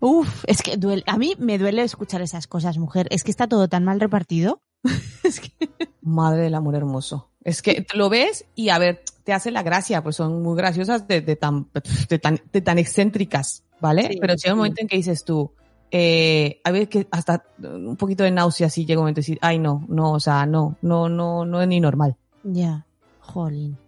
Uf, 0.00 0.44
es 0.48 0.60
que 0.60 0.76
duele. 0.76 1.04
A 1.06 1.16
mí 1.16 1.34
me 1.38 1.56
duele 1.56 1.82
escuchar 1.82 2.20
esas 2.20 2.48
cosas, 2.48 2.78
mujer. 2.78 3.06
Es 3.10 3.22
que 3.22 3.30
está 3.30 3.46
todo 3.46 3.68
tan 3.68 3.84
mal 3.84 4.00
repartido. 4.00 4.60
Madre 6.02 6.42
del 6.42 6.54
amor 6.56 6.74
hermoso. 6.74 7.30
Es 7.44 7.62
que 7.62 7.86
lo 7.94 8.08
ves 8.08 8.44
y 8.56 8.70
a 8.70 8.78
ver, 8.78 9.04
te 9.22 9.32
hace 9.32 9.52
la 9.52 9.62
gracia, 9.62 10.02
pues 10.02 10.16
son 10.16 10.42
muy 10.42 10.56
graciosas 10.56 11.06
de, 11.06 11.20
de 11.20 11.36
tan, 11.36 11.68
de 12.08 12.18
tan, 12.18 12.40
de 12.52 12.60
tan 12.60 12.78
excéntricas, 12.78 13.64
¿vale? 13.80 14.08
Sí, 14.08 14.18
Pero 14.20 14.34
llega 14.34 14.52
un 14.52 14.56
sí. 14.56 14.58
momento 14.58 14.82
en 14.82 14.88
que 14.88 14.96
dices 14.96 15.24
tú, 15.24 15.52
eh, 15.92 16.60
a 16.64 16.72
ver 16.72 16.88
que 16.88 17.06
hasta 17.10 17.44
un 17.62 17.96
poquito 17.96 18.24
de 18.24 18.32
náusea 18.32 18.68
sí 18.68 18.84
llega 18.84 18.98
un 18.98 19.04
momento 19.04 19.18
de 19.18 19.22
decir, 19.22 19.38
ay 19.42 19.58
no, 19.58 19.84
no, 19.88 20.12
o 20.12 20.20
sea, 20.20 20.46
no, 20.46 20.76
no, 20.82 21.08
no, 21.08 21.44
no 21.44 21.62
es 21.62 21.68
ni 21.68 21.78
normal. 21.78 22.16
Ya, 22.42 22.86
jolín. 23.20 23.78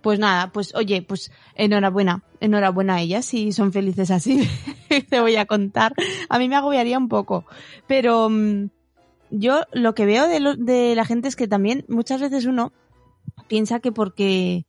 Pues 0.00 0.18
nada, 0.18 0.50
pues 0.52 0.74
oye, 0.74 1.02
pues 1.02 1.30
enhorabuena, 1.54 2.22
enhorabuena 2.40 2.94
a 2.96 3.00
ellas 3.02 3.26
si 3.26 3.52
son 3.52 3.72
felices 3.72 4.10
así. 4.10 4.48
Te 5.10 5.20
voy 5.20 5.36
a 5.36 5.46
contar. 5.46 5.92
A 6.28 6.38
mí 6.38 6.48
me 6.48 6.56
agobiaría 6.56 6.96
un 6.98 7.08
poco, 7.08 7.44
pero 7.86 8.28
mm, 8.30 8.68
yo 9.30 9.60
lo 9.72 9.94
que 9.94 10.06
veo 10.06 10.26
de, 10.26 10.40
lo- 10.40 10.56
de 10.56 10.94
la 10.94 11.04
gente 11.04 11.28
es 11.28 11.36
que 11.36 11.48
también 11.48 11.84
muchas 11.88 12.20
veces 12.20 12.46
uno 12.46 12.72
piensa 13.48 13.80
que 13.80 13.92
porque 13.92 14.64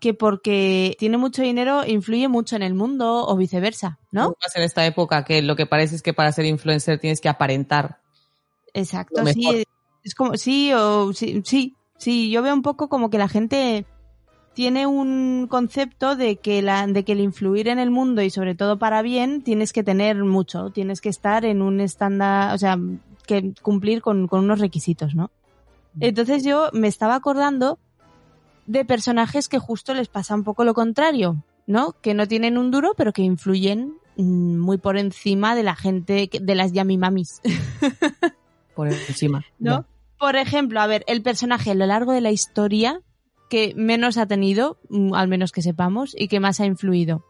que 0.00 0.12
porque 0.12 0.96
tiene 0.98 1.16
mucho 1.16 1.40
dinero 1.40 1.82
influye 1.86 2.28
mucho 2.28 2.56
en 2.56 2.62
el 2.62 2.74
mundo 2.74 3.26
o 3.26 3.36
viceversa, 3.38 3.98
¿no? 4.12 4.34
Más 4.42 4.54
en 4.54 4.62
esta 4.64 4.84
época 4.84 5.24
que 5.24 5.40
lo 5.40 5.56
que 5.56 5.64
parece 5.64 5.94
es 5.96 6.02
que 6.02 6.12
para 6.12 6.30
ser 6.30 6.44
influencer 6.44 6.98
tienes 6.98 7.22
que 7.22 7.30
aparentar. 7.30 8.00
Exacto, 8.74 9.24
sí, 9.32 9.64
es 10.02 10.14
como 10.14 10.36
sí 10.36 10.72
o 10.74 11.12
sí, 11.14 11.40
sí, 11.46 11.74
sí, 11.96 12.30
yo 12.30 12.42
veo 12.42 12.52
un 12.52 12.60
poco 12.62 12.88
como 12.90 13.08
que 13.08 13.16
la 13.16 13.28
gente 13.28 13.86
tiene 14.54 14.86
un 14.86 15.46
concepto 15.48 16.16
de 16.16 16.36
que 16.36 16.62
la 16.62 16.86
de 16.86 17.04
que 17.04 17.12
el 17.12 17.20
influir 17.20 17.68
en 17.68 17.78
el 17.78 17.90
mundo 17.90 18.22
y 18.22 18.30
sobre 18.30 18.54
todo 18.54 18.78
para 18.78 19.02
bien 19.02 19.42
tienes 19.42 19.72
que 19.72 19.82
tener 19.82 20.22
mucho, 20.24 20.70
tienes 20.70 21.00
que 21.00 21.08
estar 21.08 21.44
en 21.44 21.60
un 21.60 21.80
estándar, 21.80 22.54
o 22.54 22.58
sea, 22.58 22.78
que 23.26 23.52
cumplir 23.62 24.00
con, 24.00 24.28
con 24.28 24.44
unos 24.44 24.60
requisitos, 24.60 25.14
¿no? 25.14 25.30
Entonces 26.00 26.44
yo 26.44 26.70
me 26.72 26.88
estaba 26.88 27.14
acordando 27.14 27.78
de 28.66 28.84
personajes 28.84 29.48
que 29.48 29.58
justo 29.58 29.94
les 29.94 30.08
pasa 30.08 30.34
un 30.34 30.44
poco 30.44 30.64
lo 30.64 30.74
contrario, 30.74 31.42
¿no? 31.66 31.94
Que 32.00 32.14
no 32.14 32.26
tienen 32.26 32.58
un 32.58 32.70
duro, 32.70 32.94
pero 32.96 33.12
que 33.12 33.22
influyen 33.22 33.94
mm, 34.16 34.58
muy 34.58 34.78
por 34.78 34.96
encima 34.96 35.54
de 35.54 35.62
la 35.62 35.76
gente, 35.76 36.30
de 36.32 36.54
las 36.54 36.72
yamimamis. 36.72 37.40
por 38.74 38.88
encima. 38.88 39.44
¿no? 39.58 39.84
Por 40.18 40.36
ejemplo, 40.36 40.80
a 40.80 40.86
ver, 40.86 41.04
el 41.06 41.22
personaje 41.22 41.72
a 41.72 41.74
lo 41.74 41.86
largo 41.86 42.12
de 42.12 42.20
la 42.20 42.30
historia 42.30 43.00
que 43.48 43.74
menos 43.76 44.16
ha 44.18 44.26
tenido, 44.26 44.78
mm, 44.88 45.14
al 45.14 45.28
menos 45.28 45.52
que 45.52 45.62
sepamos, 45.62 46.14
y 46.18 46.28
que 46.28 46.40
más 46.40 46.60
ha 46.60 46.66
influido. 46.66 47.24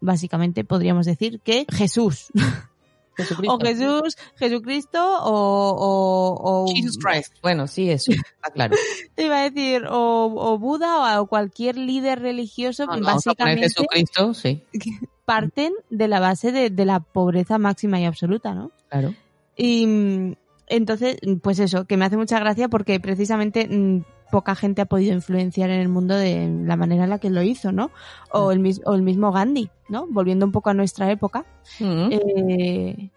Básicamente 0.00 0.64
podríamos 0.64 1.06
decir 1.06 1.40
que 1.40 1.66
Jesús. 1.70 2.26
Jesucristo. 3.16 3.54
O 3.54 3.58
Jesús, 3.60 4.16
Jesucristo 4.34 4.98
o, 5.22 5.70
o, 5.78 6.64
o- 6.64 6.66
Jesus 6.74 6.98
Christ. 6.98 7.32
Bueno, 7.42 7.68
sí, 7.68 7.88
eso, 7.88 8.10
está 8.10 8.50
claro. 8.52 8.74
iba 9.16 9.38
a 9.40 9.48
decir, 9.48 9.84
o, 9.88 10.34
o 10.36 10.58
Buda 10.58 11.20
o 11.22 11.26
cualquier 11.26 11.76
líder 11.78 12.18
religioso, 12.20 12.86
No, 12.86 12.96
no, 12.96 13.06
básicamente 13.06 13.62
Jesucristo, 13.68 14.34
sí, 14.34 14.64
parten 15.24 15.72
de 15.90 16.08
la 16.08 16.18
base 16.18 16.50
de, 16.50 16.70
de 16.70 16.84
la 16.84 16.98
pobreza 16.98 17.56
máxima 17.58 18.00
y 18.00 18.04
absoluta, 18.04 18.52
¿no? 18.52 18.72
claro. 18.90 19.14
Y 19.56 19.86
mm, 19.86 20.34
entonces, 20.66 21.16
pues 21.40 21.60
eso, 21.60 21.84
que 21.84 21.96
me 21.96 22.06
hace 22.06 22.16
mucha 22.16 22.40
gracia 22.40 22.68
porque 22.68 22.98
precisamente 22.98 23.68
mm, 23.68 24.02
poca 24.30 24.54
gente 24.54 24.82
ha 24.82 24.86
podido 24.86 25.14
influenciar 25.14 25.70
en 25.70 25.80
el 25.80 25.88
mundo 25.88 26.14
de 26.16 26.48
la 26.64 26.76
manera 26.76 27.04
en 27.04 27.10
la 27.10 27.18
que 27.18 27.30
lo 27.30 27.42
hizo, 27.42 27.70
¿no? 27.72 27.90
O 28.30 28.50
el, 28.52 28.58
mis- 28.60 28.80
o 28.84 28.94
el 28.94 29.02
mismo 29.02 29.30
Gandhi, 29.32 29.70
¿no? 29.88 30.06
Volviendo 30.10 30.44
un 30.46 30.52
poco 30.52 30.70
a 30.70 30.74
nuestra 30.74 31.10
época. 31.10 31.44
Mm. 31.80 32.08
eh, 32.10 33.10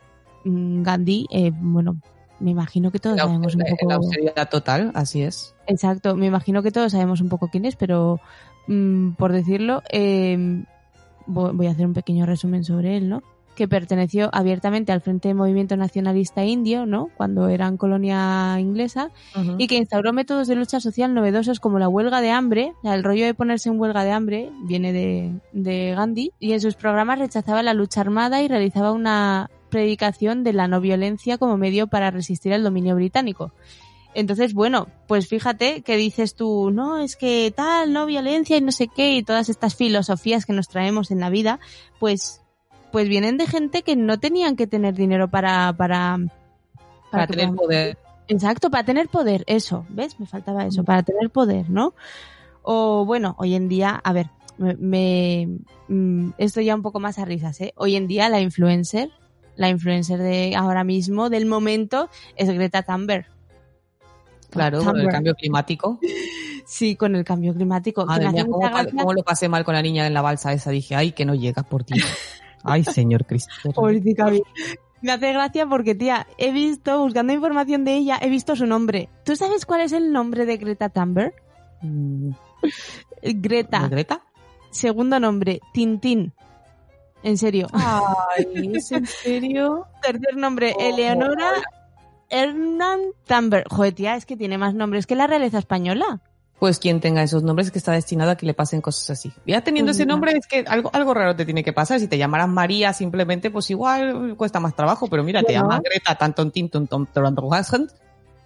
mm, 0.46 0.84
Gandhi, 0.84 1.28
eh, 1.32 1.52
bueno, 1.56 1.98
me 2.40 2.52
imagino 2.52 2.92
que 2.92 3.00
todos 3.00 3.18
sabemos 3.18 3.56
un 3.56 3.62
poco. 3.70 3.90
La 3.90 3.96
austeridad 3.96 4.50
total, 4.50 4.92
así 4.94 5.24
es. 5.24 5.56
Exacto, 5.66 6.16
me 6.16 6.28
imagino 6.28 6.62
que 6.62 6.72
todos 6.72 6.92
sabemos 6.92 7.20
un 7.22 7.30
poco 7.30 7.48
quién 7.50 7.66
es, 7.66 7.76
pero 7.76 8.20
mm, 8.68 9.12
por 9.14 9.32
decirlo, 9.34 9.82
eh, 9.92 10.64
voy 11.26 11.68
a 11.68 11.72
hacer 11.72 11.86
un 11.86 11.94
pequeño 11.94 12.26
resumen 12.26 12.64
sobre 12.64 12.96
él, 12.98 13.10
¿no? 13.10 13.24
Que 13.58 13.68
perteneció 13.68 14.30
abiertamente 14.34 14.92
al 14.92 15.02
Frente 15.02 15.30
de 15.30 15.34
Movimiento 15.34 15.76
Nacionalista 15.78 16.46
Indio, 16.46 16.86
¿no? 16.86 17.10
Cuando 17.18 17.50
eran 17.50 17.76
colonia 17.76 18.56
inglesa, 18.60 19.10
y 19.58 19.66
que 19.66 19.78
instauró 19.78 20.14
métodos 20.14 20.48
de 20.48 20.54
lucha 20.54 20.80
social 20.80 21.16
novedosos 21.16 21.60
como 21.60 21.80
la 21.80 21.90
huelga 21.90 22.22
de 22.22 22.30
hambre. 22.30 22.74
El 22.84 23.04
rollo 23.04 23.26
de 23.26 23.34
ponerse 23.34 23.70
en 23.70 23.80
huelga 23.80 24.04
de 24.04 24.12
hambre 24.12 24.52
viene 24.68 24.94
de, 24.94 25.34
de 25.54 25.96
Gandhi, 25.96 26.34
y 26.40 26.54
en 26.54 26.62
sus 26.62 26.76
programas 26.76 27.18
rechazaba 27.18 27.64
la 27.64 27.74
lucha 27.74 28.02
armada 28.02 28.44
y 28.44 28.48
realizaba 28.48 28.92
una 28.92 29.50
predicación 29.72 30.44
de 30.44 30.54
la 30.54 30.68
no 30.68 30.80
violencia 30.80 31.40
como 31.40 31.58
medio 31.58 31.88
para 31.88 32.12
resistir 32.12 32.54
al 32.54 32.64
dominio 32.64 32.94
británico. 32.94 33.52
Entonces, 34.14 34.54
bueno, 34.54 34.88
pues 35.08 35.28
fíjate 35.28 35.82
que 35.82 35.98
dices 35.98 36.36
tú, 36.36 36.70
no, 36.70 37.00
es 37.00 37.16
que 37.16 37.52
tal, 37.56 37.92
no 37.92 38.06
violencia 38.06 38.56
y 38.56 38.62
no 38.62 38.72
sé 38.72 38.88
qué, 38.88 39.16
y 39.16 39.24
todas 39.24 39.50
estas 39.50 39.76
filosofías 39.76 40.46
que 40.46 40.54
nos 40.54 40.68
traemos 40.68 41.10
en 41.10 41.20
la 41.20 41.32
vida, 41.32 41.60
pues, 42.00 42.44
pues 42.98 43.10
vienen 43.10 43.38
de 43.38 43.46
gente 43.46 43.84
que 43.84 43.96
no 43.96 44.20
tenían 44.20 44.56
que 44.56 44.66
tener 44.66 44.96
dinero 44.96 45.30
para, 45.30 45.72
para, 45.78 46.18
para, 47.12 47.28
tener 47.28 47.54
poder. 47.54 47.96
Exacto, 48.28 48.72
para 48.72 48.86
tener 48.86 49.08
poder, 49.08 49.44
eso, 49.46 49.86
¿ves? 49.90 50.20
Me 50.20 50.26
faltaba 50.26 50.66
eso, 50.66 50.84
para 50.84 51.04
tener 51.04 51.30
poder, 51.30 51.70
¿no? 51.70 51.94
O 52.64 53.06
bueno, 53.06 53.36
hoy 53.38 53.54
en 53.54 53.70
día, 53.70 54.02
a 54.04 54.14
ver, 54.14 54.32
me, 54.58 54.74
me 54.78 55.60
mm, 55.90 56.32
esto 56.40 56.60
ya 56.60 56.74
un 56.74 56.82
poco 56.82 57.00
más 57.00 57.20
a 57.20 57.26
risas, 57.26 57.62
¿eh? 57.62 57.72
Hoy 57.76 57.96
en 57.96 58.08
día 58.08 58.30
la 58.30 58.40
influencer, 58.40 59.12
la 59.56 59.70
influencer 59.70 60.18
de 60.18 60.56
ahora 60.56 60.84
mismo, 60.84 61.30
del 61.30 61.46
momento, 61.46 62.10
es 62.36 62.50
Greta 62.50 62.82
Thunberg. 62.82 63.28
Claro, 64.50 64.84
con 64.84 65.00
el 65.00 65.08
cambio 65.10 65.36
climático. 65.36 66.00
Sí, 66.66 66.96
con 66.96 67.16
el 67.16 67.24
cambio 67.24 67.54
climático. 67.54 68.08
Madre 68.08 68.32
mía, 68.32 68.46
¿cómo, 68.50 68.68
cómo, 68.90 69.14
lo 69.14 69.22
pasé 69.22 69.48
mal 69.50 69.64
con 69.64 69.76
la 69.76 69.84
niña 69.84 70.08
en 70.08 70.16
la 70.16 70.24
balsa 70.24 70.52
esa? 70.52 70.72
Dije, 70.72 70.96
ay, 70.96 71.12
que 71.12 71.26
no 71.26 71.36
llega 71.36 71.62
por 71.62 71.84
ti. 71.84 71.94
Ay, 72.68 72.84
señor 72.84 73.26
Cristo. 73.26 73.52
Me 75.02 75.12
hace 75.12 75.32
gracia 75.32 75.68
porque, 75.68 75.94
tía, 75.96 76.28
he 76.38 76.52
visto, 76.52 77.00
buscando 77.02 77.34
información 77.34 77.86
de 77.86 77.96
ella, 77.96 78.18
he 78.22 78.30
visto 78.30 78.56
su 78.56 78.66
nombre. 78.66 79.10
¿Tú 79.24 79.36
sabes 79.36 79.66
cuál 79.66 79.82
es 79.82 79.92
el 79.92 80.12
nombre 80.12 80.46
de 80.46 80.58
Greta 80.58 80.90
Thunberg? 80.90 81.34
Mm. 81.82 82.32
Greta. 83.22 83.88
¿Greta? 83.88 84.22
Segundo 84.72 85.20
nombre, 85.20 85.62
Tintín. 85.74 86.34
En 87.24 87.38
serio. 87.38 87.68
Ay, 87.74 88.72
¿es 88.76 88.92
en 88.92 89.06
serio? 89.06 89.86
Tercer 90.02 90.36
nombre, 90.36 90.76
Eleonora 90.80 91.52
Hernán 92.30 93.00
Thunberg. 93.26 93.66
Joder, 93.70 93.94
tía, 93.94 94.16
es 94.16 94.26
que 94.26 94.38
tiene 94.38 94.58
más 94.58 94.74
nombres 94.74 95.08
que 95.08 95.16
la 95.16 95.28
realeza 95.28 95.60
española. 95.60 96.22
Pues 96.60 96.80
quien 96.80 97.00
tenga 97.00 97.22
esos 97.22 97.44
nombres 97.44 97.68
es 97.68 97.72
que 97.72 97.78
está 97.78 97.92
destinado 97.92 98.32
a 98.32 98.36
que 98.36 98.48
le 98.48 98.56
pasen 98.56 98.82
cosas 98.82 99.12
así. 99.12 99.32
Ya 99.46 99.62
teniendo 99.62 99.92
ese 99.92 100.08
nombre 100.08 100.32
es 100.32 100.48
que 100.48 100.66
algo, 100.68 100.90
algo 100.92 101.14
raro 101.14 101.36
te 101.36 101.46
tiene 101.46 101.64
que 101.64 101.72
pasar. 101.72 102.00
Si 102.00 102.08
te 102.08 102.18
llamaras 102.18 102.50
María 102.50 102.94
simplemente, 102.94 103.52
pues 103.52 103.70
igual 103.70 104.36
cuesta 104.36 104.60
más 104.60 104.76
trabajo. 104.76 105.08
Pero 105.08 105.24
mira, 105.24 105.44
te 105.44 105.54
llamas 105.54 105.82
Greta 105.84 106.16
Tanton 106.16 106.52
Tinton 106.52 106.88
Tom 106.88 107.06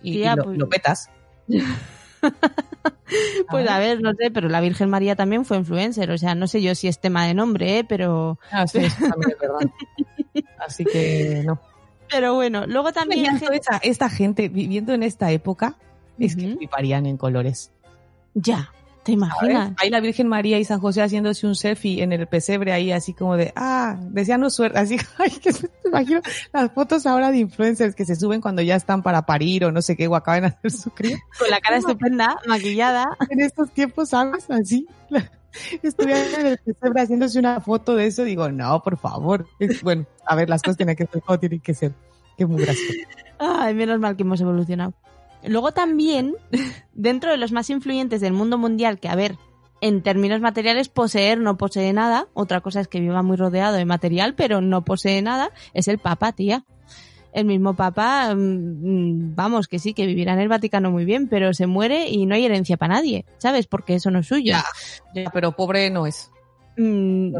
y, 0.04 0.20
y 0.20 0.26
lo, 0.26 0.54
lo 0.54 0.68
petas. 0.68 1.10
pues 3.50 3.70
a 3.70 3.80
ver, 3.80 4.02
no 4.02 4.14
sé, 4.14 4.32
pero 4.32 4.50
la 4.50 4.62
Virgen 4.62 4.90
María 4.90 5.16
también 5.16 5.46
fue 5.46 5.58
influencer, 5.58 6.12
o 6.12 6.18
sea, 6.18 6.36
no 6.36 6.48
sé 6.48 6.62
yo 6.62 6.76
si 6.76 6.88
es 6.88 7.00
tema 7.00 7.26
de 7.26 7.34
nombre, 7.34 7.80
¿eh? 7.80 7.84
pero... 7.84 8.40
Ah, 8.52 8.68
sí, 8.68 8.80
eso 8.80 9.08
también 9.08 9.32
es 9.32 9.40
verdad. 9.40 9.70
Así 10.60 10.86
que 10.86 11.44
no. 11.46 11.60
Pero 12.10 12.34
bueno, 12.34 12.68
luego 12.68 12.92
también... 12.92 13.40
Gente... 13.40 13.56
Esta, 13.56 13.78
esta, 13.78 14.10
gente 14.10 14.50
viviendo 14.50 14.94
en 14.94 15.02
esta 15.02 15.32
época 15.32 15.78
es 16.20 16.36
que 16.36 16.58
fliparían 16.58 17.06
en 17.06 17.16
colores. 17.16 17.72
Ya, 18.34 18.72
¿te 19.04 19.12
imaginas? 19.12 19.74
Ahí 19.78 19.90
la 19.90 20.00
Virgen 20.00 20.28
María 20.28 20.60
y 20.60 20.64
San 20.64 20.80
José 20.80 21.02
haciéndose 21.02 21.46
un 21.48 21.56
selfie 21.56 22.02
en 22.02 22.14
el 22.14 22.28
pesebre 22.28 22.72
ahí, 22.72 22.92
así 22.92 23.14
como 23.14 23.36
de, 23.36 23.52
ah, 23.56 23.98
deseando 24.10 24.50
suerte, 24.50 24.80
así, 24.80 24.98
ay, 25.18 25.32
que 25.32 25.52
me 25.52 25.90
imagino 25.90 26.22
las 26.54 26.72
fotos 26.72 27.06
ahora 27.06 27.32
de 27.32 27.40
influencers 27.40 27.96
que 27.96 28.06
se 28.06 28.16
suben 28.16 28.42
cuando 28.42 28.62
ya 28.62 28.76
están 28.76 29.04
para 29.04 29.26
parir 29.26 29.66
o 29.66 29.72
no 29.72 29.82
sé 29.82 29.96
qué, 29.98 30.08
o 30.08 30.16
acaban 30.16 30.42
de 30.42 30.48
hacer 30.48 30.72
su 30.72 30.92
cría. 30.92 31.18
Con 31.40 31.50
la 31.50 31.60
cara 31.60 31.78
estupenda, 31.78 32.38
maquillada. 32.48 33.18
En 33.30 33.42
estos 33.42 33.72
tiempos, 33.72 34.10
¿sabes? 34.10 34.50
Así. 34.50 34.88
Estuvieron 35.84 36.40
en 36.40 36.48
el 36.48 36.58
pesebre 36.60 37.02
haciéndose 37.02 37.38
una 37.38 37.60
foto 37.60 37.96
de 37.96 38.08
eso, 38.08 38.24
digo, 38.24 38.50
no, 38.50 38.82
por 38.82 38.98
favor. 38.98 39.48
Bueno, 39.84 40.06
a 40.26 40.36
ver, 40.36 40.50
las 40.50 40.62
cosas 40.62 40.78
tienen 40.78 40.96
que 40.96 41.06
ser 41.06 41.22
como 41.22 41.40
tienen 41.40 41.60
que 41.60 41.74
ser. 41.74 41.92
Qué 42.38 42.46
muy 42.46 42.64
gracioso. 42.64 42.94
Ay, 43.38 43.74
menos 43.74 44.00
mal 44.00 44.16
que 44.16 44.24
hemos 44.24 44.40
evolucionado. 44.40 44.94
Luego 45.46 45.72
también, 45.72 46.36
dentro 46.94 47.32
de 47.32 47.38
los 47.38 47.52
más 47.52 47.70
influyentes 47.70 48.22
del 48.22 48.34
mundo 48.34 48.58
mundial, 48.58 49.00
que 49.00 49.10
a 49.10 49.16
ver, 49.16 49.38
en 49.82 50.04
términos 50.04 50.42
materiales, 50.42 50.90
poseer 50.90 51.40
no 51.40 51.58
posee 51.58 51.92
nada, 51.92 52.28
otra 52.34 52.62
cosa 52.62 52.82
es 52.82 52.88
que 52.88 53.00
viva 53.00 53.24
muy 53.24 53.36
rodeado 53.36 53.76
de 53.76 53.86
material, 53.86 54.36
pero 54.36 54.62
no 54.62 54.84
posee 54.84 55.22
nada, 55.22 55.52
es 55.74 55.88
el 55.88 55.98
Papa, 55.98 56.32
tía. 56.32 56.64
El 57.34 57.46
mismo 57.46 57.76
Papa, 57.76 58.34
vamos, 58.36 59.68
que 59.68 59.80
sí, 59.80 59.94
que 59.94 60.06
vivirá 60.06 60.34
en 60.34 60.40
el 60.40 60.50
Vaticano 60.50 60.92
muy 60.92 61.06
bien, 61.06 61.30
pero 61.30 61.54
se 61.54 61.66
muere 61.66 62.10
y 62.10 62.26
no 62.26 62.36
hay 62.36 62.46
herencia 62.46 62.76
para 62.76 62.96
nadie, 62.96 63.26
¿sabes? 63.38 63.68
Porque 63.68 63.96
eso 63.96 64.12
no 64.12 64.20
es 64.20 64.28
suyo. 64.28 64.52
Ya, 64.52 64.66
ya 65.16 65.30
pero 65.32 65.54
pobre 65.54 65.90
no 65.90 66.06
es. 66.06 66.30
Mm, 66.78 67.34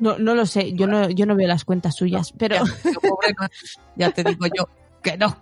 no, 0.00 0.18
no, 0.18 0.34
lo 0.34 0.46
sé, 0.46 0.72
yo 0.72 0.88
no, 0.88 1.08
yo 1.10 1.26
no 1.26 1.36
veo 1.36 1.46
las 1.46 1.64
cuentas 1.64 1.94
suyas, 1.94 2.32
pero... 2.36 2.56
Ya, 2.56 2.92
pobre 3.08 3.34
no, 3.40 3.46
ya 3.96 4.10
te 4.10 4.24
digo 4.24 4.46
yo 4.54 4.68
que 5.04 5.16
no. 5.16 5.36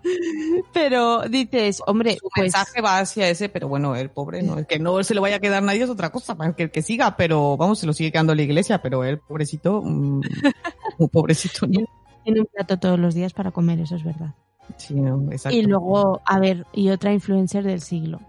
Pero 0.74 1.22
dices, 1.22 1.82
hombre, 1.86 2.16
su 2.16 2.28
pues, 2.34 2.42
mensaje 2.42 2.82
va 2.82 2.98
hacia 2.98 3.30
ese, 3.30 3.48
pero 3.48 3.68
bueno, 3.68 3.96
el 3.96 4.10
pobre 4.10 4.42
no, 4.42 4.58
el 4.58 4.66
que 4.66 4.78
no 4.78 5.02
se 5.02 5.14
le 5.14 5.20
vaya 5.20 5.36
a 5.36 5.40
quedar 5.40 5.62
nadie 5.62 5.84
es 5.84 5.88
otra 5.88 6.10
cosa, 6.10 6.36
para 6.36 6.54
que 6.54 6.64
el 6.64 6.70
que 6.70 6.82
siga, 6.82 7.16
pero 7.16 7.56
vamos, 7.56 7.78
se 7.78 7.86
lo 7.86 7.94
sigue 7.94 8.12
quedando 8.12 8.34
la 8.34 8.42
iglesia, 8.42 8.82
pero 8.82 9.04
el 9.04 9.18
pobrecito, 9.18 9.80
mmm, 9.82 10.20
un 10.98 11.08
pobrecito 11.08 11.66
no. 11.66 11.86
Tiene 12.24 12.40
un 12.40 12.46
plato 12.46 12.78
todos 12.78 12.98
los 12.98 13.14
días 13.14 13.32
para 13.32 13.50
comer, 13.50 13.80
eso 13.80 13.96
es 13.96 14.04
verdad. 14.04 14.34
Sí, 14.76 14.94
no, 14.94 15.30
exacto. 15.32 15.56
Y 15.56 15.62
luego, 15.62 16.20
a 16.24 16.38
ver, 16.38 16.66
y 16.72 16.90
otra 16.90 17.12
influencer 17.12 17.64
del 17.64 17.80
siglo, 17.80 18.20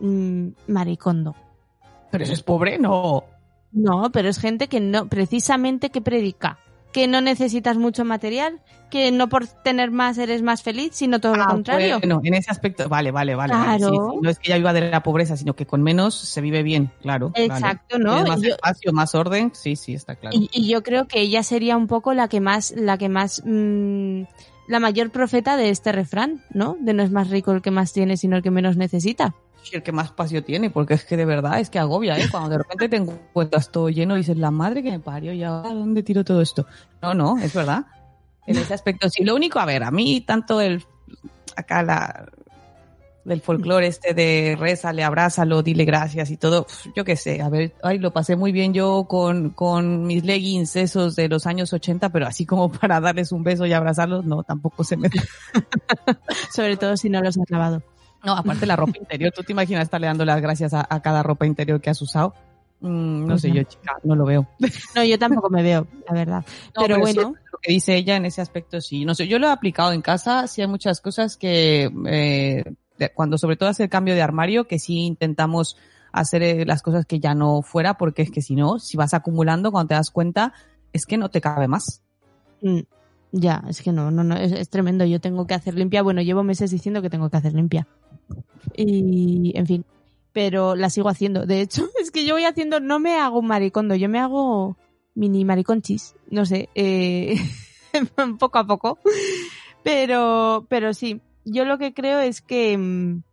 mmm, 0.00 0.48
Maricondo. 0.66 1.34
Pero 2.10 2.24
eso 2.24 2.32
es 2.32 2.42
pobre, 2.42 2.78
no. 2.78 3.24
No, 3.72 4.10
pero 4.12 4.28
es 4.28 4.38
gente 4.38 4.68
que 4.68 4.80
no, 4.80 5.08
precisamente 5.08 5.90
que 5.90 6.00
predica 6.00 6.58
que 6.94 7.08
no 7.08 7.20
necesitas 7.20 7.76
mucho 7.76 8.04
material, 8.04 8.60
que 8.88 9.10
no 9.10 9.28
por 9.28 9.48
tener 9.48 9.90
más 9.90 10.16
eres 10.16 10.42
más 10.42 10.62
feliz, 10.62 10.90
sino 10.94 11.18
todo 11.20 11.34
lo 11.34 11.42
Ah, 11.42 11.48
contrario. 11.48 11.98
Bueno, 11.98 12.20
en 12.22 12.34
ese 12.34 12.52
aspecto, 12.52 12.88
vale, 12.88 13.10
vale, 13.10 13.34
vale. 13.34 13.52
Claro. 13.52 13.88
sí, 13.88 13.94
sí. 13.96 14.18
No 14.22 14.30
es 14.30 14.38
que 14.38 14.46
ella 14.52 14.58
viva 14.58 14.72
de 14.72 14.88
la 14.92 15.02
pobreza, 15.02 15.36
sino 15.36 15.56
que 15.56 15.66
con 15.66 15.82
menos 15.82 16.14
se 16.14 16.40
vive 16.40 16.62
bien, 16.62 16.92
claro. 17.02 17.30
vale. 17.30 17.46
Exacto, 17.46 17.98
¿no? 17.98 18.14
Tienes 18.14 18.28
más 18.30 18.40
Yo- 18.42 18.50
espacio, 18.50 18.92
más 18.92 19.14
orden, 19.16 19.50
sí, 19.54 19.74
sí, 19.74 19.92
está 19.94 20.14
claro. 20.14 20.36
Y, 20.38 20.48
y 20.52 20.68
yo 20.68 20.84
creo 20.84 21.08
que 21.08 21.20
ella 21.20 21.42
sería 21.42 21.76
un 21.76 21.88
poco 21.88 22.14
la 22.14 22.28
que 22.28 22.40
más, 22.40 22.70
la 22.76 22.96
que 22.96 23.08
más, 23.08 23.42
mm, 23.44 24.22
la 24.68 24.78
mayor 24.78 25.10
profeta 25.10 25.56
de 25.56 25.70
este 25.70 25.90
refrán, 25.90 26.42
¿no? 26.50 26.76
De 26.78 26.94
no 26.94 27.02
es 27.02 27.10
más 27.10 27.28
rico 27.28 27.50
el 27.50 27.60
que 27.60 27.72
más 27.72 27.92
tiene, 27.92 28.16
sino 28.16 28.36
el 28.36 28.42
que 28.44 28.52
menos 28.52 28.76
necesita. 28.76 29.34
El 29.72 29.82
que 29.82 29.92
más 29.92 30.06
espacio 30.06 30.44
tiene, 30.44 30.70
porque 30.70 30.94
es 30.94 31.04
que 31.04 31.16
de 31.16 31.24
verdad 31.24 31.60
es 31.60 31.70
que 31.70 31.78
agobia, 31.78 32.18
¿eh? 32.18 32.28
Cuando 32.30 32.50
de 32.50 32.58
repente 32.58 32.88
te 32.88 32.96
encuentras 32.96 33.70
todo 33.70 33.88
lleno 33.88 34.14
dices, 34.14 34.36
la 34.36 34.50
madre 34.50 34.82
que 34.82 34.90
me 34.90 35.00
parió, 35.00 35.32
¿y 35.32 35.42
ahora 35.42 35.74
dónde 35.74 36.02
tiro 36.02 36.24
todo 36.24 36.40
esto? 36.40 36.66
No, 37.02 37.14
no, 37.14 37.38
es 37.38 37.52
verdad. 37.54 37.86
En 38.46 38.58
ese 38.58 38.74
aspecto, 38.74 39.08
sí. 39.08 39.24
Lo 39.24 39.34
único, 39.34 39.58
a 39.58 39.64
ver, 39.64 39.82
a 39.82 39.90
mí 39.90 40.20
tanto 40.20 40.60
el, 40.60 40.84
acá 41.56 41.82
la, 41.82 42.26
del 43.24 43.40
folclore 43.40 43.86
este 43.86 44.14
de 44.14 44.56
rézale, 44.58 45.02
abrázalo, 45.02 45.62
dile 45.62 45.84
gracias 45.84 46.30
y 46.30 46.36
todo, 46.36 46.66
yo 46.94 47.04
qué 47.04 47.16
sé, 47.16 47.40
a 47.40 47.48
ver, 47.48 47.72
ay, 47.82 47.98
lo 47.98 48.12
pasé 48.12 48.36
muy 48.36 48.52
bien 48.52 48.74
yo 48.74 49.06
con, 49.08 49.50
con 49.50 50.06
mis 50.06 50.24
leggings 50.24 50.76
esos 50.76 51.16
de 51.16 51.28
los 51.28 51.46
años 51.46 51.72
80, 51.72 52.10
pero 52.10 52.26
así 52.26 52.44
como 52.44 52.70
para 52.70 53.00
darles 53.00 53.32
un 53.32 53.42
beso 53.42 53.66
y 53.66 53.72
abrazarlos, 53.72 54.24
no, 54.24 54.42
tampoco 54.42 54.84
se 54.84 54.96
me. 54.96 55.08
Sobre 56.54 56.76
todo 56.76 56.96
si 56.96 57.08
no 57.08 57.20
los 57.20 57.38
has 57.38 57.50
lavado. 57.50 57.82
No, 58.24 58.32
aparte 58.32 58.66
la 58.66 58.76
ropa 58.76 58.98
interior, 58.98 59.32
¿tú 59.32 59.42
te 59.42 59.52
imaginas 59.52 59.84
estarle 59.84 60.06
dando 60.06 60.24
las 60.24 60.40
gracias 60.40 60.72
a, 60.74 60.86
a 60.88 61.00
cada 61.02 61.22
ropa 61.22 61.46
interior 61.46 61.80
que 61.80 61.90
has 61.90 62.00
usado? 62.00 62.34
Mm, 62.80 63.26
no 63.26 63.38
sé 63.38 63.50
yo, 63.50 63.62
chica, 63.62 63.96
no 64.02 64.14
lo 64.14 64.26
veo. 64.26 64.46
No, 64.94 65.04
yo 65.04 65.18
tampoco 65.18 65.48
me 65.48 65.62
veo, 65.62 65.86
la 66.06 66.14
verdad. 66.14 66.44
No, 66.76 66.82
pero, 66.82 66.98
bueno, 66.98 67.34
lo 67.50 67.58
que 67.62 67.72
dice 67.72 67.96
ella 67.96 68.16
en 68.16 68.26
ese 68.26 68.42
aspecto 68.42 68.80
sí. 68.80 69.04
No 69.04 69.14
sé, 69.14 69.26
yo 69.26 69.38
lo 69.38 69.46
he 69.46 69.50
aplicado 69.50 69.92
en 69.92 70.02
casa, 70.02 70.46
sí 70.46 70.60
hay 70.60 70.68
muchas 70.68 71.00
cosas 71.00 71.36
que, 71.36 71.90
eh, 72.06 72.64
cuando 73.14 73.38
sobre 73.38 73.56
todo 73.56 73.70
hace 73.70 73.84
el 73.84 73.88
cambio 73.88 74.14
de 74.14 74.22
armario, 74.22 74.66
que 74.66 74.78
sí 74.78 75.00
intentamos 75.00 75.76
hacer 76.12 76.42
eh, 76.42 76.66
las 76.66 76.82
cosas 76.82 77.06
que 77.06 77.20
ya 77.20 77.34
no 77.34 77.62
fuera, 77.62 77.94
porque 77.94 78.22
es 78.22 78.30
que 78.30 78.42
si 78.42 78.54
no, 78.54 78.78
si 78.78 78.96
vas 78.96 79.14
acumulando, 79.14 79.72
cuando 79.72 79.88
te 79.88 79.94
das 79.94 80.10
cuenta, 80.10 80.52
es 80.92 81.06
que 81.06 81.16
no 81.16 81.30
te 81.30 81.40
cabe 81.40 81.68
más. 81.68 82.02
mm, 82.60 82.80
ya, 83.36 83.64
es 83.68 83.82
que 83.82 83.90
no, 83.90 84.12
no, 84.12 84.22
no, 84.22 84.36
es, 84.36 84.68
tremendo. 84.68 85.04
Yo 85.04 85.20
tengo 85.20 85.44
que 85.44 85.54
hacer 85.54 85.74
limpia. 85.74 86.02
Bueno, 86.02 86.22
llevo 86.22 86.44
meses 86.44 86.70
diciendo 86.70 87.02
que 87.02 87.10
tengo 87.10 87.30
que 87.30 87.36
hacer 87.36 87.52
limpia. 87.52 87.88
Y, 88.76 89.52
en 89.56 89.66
fin, 89.66 89.84
pero 90.32 90.76
la 90.76 90.88
sigo 90.88 91.08
haciendo. 91.08 91.44
De 91.44 91.60
hecho, 91.60 91.88
es 92.00 92.12
que 92.12 92.24
yo 92.24 92.34
voy 92.34 92.44
haciendo, 92.44 92.78
no 92.78 93.00
me 93.00 93.18
hago 93.18 93.40
un 93.40 93.48
maricondo, 93.48 93.96
yo 93.96 94.08
me 94.08 94.20
hago 94.20 94.76
mini 95.16 95.44
mariconchis. 95.44 96.14
No 96.30 96.46
sé, 96.46 96.68
eh, 96.76 97.34
poco 98.38 98.58
a 98.58 98.66
poco. 98.68 99.00
Pero, 99.82 100.66
pero 100.68 100.94
sí, 100.94 101.20
yo 101.44 101.64
lo 101.64 101.76
que 101.76 101.92
creo 101.92 102.20
es 102.20 102.40
que 102.40 102.78
mm, 102.78 103.24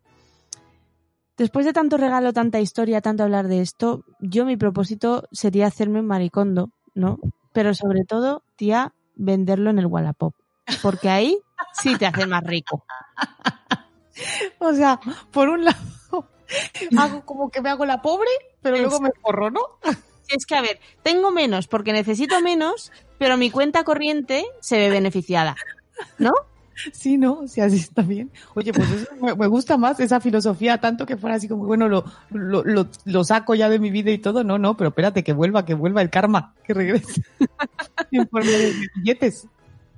después 1.38 1.64
de 1.64 1.74
tanto 1.74 1.97
regalo, 1.97 2.34
tanta 2.34 2.60
historia, 2.60 3.02
tanto 3.02 3.22
hablar 3.22 3.47
de 3.47 3.62
esto, 3.62 4.04
yo 4.20 4.47
mi 4.47 4.58
propósito 4.58 5.28
sería 5.32 5.68
hacerme 5.68 5.99
un 5.99 6.08
maricondo, 6.08 6.72
¿no? 6.95 7.20
Pero 7.54 7.76
sobre 7.76 8.04
todo, 8.04 8.43
tía, 8.56 8.95
venderlo 9.16 9.70
en 9.70 9.80
el 9.80 9.86
Wallapop. 9.86 10.36
Porque 10.82 11.09
ahí 11.09 11.39
sí 11.74 11.97
te 11.97 12.05
hace 12.05 12.26
más 12.26 12.43
rico. 12.43 12.86
O 14.59 14.74
sea, 14.74 14.99
por 15.32 15.49
un 15.49 15.66
lado, 15.66 15.80
hago 16.97 17.26
como 17.26 17.49
que 17.49 17.62
me 17.62 17.70
hago 17.70 17.86
la 17.86 18.01
pobre, 18.01 18.30
pero 18.62 18.78
luego 18.78 18.99
me 18.99 19.09
forro, 19.22 19.49
¿no? 19.49 19.62
Es 20.28 20.45
que, 20.45 20.55
a 20.55 20.62
ver, 20.62 20.80
tengo 21.01 21.32
menos 21.32 21.68
porque 21.68 21.93
necesito 21.93 22.39
menos, 22.41 22.91
pero 23.18 23.38
mi 23.38 23.49
cuenta 23.49 23.84
corriente 23.84 24.45
se 24.59 24.78
ve 24.78 24.89
beneficiada, 24.89 25.55
¿no? 26.18 26.34
Sí, 26.93 27.17
no, 27.17 27.47
sí, 27.47 27.61
así 27.61 27.77
está 27.77 28.01
bien. 28.01 28.32
Oye, 28.55 28.73
pues 28.73 28.89
eso 28.89 29.07
me, 29.21 29.36
me 29.36 29.47
gusta 29.47 29.77
más 29.77 29.99
esa 29.99 30.19
filosofía, 30.19 30.79
tanto 30.79 31.05
que 31.05 31.17
fuera 31.17 31.36
así 31.36 31.47
como, 31.47 31.65
bueno, 31.65 31.88
lo, 31.88 32.05
lo, 32.29 32.63
lo, 32.63 32.88
lo 33.05 33.23
saco 33.23 33.55
ya 33.55 33.69
de 33.69 33.79
mi 33.79 33.89
vida 33.89 34.11
y 34.11 34.17
todo. 34.17 34.43
No, 34.43 34.57
no, 34.57 34.77
pero 34.77 34.89
espérate, 34.89 35.23
que 35.23 35.34
vuelva, 35.34 35.65
que 35.65 35.73
vuelva 35.73 36.01
el 36.01 36.09
karma, 36.09 36.53
que 36.63 36.73
regrese 36.73 37.21
en 38.11 38.27
forma 38.27 38.49
de 38.49 38.73
billetes. 38.95 39.47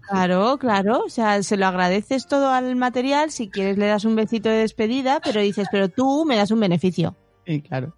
Claro, 0.01 0.57
claro, 0.57 1.03
o 1.05 1.09
sea, 1.09 1.41
se 1.43 1.55
lo 1.55 1.65
agradeces 1.65 2.27
todo 2.27 2.49
al 2.49 2.75
material, 2.75 3.31
si 3.31 3.49
quieres 3.49 3.77
le 3.77 3.88
das 3.88 4.03
un 4.03 4.15
besito 4.15 4.49
de 4.49 4.57
despedida, 4.57 5.21
pero 5.23 5.39
dices, 5.39 5.67
pero 5.71 5.88
tú 5.88 6.25
me 6.25 6.36
das 6.36 6.51
un 6.51 6.59
beneficio. 6.59 7.15
Sí, 7.47 7.61
claro. 7.61 7.95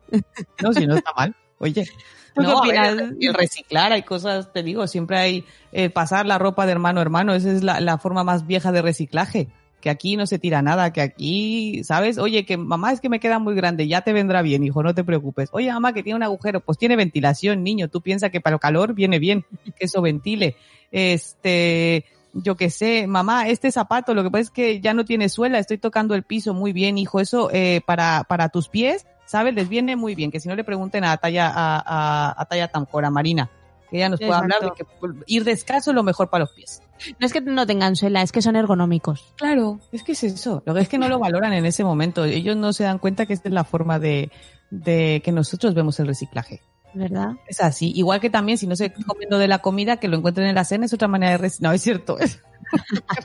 No, 0.61 0.71
si 0.73 0.85
no 0.85 0.95
está 0.95 1.11
mal. 1.15 1.35
Oye, 1.57 1.87
¿Tú 2.35 2.43
qué 2.43 2.47
no, 2.47 2.57
a 2.57 2.59
opinas? 2.59 2.95
ver, 2.95 3.15
el 3.19 3.33
reciclar, 3.33 3.91
hay 3.93 4.03
cosas, 4.03 4.51
te 4.53 4.61
digo, 4.61 4.85
siempre 4.87 5.17
hay 5.17 5.45
eh, 5.71 5.89
pasar 5.89 6.25
la 6.25 6.37
ropa 6.37 6.65
de 6.65 6.73
hermano 6.73 6.99
a 6.99 7.01
hermano, 7.01 7.33
esa 7.33 7.51
es 7.51 7.63
la, 7.63 7.79
la 7.79 7.97
forma 7.97 8.23
más 8.23 8.45
vieja 8.45 8.71
de 8.71 8.81
reciclaje. 8.81 9.47
Que 9.81 9.89
aquí 9.91 10.17
no 10.17 10.25
se 10.25 10.39
tira 10.39 10.63
nada, 10.63 10.91
que 10.91 11.01
aquí, 11.01 11.83
¿sabes? 11.83 12.17
Oye, 12.17 12.43
que 12.43 12.57
mamá 12.57 12.91
es 12.91 13.01
que 13.01 13.09
me 13.09 13.19
queda 13.19 13.37
muy 13.37 13.53
grande, 13.53 13.87
ya 13.87 14.01
te 14.01 14.13
vendrá 14.13 14.41
bien, 14.41 14.63
hijo, 14.63 14.81
no 14.81 14.95
te 14.95 15.03
preocupes. 15.03 15.49
Oye, 15.51 15.71
mamá, 15.71 15.93
que 15.93 16.01
tiene 16.01 16.17
un 16.17 16.23
agujero, 16.23 16.59
pues 16.59 16.79
tiene 16.79 16.95
ventilación, 16.95 17.63
niño, 17.63 17.87
tú 17.87 18.01
piensas 18.01 18.31
que 18.31 18.41
para 18.41 18.55
el 18.55 18.59
calor 18.59 18.95
viene 18.95 19.19
bien, 19.19 19.45
que 19.77 19.85
eso 19.85 20.01
ventile. 20.01 20.55
Este, 20.91 22.05
yo 22.33 22.55
qué 22.55 22.71
sé, 22.71 23.05
mamá, 23.05 23.47
este 23.47 23.71
zapato, 23.71 24.15
lo 24.15 24.23
que 24.23 24.31
pasa 24.31 24.41
es 24.41 24.49
que 24.49 24.81
ya 24.81 24.93
no 24.95 25.05
tiene 25.05 25.29
suela, 25.29 25.59
estoy 25.59 25.77
tocando 25.77 26.15
el 26.15 26.23
piso 26.23 26.55
muy 26.55 26.73
bien, 26.73 26.97
hijo, 26.97 27.19
eso 27.19 27.49
eh, 27.53 27.81
para, 27.85 28.23
para 28.27 28.49
tus 28.49 28.69
pies, 28.69 29.05
¿sabes? 29.25 29.53
Les 29.53 29.67
viene 29.67 29.95
muy 29.95 30.15
bien, 30.15 30.31
que 30.31 30.39
si 30.39 30.47
no 30.47 30.55
le 30.55 30.63
pregunten 30.63 31.03
a 31.03 31.17
Talla, 31.17 31.51
a, 31.53 32.31
a, 32.31 32.41
a 32.41 32.67
Tamcora, 32.67 33.09
Marina, 33.09 33.49
que 33.89 33.97
ella 33.97 34.09
nos 34.09 34.19
puede 34.19 34.33
hablar 34.33 34.61
de 34.61 34.71
que 34.71 34.85
ir 35.27 35.43
descalzo 35.43 35.91
es 35.91 35.95
lo 35.95 36.03
mejor 36.03 36.29
para 36.29 36.45
los 36.45 36.51
pies. 36.53 36.81
No 37.19 37.25
es 37.25 37.33
que 37.33 37.41
no 37.41 37.65
tengan 37.65 37.95
suela, 37.95 38.21
es 38.21 38.31
que 38.31 38.41
son 38.41 38.55
ergonómicos. 38.55 39.33
Claro, 39.35 39.79
es 39.91 40.03
que 40.03 40.13
es 40.13 40.23
eso. 40.23 40.63
Lo 40.65 40.73
que 40.73 40.81
es 40.81 40.89
que 40.89 40.97
no 40.97 41.09
lo 41.09 41.19
valoran 41.19 41.53
en 41.53 41.65
ese 41.65 41.83
momento. 41.83 42.23
Ellos 42.23 42.55
no 42.55 42.73
se 42.73 42.85
dan 42.85 42.99
cuenta 42.99 43.25
que 43.25 43.33
esta 43.33 43.49
es 43.49 43.53
la 43.53 43.65
forma 43.65 43.99
de, 43.99 44.31
de 44.69 45.21
que 45.23 45.31
nosotros 45.31 45.73
vemos 45.73 45.99
el 45.99 46.07
reciclaje. 46.07 46.61
¿Verdad? 46.93 47.33
Es 47.47 47.59
así. 47.59 47.91
Igual 47.93 48.21
que 48.21 48.29
también 48.29 48.57
si 48.57 48.67
no 48.67 48.77
se 48.77 48.93
comiendo 48.93 49.37
de 49.37 49.49
la 49.49 49.59
comida, 49.59 49.97
que 49.97 50.07
lo 50.07 50.15
encuentren 50.15 50.47
en 50.47 50.55
la 50.55 50.63
cena, 50.63 50.85
es 50.85 50.93
otra 50.93 51.09
manera 51.09 51.33
de 51.33 51.37
reciclar. 51.37 51.71
No, 51.71 51.75
es 51.75 51.81
cierto. 51.81 52.17
Es, 52.19 52.41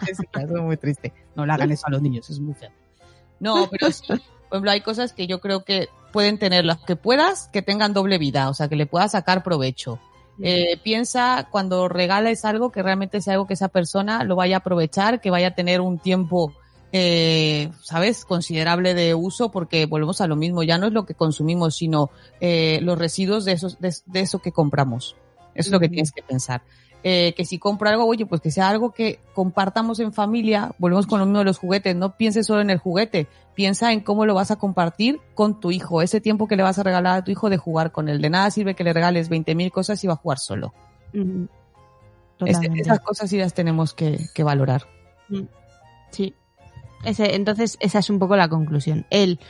reciclar, 0.00 0.46
eso 0.46 0.56
es 0.56 0.62
muy 0.62 0.76
triste. 0.76 1.12
No 1.36 1.46
le 1.46 1.52
hagan 1.52 1.70
eso 1.70 1.86
a 1.86 1.90
los 1.90 2.02
niños, 2.02 2.28
es 2.28 2.40
muy 2.40 2.54
feo. 2.54 2.70
No, 3.38 3.68
pero 3.70 3.92
sí. 3.92 4.04
Por 4.50 4.56
ejemplo, 4.56 4.72
hay 4.72 4.80
cosas 4.80 5.12
que 5.12 5.28
yo 5.28 5.40
creo 5.40 5.64
que 5.64 5.88
pueden 6.12 6.38
tener 6.38 6.64
las 6.64 6.78
que 6.78 6.96
puedas, 6.96 7.48
que 7.52 7.62
tengan 7.62 7.94
doble 7.94 8.18
vida, 8.18 8.50
o 8.50 8.54
sea, 8.54 8.68
que 8.68 8.74
le 8.74 8.86
puedas 8.86 9.12
sacar 9.12 9.44
provecho. 9.44 10.00
Eh, 10.42 10.76
piensa 10.82 11.46
cuando 11.50 11.88
regales 11.88 12.44
algo 12.44 12.72
que 12.72 12.82
realmente 12.82 13.20
sea 13.20 13.34
algo 13.34 13.46
que 13.46 13.54
esa 13.54 13.68
persona 13.68 14.24
lo 14.24 14.34
vaya 14.34 14.56
a 14.56 14.58
aprovechar, 14.58 15.20
que 15.20 15.30
vaya 15.30 15.48
a 15.48 15.54
tener 15.54 15.80
un 15.80 16.00
tiempo, 16.00 16.52
eh, 16.90 17.70
¿sabes?, 17.80 18.24
considerable 18.24 18.94
de 18.94 19.14
uso, 19.14 19.52
porque 19.52 19.86
volvemos 19.86 20.20
a 20.20 20.26
lo 20.26 20.34
mismo, 20.34 20.64
ya 20.64 20.78
no 20.78 20.88
es 20.88 20.92
lo 20.92 21.06
que 21.06 21.14
consumimos, 21.14 21.76
sino 21.76 22.10
eh, 22.40 22.80
los 22.82 22.98
residuos 22.98 23.44
de, 23.44 23.52
esos, 23.52 23.78
de, 23.78 23.94
de 24.06 24.20
eso 24.20 24.40
que 24.40 24.50
compramos. 24.50 25.14
Eso 25.54 25.68
es 25.68 25.72
lo 25.72 25.78
que 25.78 25.88
tienes 25.88 26.10
que 26.10 26.22
pensar. 26.22 26.62
Eh, 27.02 27.32
que 27.34 27.44
si 27.46 27.58
compro 27.58 27.88
algo, 27.88 28.04
oye, 28.06 28.26
pues 28.26 28.40
que 28.42 28.50
sea 28.50 28.68
algo 28.68 28.92
que 28.92 29.20
compartamos 29.34 30.00
en 30.00 30.12
familia, 30.12 30.72
volvemos 30.78 31.06
con 31.06 31.18
lo 31.18 31.24
mismo 31.24 31.38
de 31.38 31.44
los 31.46 31.56
juguetes, 31.58 31.96
no 31.96 32.16
pienses 32.16 32.46
solo 32.46 32.60
en 32.60 32.68
el 32.68 32.76
juguete, 32.78 33.26
piensa 33.54 33.92
en 33.92 34.00
cómo 34.00 34.26
lo 34.26 34.34
vas 34.34 34.50
a 34.50 34.56
compartir 34.56 35.18
con 35.34 35.60
tu 35.60 35.70
hijo, 35.70 36.02
ese 36.02 36.20
tiempo 36.20 36.46
que 36.46 36.56
le 36.56 36.62
vas 36.62 36.78
a 36.78 36.82
regalar 36.82 37.16
a 37.18 37.24
tu 37.24 37.30
hijo 37.30 37.48
de 37.48 37.56
jugar 37.56 37.90
con 37.90 38.08
él. 38.10 38.20
De 38.20 38.28
nada 38.28 38.50
sirve 38.50 38.74
que 38.74 38.84
le 38.84 38.92
regales 38.92 39.30
20.000 39.30 39.70
cosas 39.70 40.02
y 40.04 40.08
va 40.08 40.12
a 40.12 40.16
jugar 40.16 40.38
solo. 40.38 40.74
Mm, 41.14 41.44
Es- 41.44 41.48
totalmente. 42.38 42.80
esas 42.82 43.00
cosas 43.00 43.30
sí 43.30 43.38
las 43.38 43.54
tenemos 43.54 43.94
que, 43.94 44.18
que 44.34 44.42
valorar. 44.42 44.82
Mm, 45.30 45.42
Sí. 46.10 46.34
Ese, 47.04 47.34
entonces, 47.34 47.78
esa 47.80 48.00
es 48.00 48.10
un 48.10 48.18
poco 48.18 48.36
la 48.36 48.48
conclusión. 48.50 49.06
El 49.08 49.40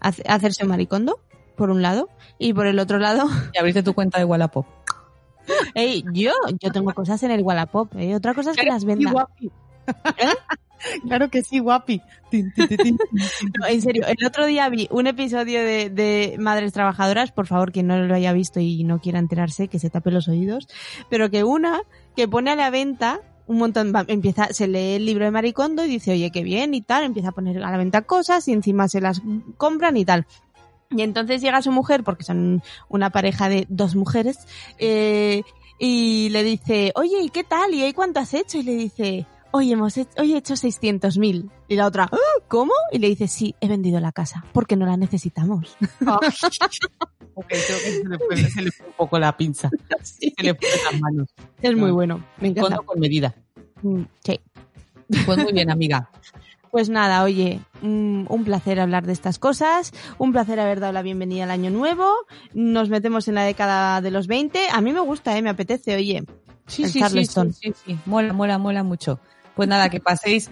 hace- 0.00 0.24
hacerse 0.26 0.64
un 0.64 0.70
maricondo, 0.70 1.20
por 1.56 1.70
un 1.70 1.82
lado, 1.82 2.08
y 2.36 2.52
por 2.52 2.66
el 2.66 2.80
otro 2.80 2.98
lado. 2.98 3.28
Y 3.54 3.58
abrirte 3.58 3.84
tu 3.84 3.94
cuenta 3.94 4.18
de 4.18 4.24
Wallapop. 4.24 4.66
Ey, 5.74 6.04
yo, 6.12 6.32
yo 6.60 6.70
tengo 6.72 6.92
cosas 6.92 7.22
en 7.22 7.30
el 7.30 7.42
Wallapop, 7.42 7.94
¿eh? 7.96 8.14
Otra 8.14 8.34
cosa 8.34 8.52
es 8.52 8.56
que 8.56 8.66
las 8.66 8.84
venda. 8.84 9.28
Claro 11.02 11.28
que 11.30 11.42
sí, 11.42 11.58
guapi. 11.58 12.00
Tin, 12.30 12.52
tin, 12.54 12.68
tin, 12.68 12.78
tin. 12.78 12.98
No, 13.58 13.66
en 13.66 13.82
serio, 13.82 14.04
el 14.06 14.26
otro 14.26 14.46
día 14.46 14.68
vi 14.68 14.88
un 14.90 15.06
episodio 15.06 15.60
de, 15.60 15.90
de 15.90 16.36
Madres 16.38 16.72
Trabajadoras, 16.72 17.32
por 17.32 17.46
favor, 17.46 17.72
quien 17.72 17.86
no 17.86 17.98
lo 17.98 18.14
haya 18.14 18.32
visto 18.32 18.60
y 18.60 18.84
no 18.84 18.98
quiera 18.98 19.18
enterarse, 19.18 19.68
que 19.68 19.78
se 19.78 19.90
tape 19.90 20.10
los 20.10 20.28
oídos, 20.28 20.68
pero 21.08 21.30
que 21.30 21.44
una 21.44 21.82
que 22.16 22.28
pone 22.28 22.50
a 22.50 22.56
la 22.56 22.70
venta 22.70 23.20
un 23.46 23.58
montón, 23.58 23.92
va, 23.92 24.04
empieza, 24.06 24.52
se 24.52 24.68
lee 24.68 24.94
el 24.94 25.06
libro 25.06 25.24
de 25.24 25.32
Maricondo 25.32 25.84
y 25.84 25.88
dice, 25.88 26.12
oye, 26.12 26.30
qué 26.30 26.44
bien 26.44 26.72
y 26.72 26.82
tal, 26.82 27.02
empieza 27.02 27.30
a 27.30 27.32
poner 27.32 27.60
a 27.60 27.70
la 27.72 27.76
venta 27.76 28.02
cosas 28.02 28.46
y 28.46 28.52
encima 28.52 28.86
se 28.86 29.00
las 29.00 29.22
compran 29.56 29.96
y 29.96 30.04
tal. 30.04 30.24
Y 30.90 31.02
entonces 31.02 31.40
llega 31.40 31.62
su 31.62 31.70
mujer, 31.72 32.02
porque 32.04 32.24
son 32.24 32.62
una 32.88 33.10
pareja 33.10 33.48
de 33.48 33.66
dos 33.68 33.94
mujeres, 33.94 34.38
eh, 34.78 35.42
y 35.78 36.28
le 36.30 36.42
dice, 36.42 36.92
oye, 36.96 37.20
¿y 37.22 37.30
qué 37.30 37.44
tal? 37.44 37.72
¿Y 37.72 37.92
cuánto 37.92 38.20
has 38.20 38.34
hecho? 38.34 38.58
Y 38.58 38.62
le 38.64 38.74
dice, 38.74 39.26
hoy 39.52 39.72
hemos 39.72 39.96
hecho, 39.96 40.10
hoy 40.18 40.34
he 40.34 40.38
hecho 40.38 40.54
600.000. 40.54 41.48
Y 41.68 41.76
la 41.76 41.86
otra, 41.86 42.08
"¿Ah? 42.10 42.16
¿cómo? 42.48 42.72
Y 42.92 42.98
le 42.98 43.08
dice, 43.08 43.28
sí, 43.28 43.54
he 43.60 43.68
vendido 43.68 44.00
la 44.00 44.12
casa, 44.12 44.44
porque 44.52 44.76
no 44.76 44.84
la 44.86 44.96
necesitamos. 44.96 45.76
Ok, 47.32 47.46
creo 47.46 47.78
que 47.78 47.92
se 48.02 48.04
le, 48.08 48.18
fue, 48.18 48.36
se 48.36 48.62
le 48.62 48.70
fue 48.72 48.86
un 48.88 48.92
poco 48.94 49.18
la 49.18 49.34
pinza. 49.36 49.70
Se 50.02 50.32
le 50.42 50.54
fue 50.54 50.68
las 50.92 51.00
manos. 51.00 51.28
Es 51.62 51.74
muy 51.74 51.90
bueno, 51.92 52.22
me 52.40 52.48
encanta. 52.48 52.78
Con 52.78 52.98
medida. 53.00 53.34
Mm, 53.82 54.02
Sí. 54.22 54.38
Pues 55.24 55.38
muy 55.38 55.52
bien, 55.52 55.70
amiga. 55.70 56.10
Pues 56.70 56.88
nada, 56.88 57.24
oye, 57.24 57.60
un 57.82 58.42
placer 58.44 58.78
hablar 58.78 59.04
de 59.04 59.12
estas 59.12 59.40
cosas, 59.40 59.92
un 60.18 60.32
placer 60.32 60.60
haber 60.60 60.78
dado 60.78 60.92
la 60.92 61.02
bienvenida 61.02 61.44
al 61.44 61.50
año 61.50 61.70
nuevo, 61.70 62.14
nos 62.54 62.88
metemos 62.88 63.26
en 63.26 63.34
la 63.34 63.42
década 63.42 64.00
de 64.00 64.12
los 64.12 64.28
20, 64.28 64.68
a 64.70 64.80
mí 64.80 64.92
me 64.92 65.00
gusta, 65.00 65.36
¿eh? 65.36 65.42
me 65.42 65.50
apetece, 65.50 65.96
oye. 65.96 66.24
Sí, 66.68 66.86
sí, 66.86 67.02
sí, 67.02 67.24
sí, 67.26 67.52
sí, 67.52 67.74
sí. 67.84 67.98
Mola, 68.06 68.32
mola, 68.32 68.58
mola 68.58 68.84
mucho. 68.84 69.18
Pues 69.56 69.68
nada, 69.68 69.88
que 69.88 69.98
paséis 69.98 70.48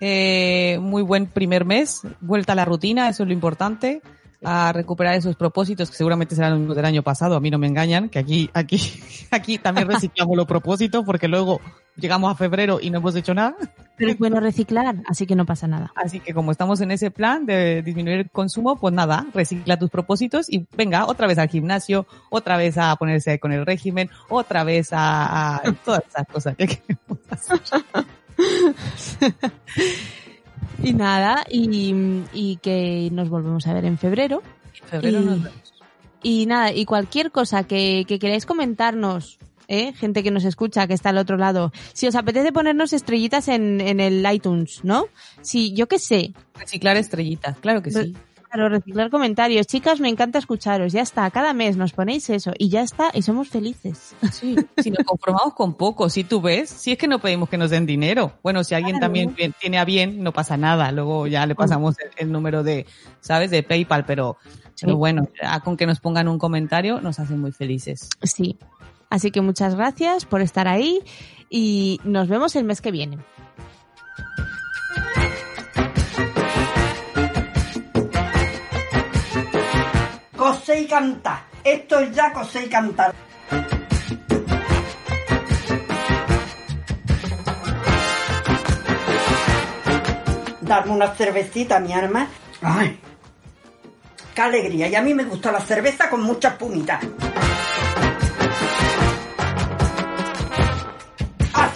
eh, 0.00 0.78
muy 0.80 1.02
buen 1.02 1.26
primer 1.26 1.64
mes, 1.64 2.02
vuelta 2.20 2.52
a 2.52 2.56
la 2.56 2.66
rutina, 2.66 3.08
eso 3.08 3.22
es 3.22 3.28
lo 3.28 3.32
importante, 3.32 4.02
a 4.44 4.72
recuperar 4.72 5.14
esos 5.14 5.36
propósitos 5.36 5.90
que 5.90 5.96
seguramente 5.96 6.34
serán 6.34 6.50
los 6.50 6.58
mismos 6.58 6.76
del 6.76 6.84
año 6.84 7.02
pasado, 7.02 7.36
a 7.36 7.40
mí 7.40 7.50
no 7.50 7.58
me 7.58 7.66
engañan, 7.66 8.10
que 8.10 8.18
aquí, 8.18 8.50
aquí, 8.52 8.78
aquí 9.30 9.58
también 9.58 9.88
reciclamos 9.88 10.36
los 10.36 10.46
propósitos 10.46 11.04
porque 11.04 11.28
luego 11.28 11.60
llegamos 11.96 12.32
a 12.32 12.34
febrero 12.34 12.78
y 12.80 12.90
no 12.90 12.98
hemos 12.98 13.14
hecho 13.16 13.34
nada. 13.34 13.56
Pero 13.96 14.12
es 14.12 14.18
bueno 14.18 14.40
reciclar, 14.40 14.96
así 15.06 15.26
que 15.26 15.36
no 15.36 15.46
pasa 15.46 15.66
nada. 15.66 15.92
Así 15.94 16.20
que 16.20 16.34
como 16.34 16.50
estamos 16.50 16.80
en 16.80 16.90
ese 16.90 17.10
plan 17.10 17.46
de 17.46 17.82
disminuir 17.82 18.18
el 18.18 18.30
consumo, 18.30 18.76
pues 18.76 18.94
nada, 18.94 19.26
recicla 19.34 19.78
tus 19.78 19.90
propósitos 19.90 20.50
y 20.50 20.66
venga 20.76 21.06
otra 21.06 21.26
vez 21.26 21.38
al 21.38 21.48
gimnasio, 21.48 22.06
otra 22.30 22.56
vez 22.56 22.78
a 22.78 22.96
ponerse 22.96 23.38
con 23.38 23.52
el 23.52 23.66
régimen, 23.66 24.10
otra 24.28 24.64
vez 24.64 24.92
a, 24.92 25.56
a 25.56 25.72
todas 25.84 26.02
esas 26.08 26.26
cosas 26.26 26.56
que 26.56 26.68
queremos 26.68 27.18
hacer. 27.30 27.60
Y 30.82 30.94
nada, 30.94 31.44
y, 31.48 31.94
y 32.32 32.56
que 32.56 33.08
nos 33.12 33.28
volvemos 33.28 33.66
a 33.66 33.74
ver 33.74 33.84
en 33.84 33.98
febrero. 33.98 34.42
En 34.82 34.88
febrero 34.88 35.20
y, 35.20 35.24
nos 35.24 35.42
vemos. 35.42 35.74
y 36.22 36.46
nada, 36.46 36.72
y 36.72 36.86
cualquier 36.86 37.30
cosa 37.30 37.64
que, 37.64 38.04
que 38.08 38.18
queráis 38.18 38.46
comentarnos, 38.46 39.38
¿eh? 39.68 39.92
gente 39.92 40.22
que 40.22 40.30
nos 40.30 40.44
escucha, 40.44 40.86
que 40.86 40.94
está 40.94 41.10
al 41.10 41.18
otro 41.18 41.36
lado, 41.36 41.72
si 41.92 42.06
os 42.06 42.14
apetece 42.14 42.52
ponernos 42.52 42.92
estrellitas 42.92 43.48
en, 43.48 43.80
en 43.80 44.00
el 44.00 44.26
iTunes, 44.32 44.80
¿no? 44.82 45.06
Si, 45.42 45.72
yo 45.74 45.88
qué 45.88 45.98
sé. 45.98 46.32
Reciclar 46.58 46.96
estrellitas, 46.96 47.56
claro 47.58 47.82
que 47.82 47.90
sí. 47.90 48.14
Claro, 48.50 48.68
reciclar 48.68 49.08
comentarios. 49.08 49.66
Chicas, 49.66 49.98
me 49.98 50.10
encanta 50.10 50.38
escucharos. 50.38 50.92
Ya 50.92 51.00
está, 51.00 51.30
cada 51.30 51.54
mes 51.54 51.78
nos 51.78 51.94
ponéis 51.94 52.28
eso 52.28 52.52
y 52.58 52.68
ya 52.68 52.82
está, 52.82 53.10
y 53.14 53.22
somos 53.22 53.48
felices. 53.48 54.14
Sí, 54.30 54.54
si 54.76 54.90
nos 54.90 55.06
conformamos 55.06 55.54
con 55.54 55.72
poco, 55.72 56.10
si 56.10 56.22
tú 56.22 56.42
ves, 56.42 56.68
si 56.68 56.92
es 56.92 56.98
que 56.98 57.08
no 57.08 57.18
pedimos 57.18 57.48
que 57.48 57.56
nos 57.56 57.70
den 57.70 57.86
dinero. 57.86 58.34
Bueno, 58.42 58.62
si 58.62 58.74
alguien 58.74 58.98
Claro. 58.98 59.06
también 59.06 59.34
tiene 59.58 59.78
a 59.78 59.86
bien, 59.86 60.22
no 60.22 60.32
pasa 60.34 60.58
nada. 60.58 60.92
Luego 60.92 61.26
ya 61.28 61.46
le 61.46 61.54
pasamos 61.54 61.96
el, 61.98 62.10
el 62.18 62.30
número 62.30 62.62
de, 62.62 62.84
¿sabes? 63.20 63.50
De 63.50 63.62
PayPal, 63.62 64.04
pero, 64.04 64.36
pero 64.78 64.98
bueno, 64.98 65.26
con 65.64 65.78
que 65.78 65.86
nos 65.86 66.00
pongan 66.00 66.28
un 66.28 66.38
comentario 66.38 67.00
nos 67.00 67.20
hacen 67.20 67.40
muy 67.40 67.52
felices. 67.52 68.10
Sí. 68.22 68.58
Así 69.12 69.30
que 69.30 69.42
muchas 69.42 69.74
gracias 69.74 70.24
por 70.24 70.40
estar 70.40 70.66
ahí 70.66 71.02
y 71.50 72.00
nos 72.02 72.28
vemos 72.28 72.56
el 72.56 72.64
mes 72.64 72.80
que 72.80 72.90
viene. 72.90 73.18
Cosé 80.34 80.80
y 80.80 80.86
cantar. 80.86 81.42
Esto 81.62 81.98
es 81.98 82.16
ya 82.16 82.32
cosé 82.32 82.64
y 82.64 82.68
cantar. 82.70 83.14
Darme 90.62 90.92
una 90.92 91.08
cervecita, 91.08 91.80
mi 91.80 91.92
arma. 91.92 92.28
¡Ay! 92.62 92.98
¡Qué 94.34 94.40
alegría! 94.40 94.88
Y 94.88 94.94
a 94.94 95.02
mí 95.02 95.12
me 95.12 95.24
gusta 95.24 95.52
la 95.52 95.60
cerveza 95.60 96.08
con 96.08 96.22
muchas 96.22 96.54
pumitas. 96.54 97.04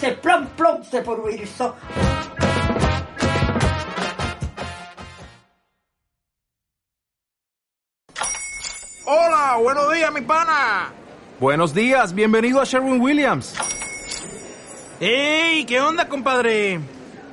Hace 0.07 0.15
plom 0.19 0.47
plom 0.55 0.83
se 0.85 1.01
por 1.01 1.19
Wilson. 1.19 1.73
Hola, 9.05 9.57
buenos 9.61 9.93
días, 9.93 10.13
mi 10.13 10.21
pana. 10.21 10.93
Buenos 11.41 11.73
días, 11.73 12.13
bienvenido 12.13 12.61
a 12.61 12.63
Sherwin 12.63 13.01
Williams. 13.01 13.53
¡Ey! 15.01 15.65
¿Qué 15.65 15.81
onda, 15.81 16.07
compadre? 16.07 16.79